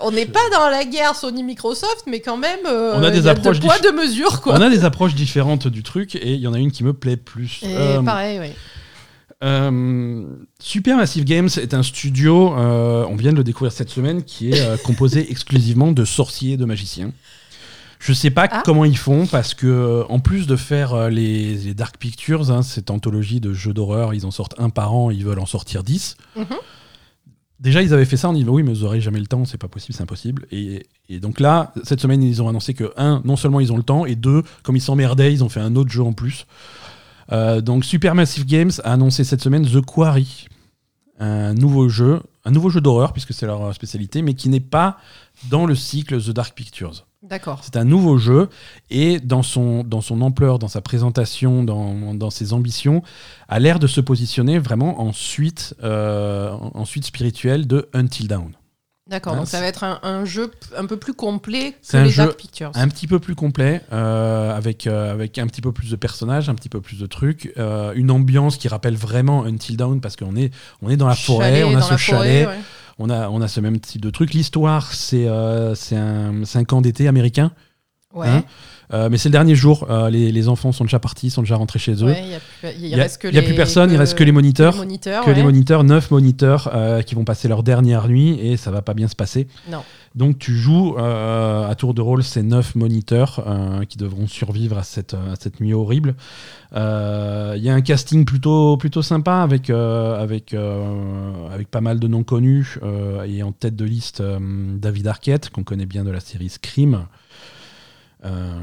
[0.00, 3.26] on n'est pas dans la guerre Sony Microsoft, mais quand même, euh, on a des
[3.26, 4.40] y a approches de poids de mesure.
[4.40, 4.54] Quoi.
[4.54, 6.92] On a des approches différentes du truc et il y en a une qui me
[6.92, 7.60] plaît plus.
[7.62, 8.48] Et pareil, oui.
[9.42, 10.24] Euh,
[10.58, 14.60] Supermassive Games est un studio, euh, on vient de le découvrir cette semaine, qui est
[14.60, 17.12] euh, composé exclusivement de sorciers et de magiciens.
[17.98, 18.62] Je sais pas ah.
[18.64, 22.90] comment ils font parce que en plus de faire les, les Dark Pictures, hein, cette
[22.90, 26.16] anthologie de jeux d'horreur, ils en sortent un par an, ils veulent en sortir 10.
[26.36, 26.58] Mm -hmm.
[27.60, 29.58] Déjà, ils avaient fait ça en disant oui, mais vous aurez jamais le temps, c'est
[29.58, 30.46] pas possible, c'est impossible.
[30.50, 33.78] Et, et, donc là, cette semaine, ils ont annoncé que, un, non seulement ils ont
[33.78, 36.46] le temps, et deux, comme ils s'emmerdaient, ils ont fait un autre jeu en plus.
[37.32, 40.46] Euh, donc Supermassive Games a annoncé cette semaine The Quarry,
[41.18, 44.98] un nouveau jeu, un nouveau jeu d'horreur, puisque c'est leur spécialité, mais qui n'est pas
[45.50, 47.06] dans le cycle The Dark Pictures.
[47.22, 47.60] D'accord.
[47.62, 48.50] C'est un nouveau jeu
[48.90, 53.02] et dans son, dans son ampleur, dans sa présentation, dans, dans ses ambitions,
[53.48, 58.52] a l'air de se positionner vraiment en suite, euh, en suite spirituelle de Until Dawn.
[59.06, 62.04] D'accord, hein, donc ça va être un, un, jeu un peu plus complet que un
[62.04, 62.70] les jeu Dark Pictures.
[62.74, 66.48] Un petit peu plus complet, euh, avec, euh, avec un petit peu plus de personnages,
[66.48, 70.16] un petit peu plus de trucs, euh, une ambiance qui rappelle vraiment Until Dawn parce
[70.16, 70.50] qu'on est,
[70.80, 72.44] on est dans la forêt, chalet, on a ce chalet.
[72.44, 72.62] Forêt, ouais.
[72.98, 74.32] On a, on a ce même type de truc.
[74.32, 75.74] L'histoire, c'est un,
[76.54, 77.52] un camp d'été américain.
[78.14, 78.28] Ouais.
[78.28, 78.44] Hein
[78.92, 79.86] euh, mais c'est le dernier jour.
[79.90, 82.14] Euh, les, les, enfants sont déjà partis, sont déjà rentrés chez eux.
[82.78, 84.74] Il n'y a, plus personne, il reste que les moniteurs.
[84.74, 85.36] Les moniteurs que ouais.
[85.36, 88.94] les moniteurs, neuf moniteurs euh, qui vont passer leur dernière nuit et ça va pas
[88.94, 89.46] bien se passer.
[89.70, 89.82] Non.
[90.14, 93.44] Donc tu joues à tour de rôle ces neuf moniteurs
[93.88, 96.14] qui devront survivre à cette, à cette nuit horrible.
[96.72, 96.78] Il
[97.60, 102.78] y a un casting plutôt, plutôt sympa avec, avec, avec pas mal de noms connus
[103.26, 107.06] et en tête de liste David Arquette qu'on connaît bien de la série Scream.
[108.24, 108.58] Euh,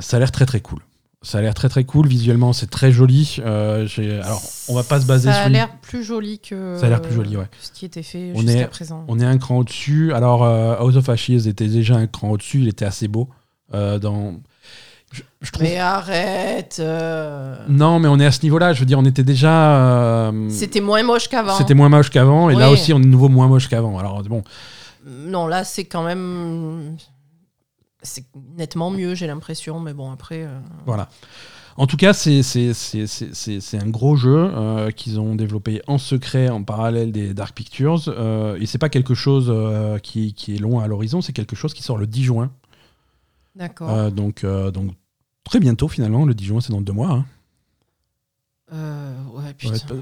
[0.00, 0.80] ça a l'air très très cool.
[1.20, 3.38] Ça a l'air très très cool visuellement, c'est très joli.
[3.40, 3.88] Euh,
[4.22, 5.40] alors, on va pas se baser ça sur.
[5.42, 6.76] Ça a l'air plus joli que.
[6.78, 7.48] Ça a l'air plus joli, ouais.
[7.60, 9.04] Ce qui était fait on jusqu'à est, présent.
[9.08, 10.12] On est un cran au-dessus.
[10.12, 12.60] Alors, euh, House of Ashes était déjà un cran au-dessus.
[12.60, 13.28] Il était assez beau.
[13.74, 14.34] Euh, dans.
[15.10, 15.64] Je, je trouve...
[15.64, 17.56] Mais arrête euh...
[17.66, 18.72] Non, mais on est à ce niveau-là.
[18.74, 19.76] Je veux dire, on était déjà.
[19.76, 20.48] Euh...
[20.50, 21.56] C'était moins moche qu'avant.
[21.56, 22.48] C'était moins moche qu'avant.
[22.48, 22.60] Et oui.
[22.60, 23.98] là aussi, on est de nouveau moins moche qu'avant.
[23.98, 24.44] Alors, bon.
[25.04, 26.96] Non, là, c'est quand même
[28.02, 28.24] c'est
[28.56, 30.44] nettement mieux, j'ai l'impression, mais bon, après.
[30.44, 30.58] Euh...
[30.86, 31.08] Voilà.
[31.76, 37.12] En tout cas, c'est un gros jeu euh, qu'ils ont développé en secret, en parallèle
[37.12, 38.02] des Dark Pictures.
[38.08, 41.54] Euh, et c'est pas quelque chose euh, qui, qui, est loin à l'horizon, c'est quelque
[41.54, 42.50] chose qui sort le 10 juin.
[43.54, 44.10] D'accord.
[44.10, 44.92] Donc, donc
[45.44, 47.10] Très bientôt, finalement, le 10 juin, c'est dans deux mois.
[47.10, 47.24] hein.
[49.32, 49.54] Ouais,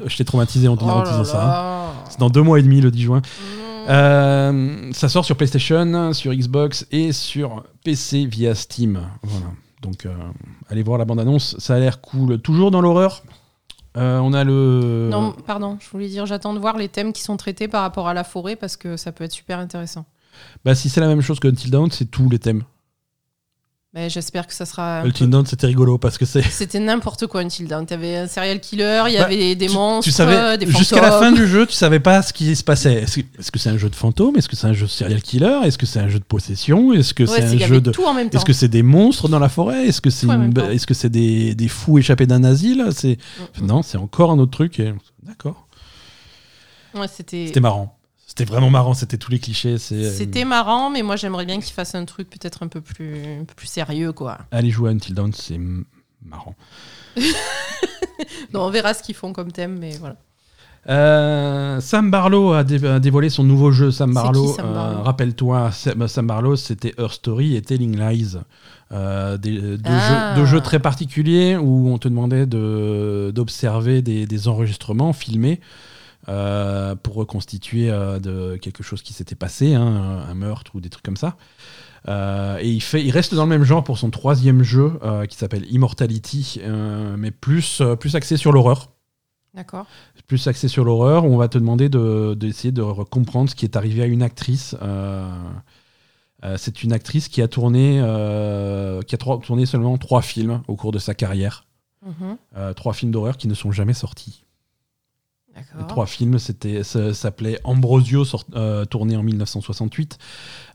[0.07, 1.90] je t'ai traumatisé en, en Oh là disant ça.
[1.90, 1.92] hein.
[2.09, 3.18] C'est dans deux mois et demi, le 10 juin.
[3.18, 3.65] Mmh.
[3.89, 9.01] Euh, ça sort sur PlayStation, sur Xbox et sur PC via Steam.
[9.22, 9.47] Voilà.
[9.82, 10.14] Donc, euh,
[10.68, 11.57] allez voir la bande-annonce.
[11.59, 12.41] Ça a l'air cool.
[12.41, 13.22] Toujours dans l'horreur.
[13.97, 15.09] Euh, on a le.
[15.11, 18.09] Non, pardon, je voulais dire, j'attends de voir les thèmes qui sont traités par rapport
[18.09, 20.05] à la forêt parce que ça peut être super intéressant.
[20.64, 22.62] Bah, si c'est la même chose que Until Dawn, c'est tous les thèmes.
[23.99, 25.01] Mais j'espère que ça sera.
[25.01, 26.42] un Until Dawn, c'était rigolo parce que c'est.
[26.42, 27.86] C'était n'importe quoi Until Dawn.
[27.86, 31.01] T'avais un serial killer, il y Bah, avait des tu- monstres, Tu savais, des jusqu'à
[31.01, 31.34] la fin fantômes.
[31.36, 33.05] du jeu, tu savais pas ce qui se passait.
[33.05, 35.61] Est-ce que c'est un jeu de fantôme Est-ce que c'est un jeu de serial killer?
[35.64, 36.92] Est-ce que c'est un jeu de possession?
[36.92, 37.90] Est-ce que Ouais, c'est un jeu de.
[37.90, 38.36] tout en même temps.
[38.36, 39.86] Est-ce que c'est des monstres dans la forêt?
[39.88, 42.84] Est-ce que c'est une- des, des fous échappés d'un asile?
[42.92, 43.16] C'est
[43.62, 43.66] Mm.
[43.66, 44.78] non, c'est encore un autre truc.
[44.78, 44.92] et-
[45.22, 45.66] D'accord.
[46.94, 47.47] Ouais, c'était.
[47.47, 47.95] C'était marrant.
[48.39, 48.93] C'était vraiment marrant.
[48.93, 49.76] C'était tous les clichés.
[49.93, 53.14] Euh, C'était marrant, mais moi j'aimerais bien qu'ils fassent un truc peut-être un peu plus,
[53.41, 54.39] un peu plus sérieux, quoi.
[54.51, 55.59] Allez jouer à Until Dawn, c'est
[56.24, 56.55] marrant.
[58.53, 60.16] Non, on verra ce qu'ils font comme thème, mais voilà.
[60.89, 63.91] Euh, Sam Barlow a, dé- a dévoilé son nouveau jeu.
[63.91, 68.37] Sam Barlow, euh, rappelle-toi, Sam, Sam Barlow, c'était Her Story et Telling Lies.
[68.93, 70.34] Euh, des, deux, Ah.
[70.34, 75.61] jeux, deux jeux très particuliers où on te demandait de- d'observer des, des enregistrements filmés
[76.29, 80.89] euh, pour reconstituer euh, de quelque chose qui s'était passé, hein, un meurtre ou des
[80.91, 81.37] trucs comme ça.
[82.09, 84.93] Euh, et il, fait, il reste dans le même genre pour son troisième jeu
[85.29, 86.61] qui s'appelle Immortality,
[87.18, 88.91] mais plus, plus axé sur l'horreur
[89.55, 89.87] D'accord.
[90.27, 93.55] plus axé sur l'horreur, où on va te demander de- d'essayer de, re- comprendre ce
[93.55, 94.77] qui est arrivé à une actrice.
[96.59, 97.95] C'est une actrice qui a tourné,
[99.07, 101.64] qui a trois- tourné seulement trois films au cours de sa carrière.
[102.05, 102.74] Mhm.
[102.74, 104.45] Trois films d'horreur qui ne sont jamais sortis.
[105.78, 110.18] Les trois films, c'était, ça s'appelait Ambrosio, sort- euh, tourné en 1968,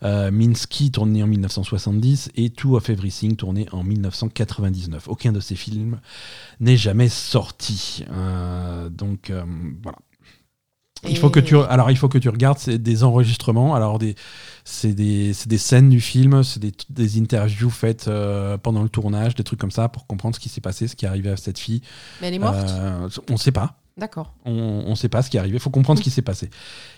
[0.03, 5.07] euh, Minsky, tourné en 1970, et Two of Everything, tourné en 1999.
[5.07, 5.99] Aucun de ces films
[6.59, 8.05] n'est jamais sorti.
[8.11, 9.31] Euh, donc
[9.83, 9.97] voilà.
[11.09, 13.73] Il faut que tu, alors il faut que tu regardes c'est des enregistrements.
[13.73, 14.13] Alors des,
[14.65, 19.33] c'est des, des scènes du film, c'est des, des interviews faites euh, pendant le tournage,
[19.33, 21.37] des trucs comme ça pour comprendre ce qui s'est passé, ce qui est arrivé à
[21.37, 21.81] cette fille.
[22.21, 22.55] Mais elle est morte?
[22.69, 24.33] Euh, on ne sait pas D'accord.
[24.45, 25.57] on ne sait pas ce qui est arrivé.
[25.57, 26.49] Il faut comprendre ce qui s'est passé.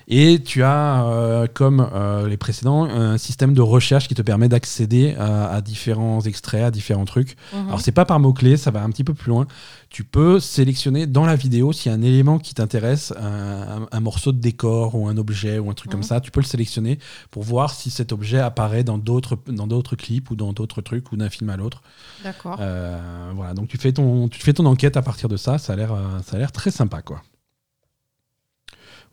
[0.08, 4.50] Et tu as, euh, comme euh, les précédents, un système de recherche qui te permet
[4.50, 7.36] d'accéder à, à différents extraits, à différents trucs.
[7.54, 7.68] Mhm.
[7.68, 9.48] Alors, c'est pas par mots-clés, ça va un petit peu plus loin.
[9.90, 14.32] Tu peux sélectionner dans la vidéo s'il y a un élément qui t'intéresse, un, morceau
[14.34, 16.06] de décor ou un objet ou un truc comme Mhm.
[16.08, 16.20] ça.
[16.20, 17.00] Tu peux le sélectionner
[17.32, 21.30] pour voir si cet objet apparaît dans d'autres clips ou dans d'autres trucs ou d'un
[21.30, 21.82] film à l'autre.
[22.24, 22.58] D'accord.
[22.60, 25.58] Euh, voilà, donc tu fais ton tu fais ton enquête à partir de ça.
[25.58, 25.96] Ça a l'air
[26.26, 27.22] ça a l'air très sympa quoi.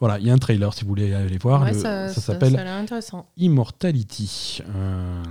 [0.00, 1.62] Voilà, il y a un trailer si vous voulez aller voir.
[1.62, 2.52] ouais, Le- ça, ça ça, s'appelle.
[3.36, 4.62] Immortality.
[4.74, 5.22] Euh,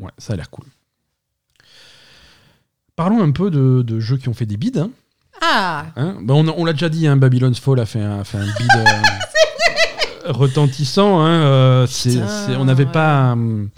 [0.00, 0.64] ouais, ça a l'air cool.
[2.96, 4.72] Parlons un peu de, de jeux qui ont fait des bids.
[4.78, 4.90] hein.
[5.42, 8.24] Ah Hein Bah, on, on l'a déjà dit, hein, Babylon's Fall a fait un, a
[8.24, 11.20] fait un bid euh, retentissant.
[11.20, 12.92] hein, euh, Putain, on n'avait ouais.
[12.92, 13.68] pas, hum,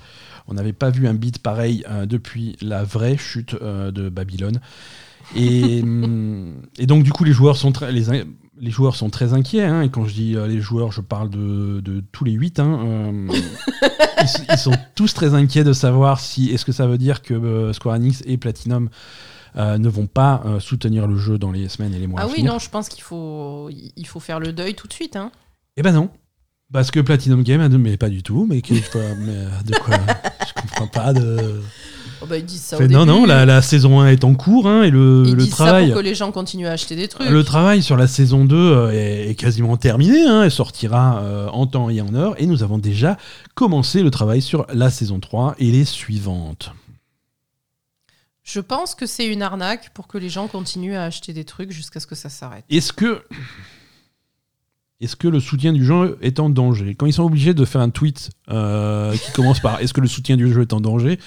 [0.46, 4.60] on n'avait pas vu un bid pareil euh, depuis la vraie chute euh, de Babylone.
[5.34, 5.78] Et,
[6.78, 8.04] et donc du coup, les joueurs sont très, les,
[8.60, 9.64] les joueurs sont très inquiets.
[9.64, 12.58] hein, et quand je dis euh, les joueurs, je parle de, de tous les huit.
[12.60, 13.28] hein, euh,
[14.50, 17.72] ils, sont tous très inquiets de savoir si est-ce que ça veut dire que euh,
[17.72, 18.88] Square Enix et Platinum
[19.56, 22.44] ne vont pas soutenir le jeu dans les semaines et les mois Ah à oui,
[22.44, 25.16] non, je pense qu'il faut, il faut faire le deuil tout de suite.
[25.16, 25.32] Hein.
[25.76, 26.10] Eh ben non.
[26.72, 29.96] Parce que Platinum Game mais pas du tout, mais, que, mais de quoi
[30.46, 31.60] Je comprends pas de.
[32.20, 33.18] Oh bah, ils disent ça au non, début.
[33.20, 35.88] non, la, la saison 1 est en cours hein, et le, Ils le disent travail.
[35.88, 37.28] ça pour que les gens continuent à acheter des trucs.
[37.28, 41.48] Le travail sur la saison 2 euh, est, est quasiment terminé, hein, elle sortira euh,
[41.48, 43.16] en temps et en heure, et nous avons déjà
[43.54, 46.72] commencé le travail sur la saison 3 et les suivantes.
[48.42, 51.70] Je pense que c'est une arnaque pour que les gens continuent à acheter des trucs
[51.70, 52.64] jusqu'à ce que ça s'arrête.
[52.70, 53.22] Est-ce que.
[55.00, 56.96] Est-ce que le soutien du jeu est en danger?
[56.96, 60.08] Quand ils sont obligés de faire un tweet euh, qui commence par Est-ce que le
[60.08, 61.20] soutien du jeu est en danger?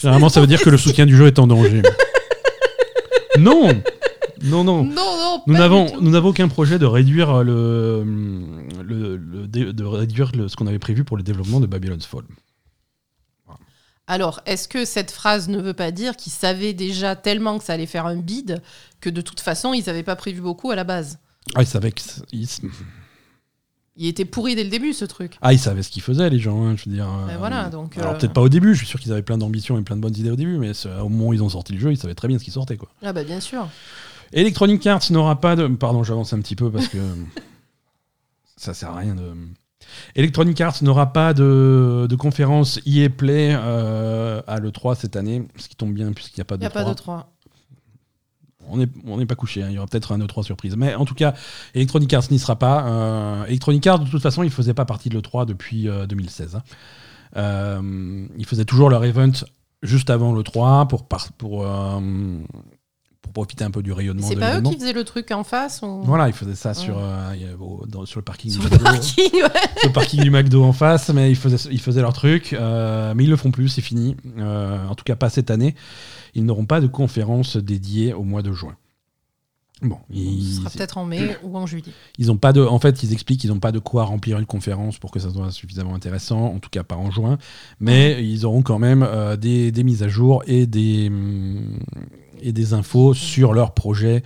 [0.00, 1.82] Généralement, ça veut dire que le soutien du jeu est en danger.
[3.38, 3.68] non
[4.42, 4.84] Non, non.
[4.84, 8.04] Non, non, Nous n'avons, nous n'avons aucun projet de réduire, le,
[8.82, 12.22] le- le de réduire le- ce qu'on avait prévu pour le développement de Babylon's Fall.
[14.06, 17.74] Alors, est-ce que cette phrase ne veut pas dire qu'ils savaient déjà tellement que ça
[17.74, 18.60] allait faire un bid
[19.00, 21.18] que de toute façon, ils n'avaient pas prévu beaucoup à la base?
[21.54, 22.00] Ah, ils savaient, que-
[22.32, 22.48] ils,
[24.02, 25.36] Il était pourri dès le début, ce truc.
[25.42, 26.64] ah, ils savaient ce qu'ils faisaient, les gens.
[26.64, 27.98] hein, je veux dire, Ben euh, voilà, donc.
[27.98, 29.94] Alors euh, peut-être pas au début, je suis sûr qu'ils avaient plein d'ambitions et plein
[29.96, 30.72] de bonnes idées au début, mais
[31.02, 32.78] au moment où ils ont sorti le jeu, ils savaient très bien ce qui sortait.
[32.78, 32.88] Quoi.
[33.02, 33.68] Ah bah bien sûr.
[34.32, 35.66] Electronic Arts n'aura pas de...
[35.66, 36.96] Pardon, j'avance un petit peu parce que
[38.56, 39.32] ça sert à rien de...
[40.14, 45.68] Electronic Arts n'aura pas de, de conférence EA Play euh, à l'E3 cette année, ce
[45.68, 47.32] qui tombe bien puisqu'il n'y a pas Il de n'y a pas de 3.
[48.70, 48.86] 3.
[49.06, 49.66] On n'est pas couché, hein.
[49.70, 50.76] il y aura peut-être un E3 surprise.
[50.76, 51.34] Mais en tout cas,
[51.74, 52.86] Electronic Arts n'y sera pas.
[52.86, 56.06] Euh, Electronic Arts, de toute façon, il ne faisait pas partie de l'E3 depuis euh,
[56.06, 56.56] 2016.
[56.56, 56.62] hein.
[57.36, 59.30] Euh, ils faisaient toujours leur event
[59.82, 60.88] juste avant l'E3
[61.38, 62.00] pour, euh,
[63.32, 65.80] pour profiter un peu du rayonnement C'est pas eux qui faisaient le truc en face
[65.82, 66.02] ou...
[66.02, 66.74] Voilà, ils faisaient ça Ouais.
[66.74, 67.34] sur, euh,
[67.86, 68.84] dans- sur le parking Sur du le McDo.
[68.84, 69.60] parking, ouais.
[69.84, 72.52] le parking du McDo en face, mais ils faisaient, ils faisaient leur truc.
[72.52, 74.16] euh, mais ils le font plus, c'est fini.
[74.38, 75.74] Euh, en tout cas, pas cette année.
[76.34, 78.76] Ils n'auront pas de conférence dédiée au mois de juin.
[79.82, 81.90] Bon, Ce ils, sera peut-être en mai ou en juillet.
[82.18, 84.44] ils ont pas de, en fait, ils expliquent qu'ils n'ont pas de quoi remplir une
[84.44, 87.38] conférence pour que ça soit suffisamment intéressant, en tout cas pas en juin.
[87.80, 91.78] Mais ils auront quand même euh, des, des mises à jour et des, hum,
[92.42, 94.22] et des infos sur leur projet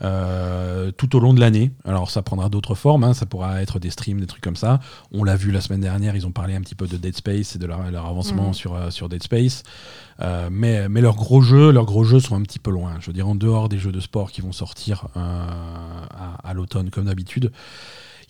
[0.00, 1.72] euh, tout au long de l'année.
[1.84, 4.78] Alors ça prendra d'autres formes, hein, ça pourra être des streams, des trucs comme ça.
[5.12, 7.56] On l'a vu la semaine dernière, ils ont parlé un petit peu de Dead Space
[7.56, 8.54] et de leur, leur avancement Mhm.
[8.54, 9.64] sur, euh, sur Dead Space.
[10.20, 12.94] Euh, mais, mais leurs gros jeux, leurs gros jeux sont un petit peu loin.
[13.00, 16.90] Je veux dire, en dehors des jeux de sport qui vont sortir à, à l'automne
[16.90, 17.50] comme d'habitude,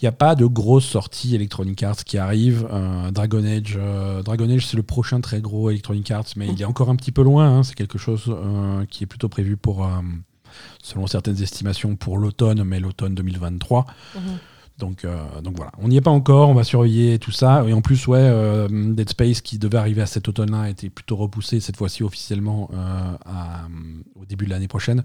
[0.01, 2.69] il n'y a pas de grosses sorties Electronic Arts qui arrivent.
[2.71, 6.65] Euh, Dragon Age, euh, Dragon c'est le prochain très gros Electronic Arts, mais il est
[6.65, 7.49] encore un petit peu loin.
[7.49, 7.63] hein.
[7.65, 9.89] C'est quelque chose euh, qui est plutôt prévu pour,
[10.83, 13.87] selon certaines estimations, pour l'automne, mais l'automne 2023.
[14.15, 14.21] Mhm.
[14.79, 17.65] Donc, euh, donc voilà, on n'y est pas encore, on va surveiller tout ça.
[17.67, 20.89] Et en plus, ouais, euh, Dead Space qui devait arriver à cet automne-là a été
[20.89, 23.67] plutôt repoussé cette fois-ci officiellement euh, à,
[24.15, 25.03] au début de l'année prochaine.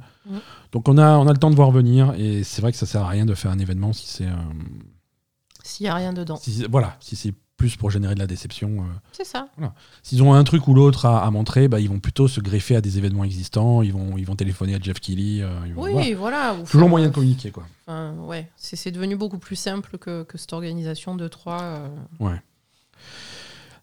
[0.71, 2.85] Donc on a, on a le temps de voir venir et c'est vrai que ça
[2.85, 4.27] sert à rien de faire un événement si c'est
[5.63, 6.35] S'il n'y a rien dedans.
[6.35, 7.33] si voilà, si c'est
[7.63, 8.79] plus pour générer de la déception.
[8.79, 8.83] euh.
[9.13, 9.47] C'est ça.
[10.01, 12.75] S'ils ont un truc ou l'autre à, à montrer, bah, ils vont plutôt se greffer
[12.75, 15.41] à des événements existants, ils vont, ils vont téléphoner à Jeff Keighley.
[15.41, 15.95] euh, ils vont- voilà.
[15.95, 16.55] Oui, voilà.
[16.55, 17.63] ou Toujours moyen de communiquer quoi.
[17.87, 21.61] Enfin, ouais, c'est devenu beaucoup plus simple que, que cette organisation de trois.
[21.61, 21.87] euh.
[22.19, 22.41] Ouais.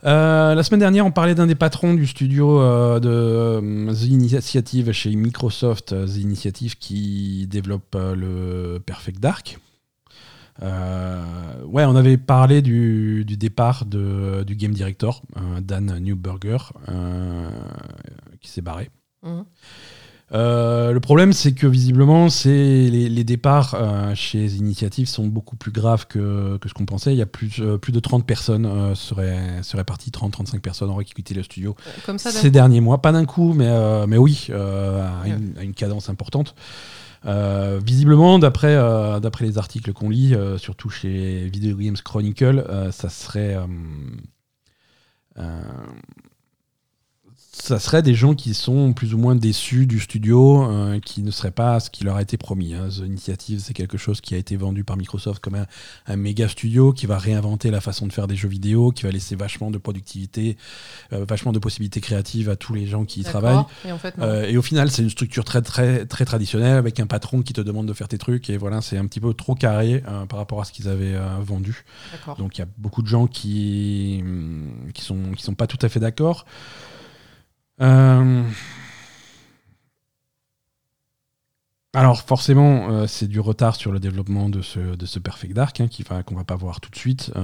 [0.04, 4.92] Euh, la semaine dernière, on parlait d'un des patrons du studio euh, de The Initiative
[4.92, 9.58] chez Microsoft, The Initiative qui développe le Perfect Dark.
[10.62, 16.58] Euh, ouais, on avait parlé du, du départ de, du game director, euh, Dan Newberger,
[16.88, 17.48] euh,
[18.40, 18.90] qui s'est barré.
[19.22, 19.44] Mhm.
[20.32, 23.76] Le problème, c'est que visiblement, c'est les, les départs
[24.14, 27.12] chez Initiative sont beaucoup plus graves que, que ce qu'on pensait.
[27.12, 31.34] Il y a plus, plus de 30 personnes seraient, seraient parties, 30-35 personnes auraient quitté
[31.34, 31.74] le studio
[32.06, 33.02] Comme ça, d'un ces derniers mois.
[33.02, 36.54] Pas d'un coup, mais, mais oui, à, une, à une cadence importante.
[37.26, 42.64] Euh, visiblement, d'après euh, d'après les articles qu'on lit, euh, surtout chez Video Games Chronicle,
[42.92, 43.56] ça serait
[47.60, 51.30] ça serait des gens qui sont plus ou moins déçus du studio, euh, qui ne
[51.30, 52.74] seraient pas ce qui leur a été promis.
[52.74, 52.88] hein.
[52.88, 55.66] The Initiative, c'est quelque chose qui a été vendu par Microsoft comme un,
[56.06, 59.10] un méga studio qui va réinventer la façon de faire des jeux vidéo, qui va
[59.10, 60.56] laisser vachement de productivité,
[61.12, 63.64] euh, vachement de possibilités créatives à tous les gens qui y travaillent.
[63.84, 64.24] Et en fait, non.
[64.24, 67.52] Euh, et au final, c'est une structure très, très, très traditionnelle avec un patron qui
[67.52, 68.50] te demande de faire tes trucs.
[68.50, 71.84] Et voilà, c'est un petit peu trop carré par rapport à ce qu'ils avaient vendu.
[72.38, 75.78] Donc il y a beaucoup de gens qui hum, qui sont qui sont pas tout
[75.82, 76.46] à fait d'accord.
[77.80, 78.44] Euh,
[81.92, 85.80] Alors forcément, euh, c'est du retard sur le développement de ce, de ce Perfect Dark
[85.80, 85.88] hein,
[86.24, 87.32] qu'on va pas voir tout de suite.
[87.34, 87.40] Euh,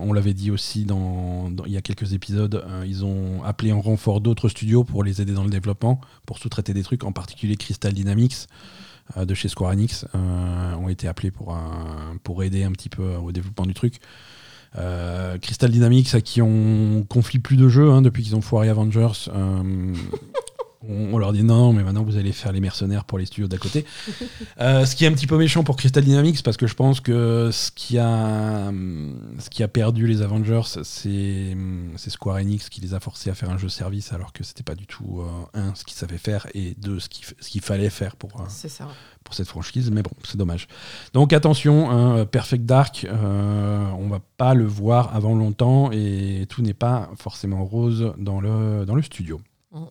[0.00, 4.20] on l'avait dit aussi dans, il y a quelques épisodes, ils ont appelé en renfort
[4.22, 7.92] d'autres studios pour les aider dans le développement, pour sous-traiter des trucs, en particulier Crystal
[7.92, 8.46] Dynamics
[9.16, 11.54] de chez Square Enix ont été appelés pour,
[12.22, 14.00] pour aider un petit peu au développement du truc.
[14.76, 18.68] Euh, Crystal Dynamics, à qui on confie plus de jeux hein, depuis qu'ils ont foiré
[18.68, 19.94] Avengers, euh,
[20.88, 23.48] on, on leur dit non, mais maintenant vous allez faire les mercenaires pour les studios
[23.48, 23.84] d'à côté.
[24.60, 27.00] Euh, ce qui est un petit peu méchant pour Crystal Dynamics, parce que je pense
[27.00, 28.70] que ce qui a,
[29.38, 31.56] ce qui a perdu les Avengers, c'est
[31.96, 34.74] Square Enix qui les a forcés à faire un jeu service, alors que c'était pas
[34.74, 38.16] du tout, euh, un, ce qu'ils savaient faire, et deux, ce qu'il ce fallait faire
[38.16, 38.88] pour, euh, ça.
[39.24, 40.68] pour cette franchise, mais bon, c'est dommage.
[41.12, 46.74] Donc attention, hein, Perfect Dark, on va pas le voir avant longtemps et tout n'est
[46.74, 49.40] pas forcément rose dans le, dans le studio.
[49.72, 49.84] Mm.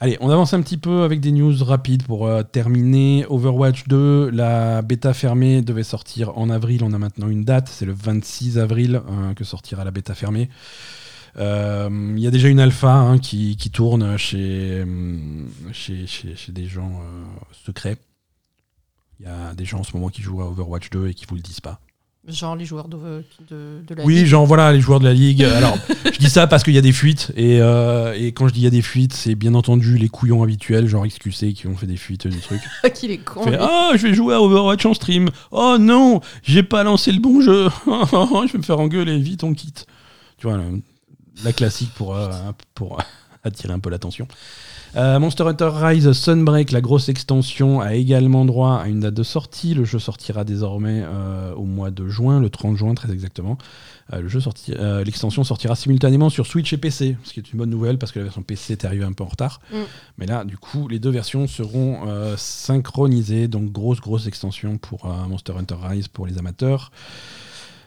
[0.00, 3.26] Allez, on avance un petit peu avec des news rapides pour euh, terminer.
[3.28, 6.84] Overwatch 2, la bêta fermée devait sortir en avril.
[6.84, 10.50] On a maintenant une date, c'est le 26 avril euh, que sortira la bêta fermée.
[11.36, 14.84] Euh, Il y a déjà une alpha hein, qui, tourne chez,
[16.48, 17.02] des gens
[17.50, 17.98] secrets.
[19.18, 21.26] Il y a des gens en ce moment qui jouent à Overwatch 2 et qui
[21.26, 21.80] vous le disent pas.
[22.28, 24.26] Genre les joueurs de, de, de la Oui, Ligue.
[24.26, 25.42] genre voilà, les joueurs de la Ligue.
[25.56, 25.78] Alors,
[26.12, 27.32] je dis ça parce qu'il y a des fuites.
[27.36, 30.08] Et, euh, et quand je dis il y a des fuites, c'est bien entendu les
[30.08, 32.60] couillons habituels, genre XQC, qui ont fait des fuites, des trucs.
[32.94, 33.50] qu'il est con.
[33.58, 35.30] Ah, je vais jouer à Overwatch en stream.
[35.52, 37.68] Oh non, j'ai pas lancé le bon jeu.
[37.86, 39.18] je vais me faire engueuler.
[39.18, 39.86] Vite, on quitte.
[40.36, 40.64] Tu vois, la,
[41.44, 42.28] la classique pour, euh,
[42.74, 42.98] pour
[43.44, 44.28] attirer un peu l'attention.
[44.96, 49.22] Euh, Monster Hunter Rise Sunbreak, la grosse extension, a également droit à une date de
[49.22, 49.74] sortie.
[49.74, 53.58] Le jeu sortira désormais euh, au mois de juin, le 30 juin très exactement.
[54.14, 54.72] Euh, le jeu sorti-
[55.04, 58.18] L'extension sortira simultanément sur Switch et PC, ce qui est une bonne nouvelle parce que
[58.18, 59.60] la version PC est arrivée un peu en retard.
[59.72, 59.76] Mm.
[60.16, 61.98] Mais là, du coup, les deux versions seront
[62.36, 66.90] synchronisées, donc grosse, grosse extension pour Monster Hunter Rise pour les amateurs.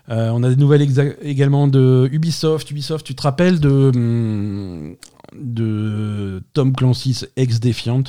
[0.09, 2.69] Euh, on a des nouvelles exa- également de Ubisoft.
[2.71, 4.95] Ubisoft, tu te rappelles de, hum,
[5.35, 8.03] de Tom Clancy's Ex-Defiant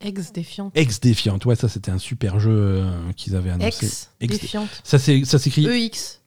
[0.00, 0.72] Ex-défiante.
[0.76, 3.86] Ex-Defiant, ouais, ça c'était un super jeu euh, qu'ils avaient annoncé.
[4.20, 4.32] Ex-
[4.98, 6.20] c'est- ça s'écrit EX.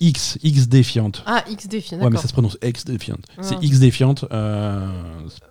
[0.00, 1.12] X, X-Defiant.
[1.26, 2.00] Ah, X-défiante.
[2.02, 3.18] Ouais, mais ça se prononce Ex-Defiant.
[3.42, 3.60] C'est Ah.
[3.62, 4.14] X-Defiant.
[4.32, 4.88] euh,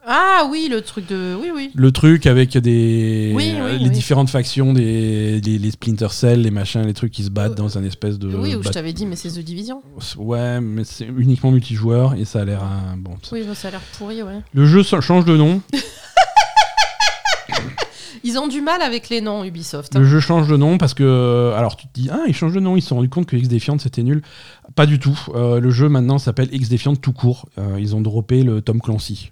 [0.07, 1.35] Ah oui, le truc de.
[1.39, 1.69] Oui, oui.
[1.75, 3.89] le truc avec des Oui, oui, euh, les oui.
[3.91, 7.55] différentes factions, des, les, les Splinter Cell, les machins, les trucs qui se battent Euh,
[7.55, 8.27] dans un espèce de.
[8.35, 9.81] oui, où je t'avais dit, mais c'est The Division.
[10.17, 13.11] Ouais, mais c'est uniquement multijoueur et ça a l'air un bon.
[13.21, 14.39] ça- Oui, ça a l'air pourri, ouais.
[14.53, 15.61] Le jeu change de nom.
[18.25, 19.95] Ils ont du mal avec les noms Ubisoft.
[19.95, 19.99] hein.
[19.99, 21.51] Le jeu change de nom parce que.
[21.57, 23.35] Alors tu te dis, ah, ils changent de nom, ils se sont rendus compte que
[23.35, 24.21] X-Defiant c'était nul.
[24.75, 25.19] Pas du tout.
[25.35, 27.47] Euh, le jeu maintenant s'appelle X-Defiant tout court.
[27.57, 29.29] Euh, ils ont droppé le Tom Clancy.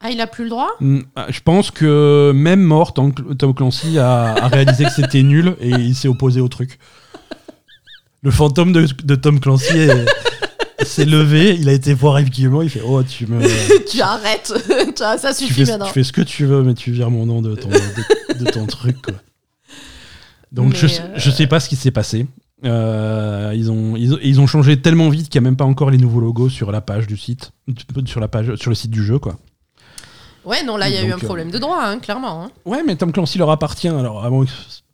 [0.00, 0.70] Ah, il a plus le droit?
[0.80, 5.22] Hmm, ah, Je pense que même mort, Tom, Tom Clancy a, a réalisé que c'était
[5.22, 6.78] nul et il s'est opposé au truc.
[8.22, 10.04] Le fantôme de, de Tom Clancy est-
[10.84, 13.40] s'est levé, il a été voir Yves Guillemot, il fait Oh, tu me.
[13.90, 14.52] Tu arrêtes.
[14.96, 15.86] Tu ça tu, suffit fais, maintenant.
[15.86, 18.50] tu fais ce que tu veux, mais tu vires mon nom de ton, de, de
[18.50, 19.00] ton truc.
[19.02, 19.14] Quoi.
[20.52, 22.26] Donc Mais, je, euh, je sais pas ce qui s'est passé.
[22.64, 25.64] Euh, ils, ont, ils, ont, ils ont changé tellement vite qu'il n'y a même pas
[25.64, 27.52] encore les nouveaux logos sur la page du site,
[28.06, 29.18] sur, la page, sur le site du jeu.
[29.18, 29.36] quoi.
[30.44, 32.44] Ouais, non, là, il y a eu un euh, problème de droit, hein, clairement.
[32.44, 32.50] hein.
[32.64, 33.88] Ouais, mais Tom Clancy leur appartient.
[33.88, 34.44] Alors, avant,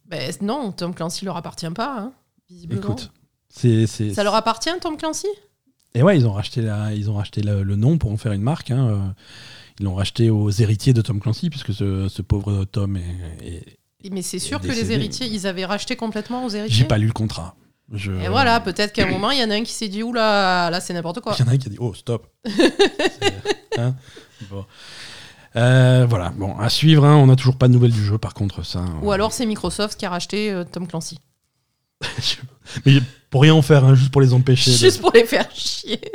[0.08, 2.12] Ben, non, Tom Clancy leur appartient pas, hein,
[2.50, 2.80] visiblement.
[2.82, 3.10] écoute,
[3.48, 5.28] c'est- Ça leur appartient, Tom Clancy?
[5.94, 8.32] Et ouais, ils ont racheté, la, ils ont racheté le, le nom pour en faire
[8.32, 8.70] une marque.
[8.70, 8.98] hein, euh,
[9.78, 13.46] Ils l'ont racheté aux héritiers de Tom Clancy, puisque ce, ce pauvre Tom est.
[14.04, 16.78] est- Mais c'est sûr que les héritiers, ils avaient racheté complètement aux héritiers.
[16.78, 17.54] J'ai pas lu le contrat.
[17.92, 18.10] Je...
[18.12, 20.70] Et voilà, peut-être qu'à un moment, il y en a un qui s'est dit Oula,
[20.70, 21.34] là, c'est n'importe quoi.
[21.38, 22.26] Il y en a un qui a dit Oh, stop.
[23.78, 23.94] Hein
[24.50, 24.64] Bon.
[25.56, 27.04] Euh, voilà, bon, à suivre.
[27.04, 28.84] hein, on n'a toujours pas de nouvelles du jeu, par contre, ça.
[29.02, 31.18] Ou alors, c'est Microsoft qui a racheté euh, Tom Clancy.
[32.86, 32.94] Mais
[33.32, 34.70] pour rien en faire, hein, juste pour les empêcher.
[34.70, 36.00] de- Juste pour les faire chier.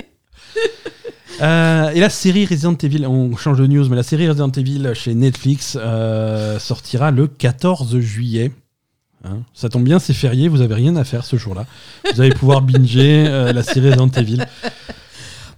[1.39, 4.89] Euh, et la série Resident Evil, on change de news, mais la série Resident Evil
[4.95, 8.52] chez Netflix euh, sortira le 14 juillet.
[9.23, 11.68] Hein, ça tombe bien, c'est férié, vous avez rien à faire ce jour-là.
[12.11, 14.44] Vous allez pouvoir binger euh, la série Resident Evil.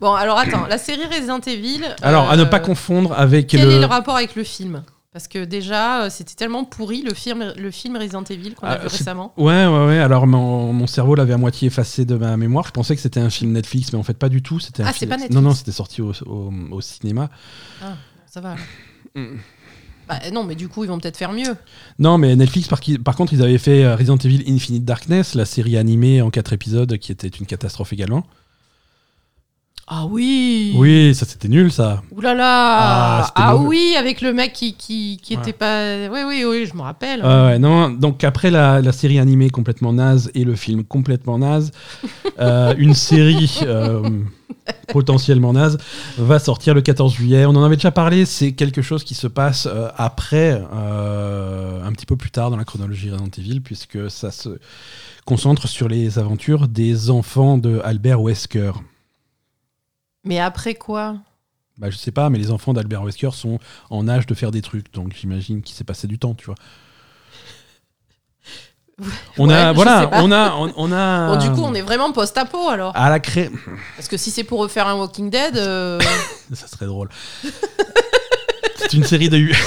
[0.02, 1.84] Bon, alors attends, la série Resident Evil.
[2.02, 3.72] Alors, à ne pas confondre avec Quel le.
[3.76, 4.84] est le rapport avec le film?
[5.19, 8.69] Parce que déjà, euh, c'était tellement pourri le film, le film Resident Evil qu'on a
[8.69, 9.33] Ah, vu récemment.
[9.35, 9.97] Ouais, ouais, ouais.
[9.99, 12.65] Alors, mon, mon cerveau l'avait à moitié effacé de ma mémoire.
[12.67, 14.61] Je pensais que c'était un film Netflix, mais en fait, pas du tout.
[14.61, 15.35] C'était Ah, c'est film- pas Netflix.
[15.35, 17.29] Non, non, c'était sorti au, au- au cinéma.
[17.83, 17.95] Ah,
[18.27, 18.55] ça va.
[19.13, 19.35] Mm.
[20.07, 21.53] Bah, non, mais du coup, ils vont peut-être faire mieux.
[21.99, 25.35] Non, mais Netflix, par, qui- par contre, ils avaient fait euh, Resident Evil Infinite Darkness,
[25.35, 28.23] la série animée en quatre épisodes, qui était une catastrophe également.
[29.91, 32.03] Ah oui Oui, ça c'était nul, ça.
[32.16, 32.45] Ouh là là
[33.26, 35.41] Ah, Ah, oui, avec le mec qui, qui, qui Ouais.
[35.41, 36.07] était pas.
[36.11, 37.22] Oui, oui, oui, je me rappelle.
[37.24, 41.40] Ah ouais, non, donc après la, la série animée complètement naze et le film complètement
[41.40, 41.72] naze,
[42.40, 44.07] euh, une série euh,
[44.90, 45.80] potentiellement naze
[46.20, 47.45] va sortir le 14 juillet.
[47.48, 51.91] On en avait déjà parlé, c'est quelque chose qui se passe euh, après, euh, un
[51.94, 54.49] petit peu plus tard dans la chronologie Resident Evil, puisque ça se
[55.26, 58.72] concentre sur les aventures des enfants de Albert Wesker.
[60.30, 61.18] Mais après quoi?
[61.77, 63.57] Bah, je sais pas, mais les enfants d'Albert Wesker sont
[63.89, 66.56] en âge de faire des trucs, donc j'imagine qu'il s'est passé du temps, tu vois.
[69.38, 71.27] On Ouais, a, voilà, on a, on, on a.
[71.30, 72.95] Bon, du coup, on est vraiment post-apo alors.
[72.97, 73.49] à la cré...
[73.95, 75.56] Parce que si c'est pour refaire un Walking Dead.
[75.56, 75.99] euh,
[76.53, 77.07] Ça serait drôle.
[78.76, 79.47] C'est une série de.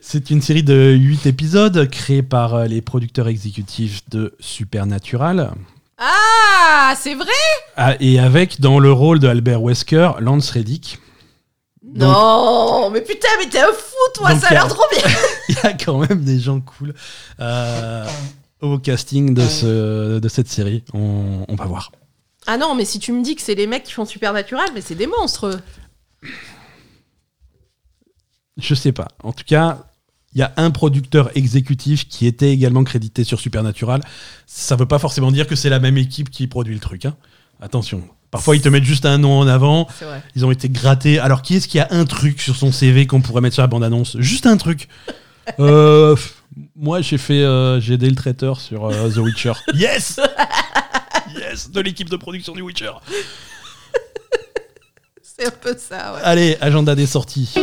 [0.00, 5.52] C'est une série de 8 épisodes créés par euh, les producteurs exécutifs de Supernatural.
[5.98, 7.26] Ah, c'est vrai?
[7.76, 10.98] Ah, Et avec dans le rôle de Albert Wesker, Lance Reddick.
[11.82, 15.02] Donc- Non, mais putain, mais t'es un fou, toi, ça a l'air trop bien
[15.48, 16.94] Il y a quand même des gens cool
[17.40, 18.06] euh,
[18.60, 20.84] au casting de, ce, de cette série.
[20.94, 21.90] On, on va voir.
[22.46, 24.80] Ah non, mais si tu me dis que c'est les mecs qui font Supernatural, mais
[24.80, 25.58] c'est des monstres.
[28.56, 29.08] Je sais pas.
[29.22, 29.78] En tout cas,
[30.34, 34.02] il y a un producteur exécutif qui était également crédité sur Supernatural.
[34.46, 37.06] Ça veut pas forcément dire que c'est la même équipe qui produit le truc.
[37.06, 37.16] hein.
[37.60, 38.02] Attention.
[38.30, 39.88] Parfois, ils te mettent juste un nom en avant.
[40.36, 41.18] Ils ont été grattés.
[41.18, 43.68] Alors, qui est-ce qui a un truc sur son CV qu'on pourrait mettre sur la
[43.68, 44.16] bande-annonce?
[44.18, 44.88] Juste un truc.
[45.60, 46.14] Euh,
[46.76, 49.52] moi, j'ai fait, euh, j'ai aidé le traiteur sur euh, The Witcher.
[49.74, 50.20] Yes
[51.34, 52.90] Yes De l'équipe de production du Witcher.
[55.22, 56.20] C'est un peu ça, ouais.
[56.22, 57.54] Allez, agenda des sorties.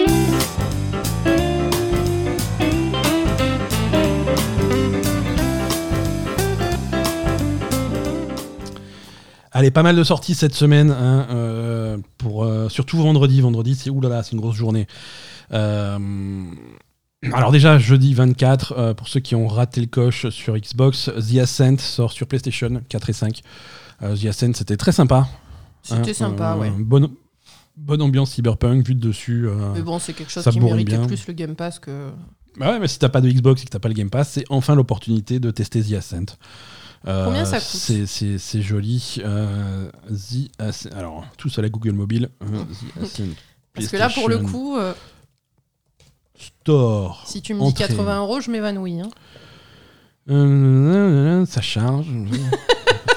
[9.57, 13.39] Allez, pas mal de sorties cette semaine, hein, euh, pour, euh, surtout vendredi.
[13.39, 14.85] Vendredi, c'est oulala, c'est une grosse journée.
[15.53, 15.97] Euh,
[17.31, 21.37] alors déjà, jeudi 24, euh, pour ceux qui ont raté le coche sur Xbox, The
[21.37, 23.41] Ascent sort sur PlayStation 4 et 5.
[24.03, 25.25] Euh, The Ascent, c'était très sympa.
[25.83, 26.71] C'était Hein, sympa, euh, ouais.
[26.77, 27.07] Bonne,
[27.77, 29.47] bonne ambiance cyberpunk, vue de dessus.
[29.73, 31.07] Mais bon, c'est quelque chose ça qui méritait bien.
[31.07, 32.09] plus le Game Pass que.
[32.57, 34.31] Bah ouais, mais si t'as pas de Xbox et que t'as pas le Game Pass,
[34.31, 36.25] c'est enfin l'opportunité de tester The Ascent.
[37.07, 37.65] Euh, Combien ça coûte
[38.07, 39.17] c'est, joli.
[39.23, 40.93] Euh, The.
[40.95, 42.29] Alors, tous à la Google Mobile.
[42.41, 42.63] Euh,
[43.03, 43.21] The.
[43.73, 44.77] Parce que là, pour le coup,
[46.37, 47.23] Store.
[47.27, 47.87] si tu me dis Entrée.
[47.87, 49.01] 80 euros, je m'évanouis.
[49.01, 49.09] hein.
[50.29, 52.07] Euh, ça charge.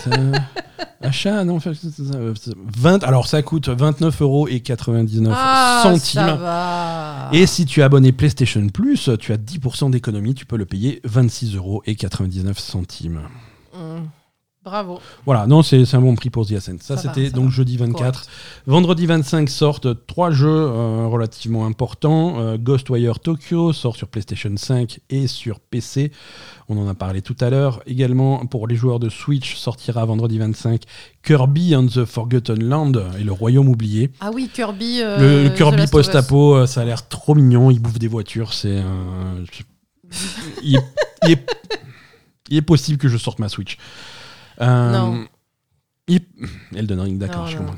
[0.00, 0.10] Ça-
[1.00, 1.70] Achat, non, fait-
[2.76, 6.00] 20, alors ça coûte 29 euros et 99 Ah, centimes.
[6.20, 7.30] ça va.
[7.32, 11.00] Et si tu es abonné PlayStation Plus, tu as 10% d'économie, tu peux le payer
[11.04, 13.20] 26 euros et 99 centimes.
[14.68, 15.00] Bravo.
[15.24, 16.76] Voilà, non, c'est un bon prix pour The Ascent.
[16.80, 17.50] Ça, c'était donc va.
[17.50, 17.98] jeudi 24.
[17.98, 18.28] Correct.
[18.66, 22.38] Vendredi 25 sortent trois jeux euh, relativement importants.
[22.38, 26.12] Euh, Ghostwire Tokyo sort sur PlayStation 5 et sur PC.
[26.68, 27.80] On en a parlé tout à l'heure.
[27.86, 30.82] Également, pour les joueurs de Switch, sortira vendredi 25
[31.22, 34.10] Kirby and the Forgotten Land et le Royaume oublié.
[34.20, 34.98] Ah oui, Kirby.
[34.98, 37.70] le, euh, le Kirby post-apo, ça a l'air trop mignon.
[37.70, 38.52] Il bouffe des voitures.
[38.52, 38.82] C'est.
[40.62, 40.78] il
[42.50, 43.78] est possible que je sorte ma Switch.
[44.60, 45.24] Euh, Non.
[46.08, 46.20] il-
[46.74, 47.76] Elden Ring, d'accord, je comprends.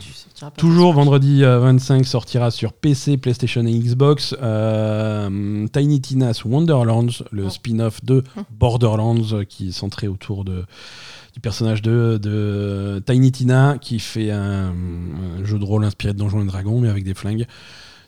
[0.57, 7.44] Toujours vendredi euh, 25 sortira sur PC, PlayStation et Xbox euh, Tiny Tina's Wonderlands, le
[7.47, 7.51] Oh.
[7.51, 8.40] spin-off de Oh.
[8.51, 10.65] Borderlands euh, qui est centré autour de,
[11.35, 16.19] du personnage de, de Tiny Tina qui fait un, un jeu de rôle inspiré de
[16.19, 17.47] Donjons et Dragons mais avec des flingues.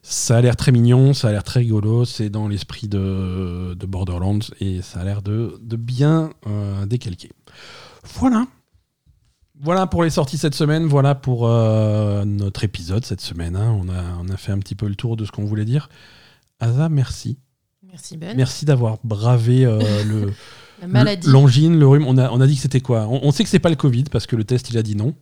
[0.04, 3.86] Ça a l'air très mignon, ça a l'air très rigolo, c'est dans l'esprit de, de
[3.86, 7.30] Borderlands et ça a l'air de, de bien euh, décalqué.
[8.18, 8.46] Voilà.
[9.62, 13.54] Voilà pour les sorties cette semaine, voilà pour euh, notre épisode cette semaine.
[13.56, 13.78] hein.
[13.80, 15.88] On, a, on a fait un petit peu le tour de ce qu'on voulait dire.
[16.60, 17.38] Asa, merci.
[17.88, 18.36] Merci Ben.
[18.36, 20.32] Merci d'avoir bravé euh, le,
[20.80, 21.28] La maladie.
[21.28, 22.06] l'angine, le rhume.
[22.08, 23.06] On a, on a dit que c'était quoi?
[23.08, 24.96] On, on sait que c'est pas le Covid parce que le test il a dit
[24.96, 25.14] non.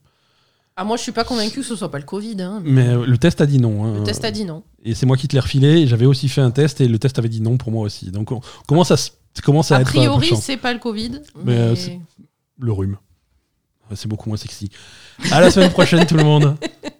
[0.76, 2.40] Ah, moi, je suis pas convaincu que ce soit pas le Covid.
[2.40, 2.62] hein.
[2.64, 3.84] Mais euh, le test a dit non.
[3.84, 3.98] hein.
[3.98, 4.62] Le test a dit non.
[4.84, 5.86] Et c'est moi qui te l'ai refilé.
[5.86, 8.10] J'avais aussi fait un test et le test avait dit non pour moi aussi.
[8.10, 8.96] Donc on commence à,
[9.42, 11.20] commence à A être peu priori, c'est pas le Covid.
[11.44, 11.74] Mais,
[12.58, 12.96] le rhume.
[13.94, 14.70] C'est beaucoup moins sexy.
[15.30, 16.56] À la semaine prochaine tout le monde.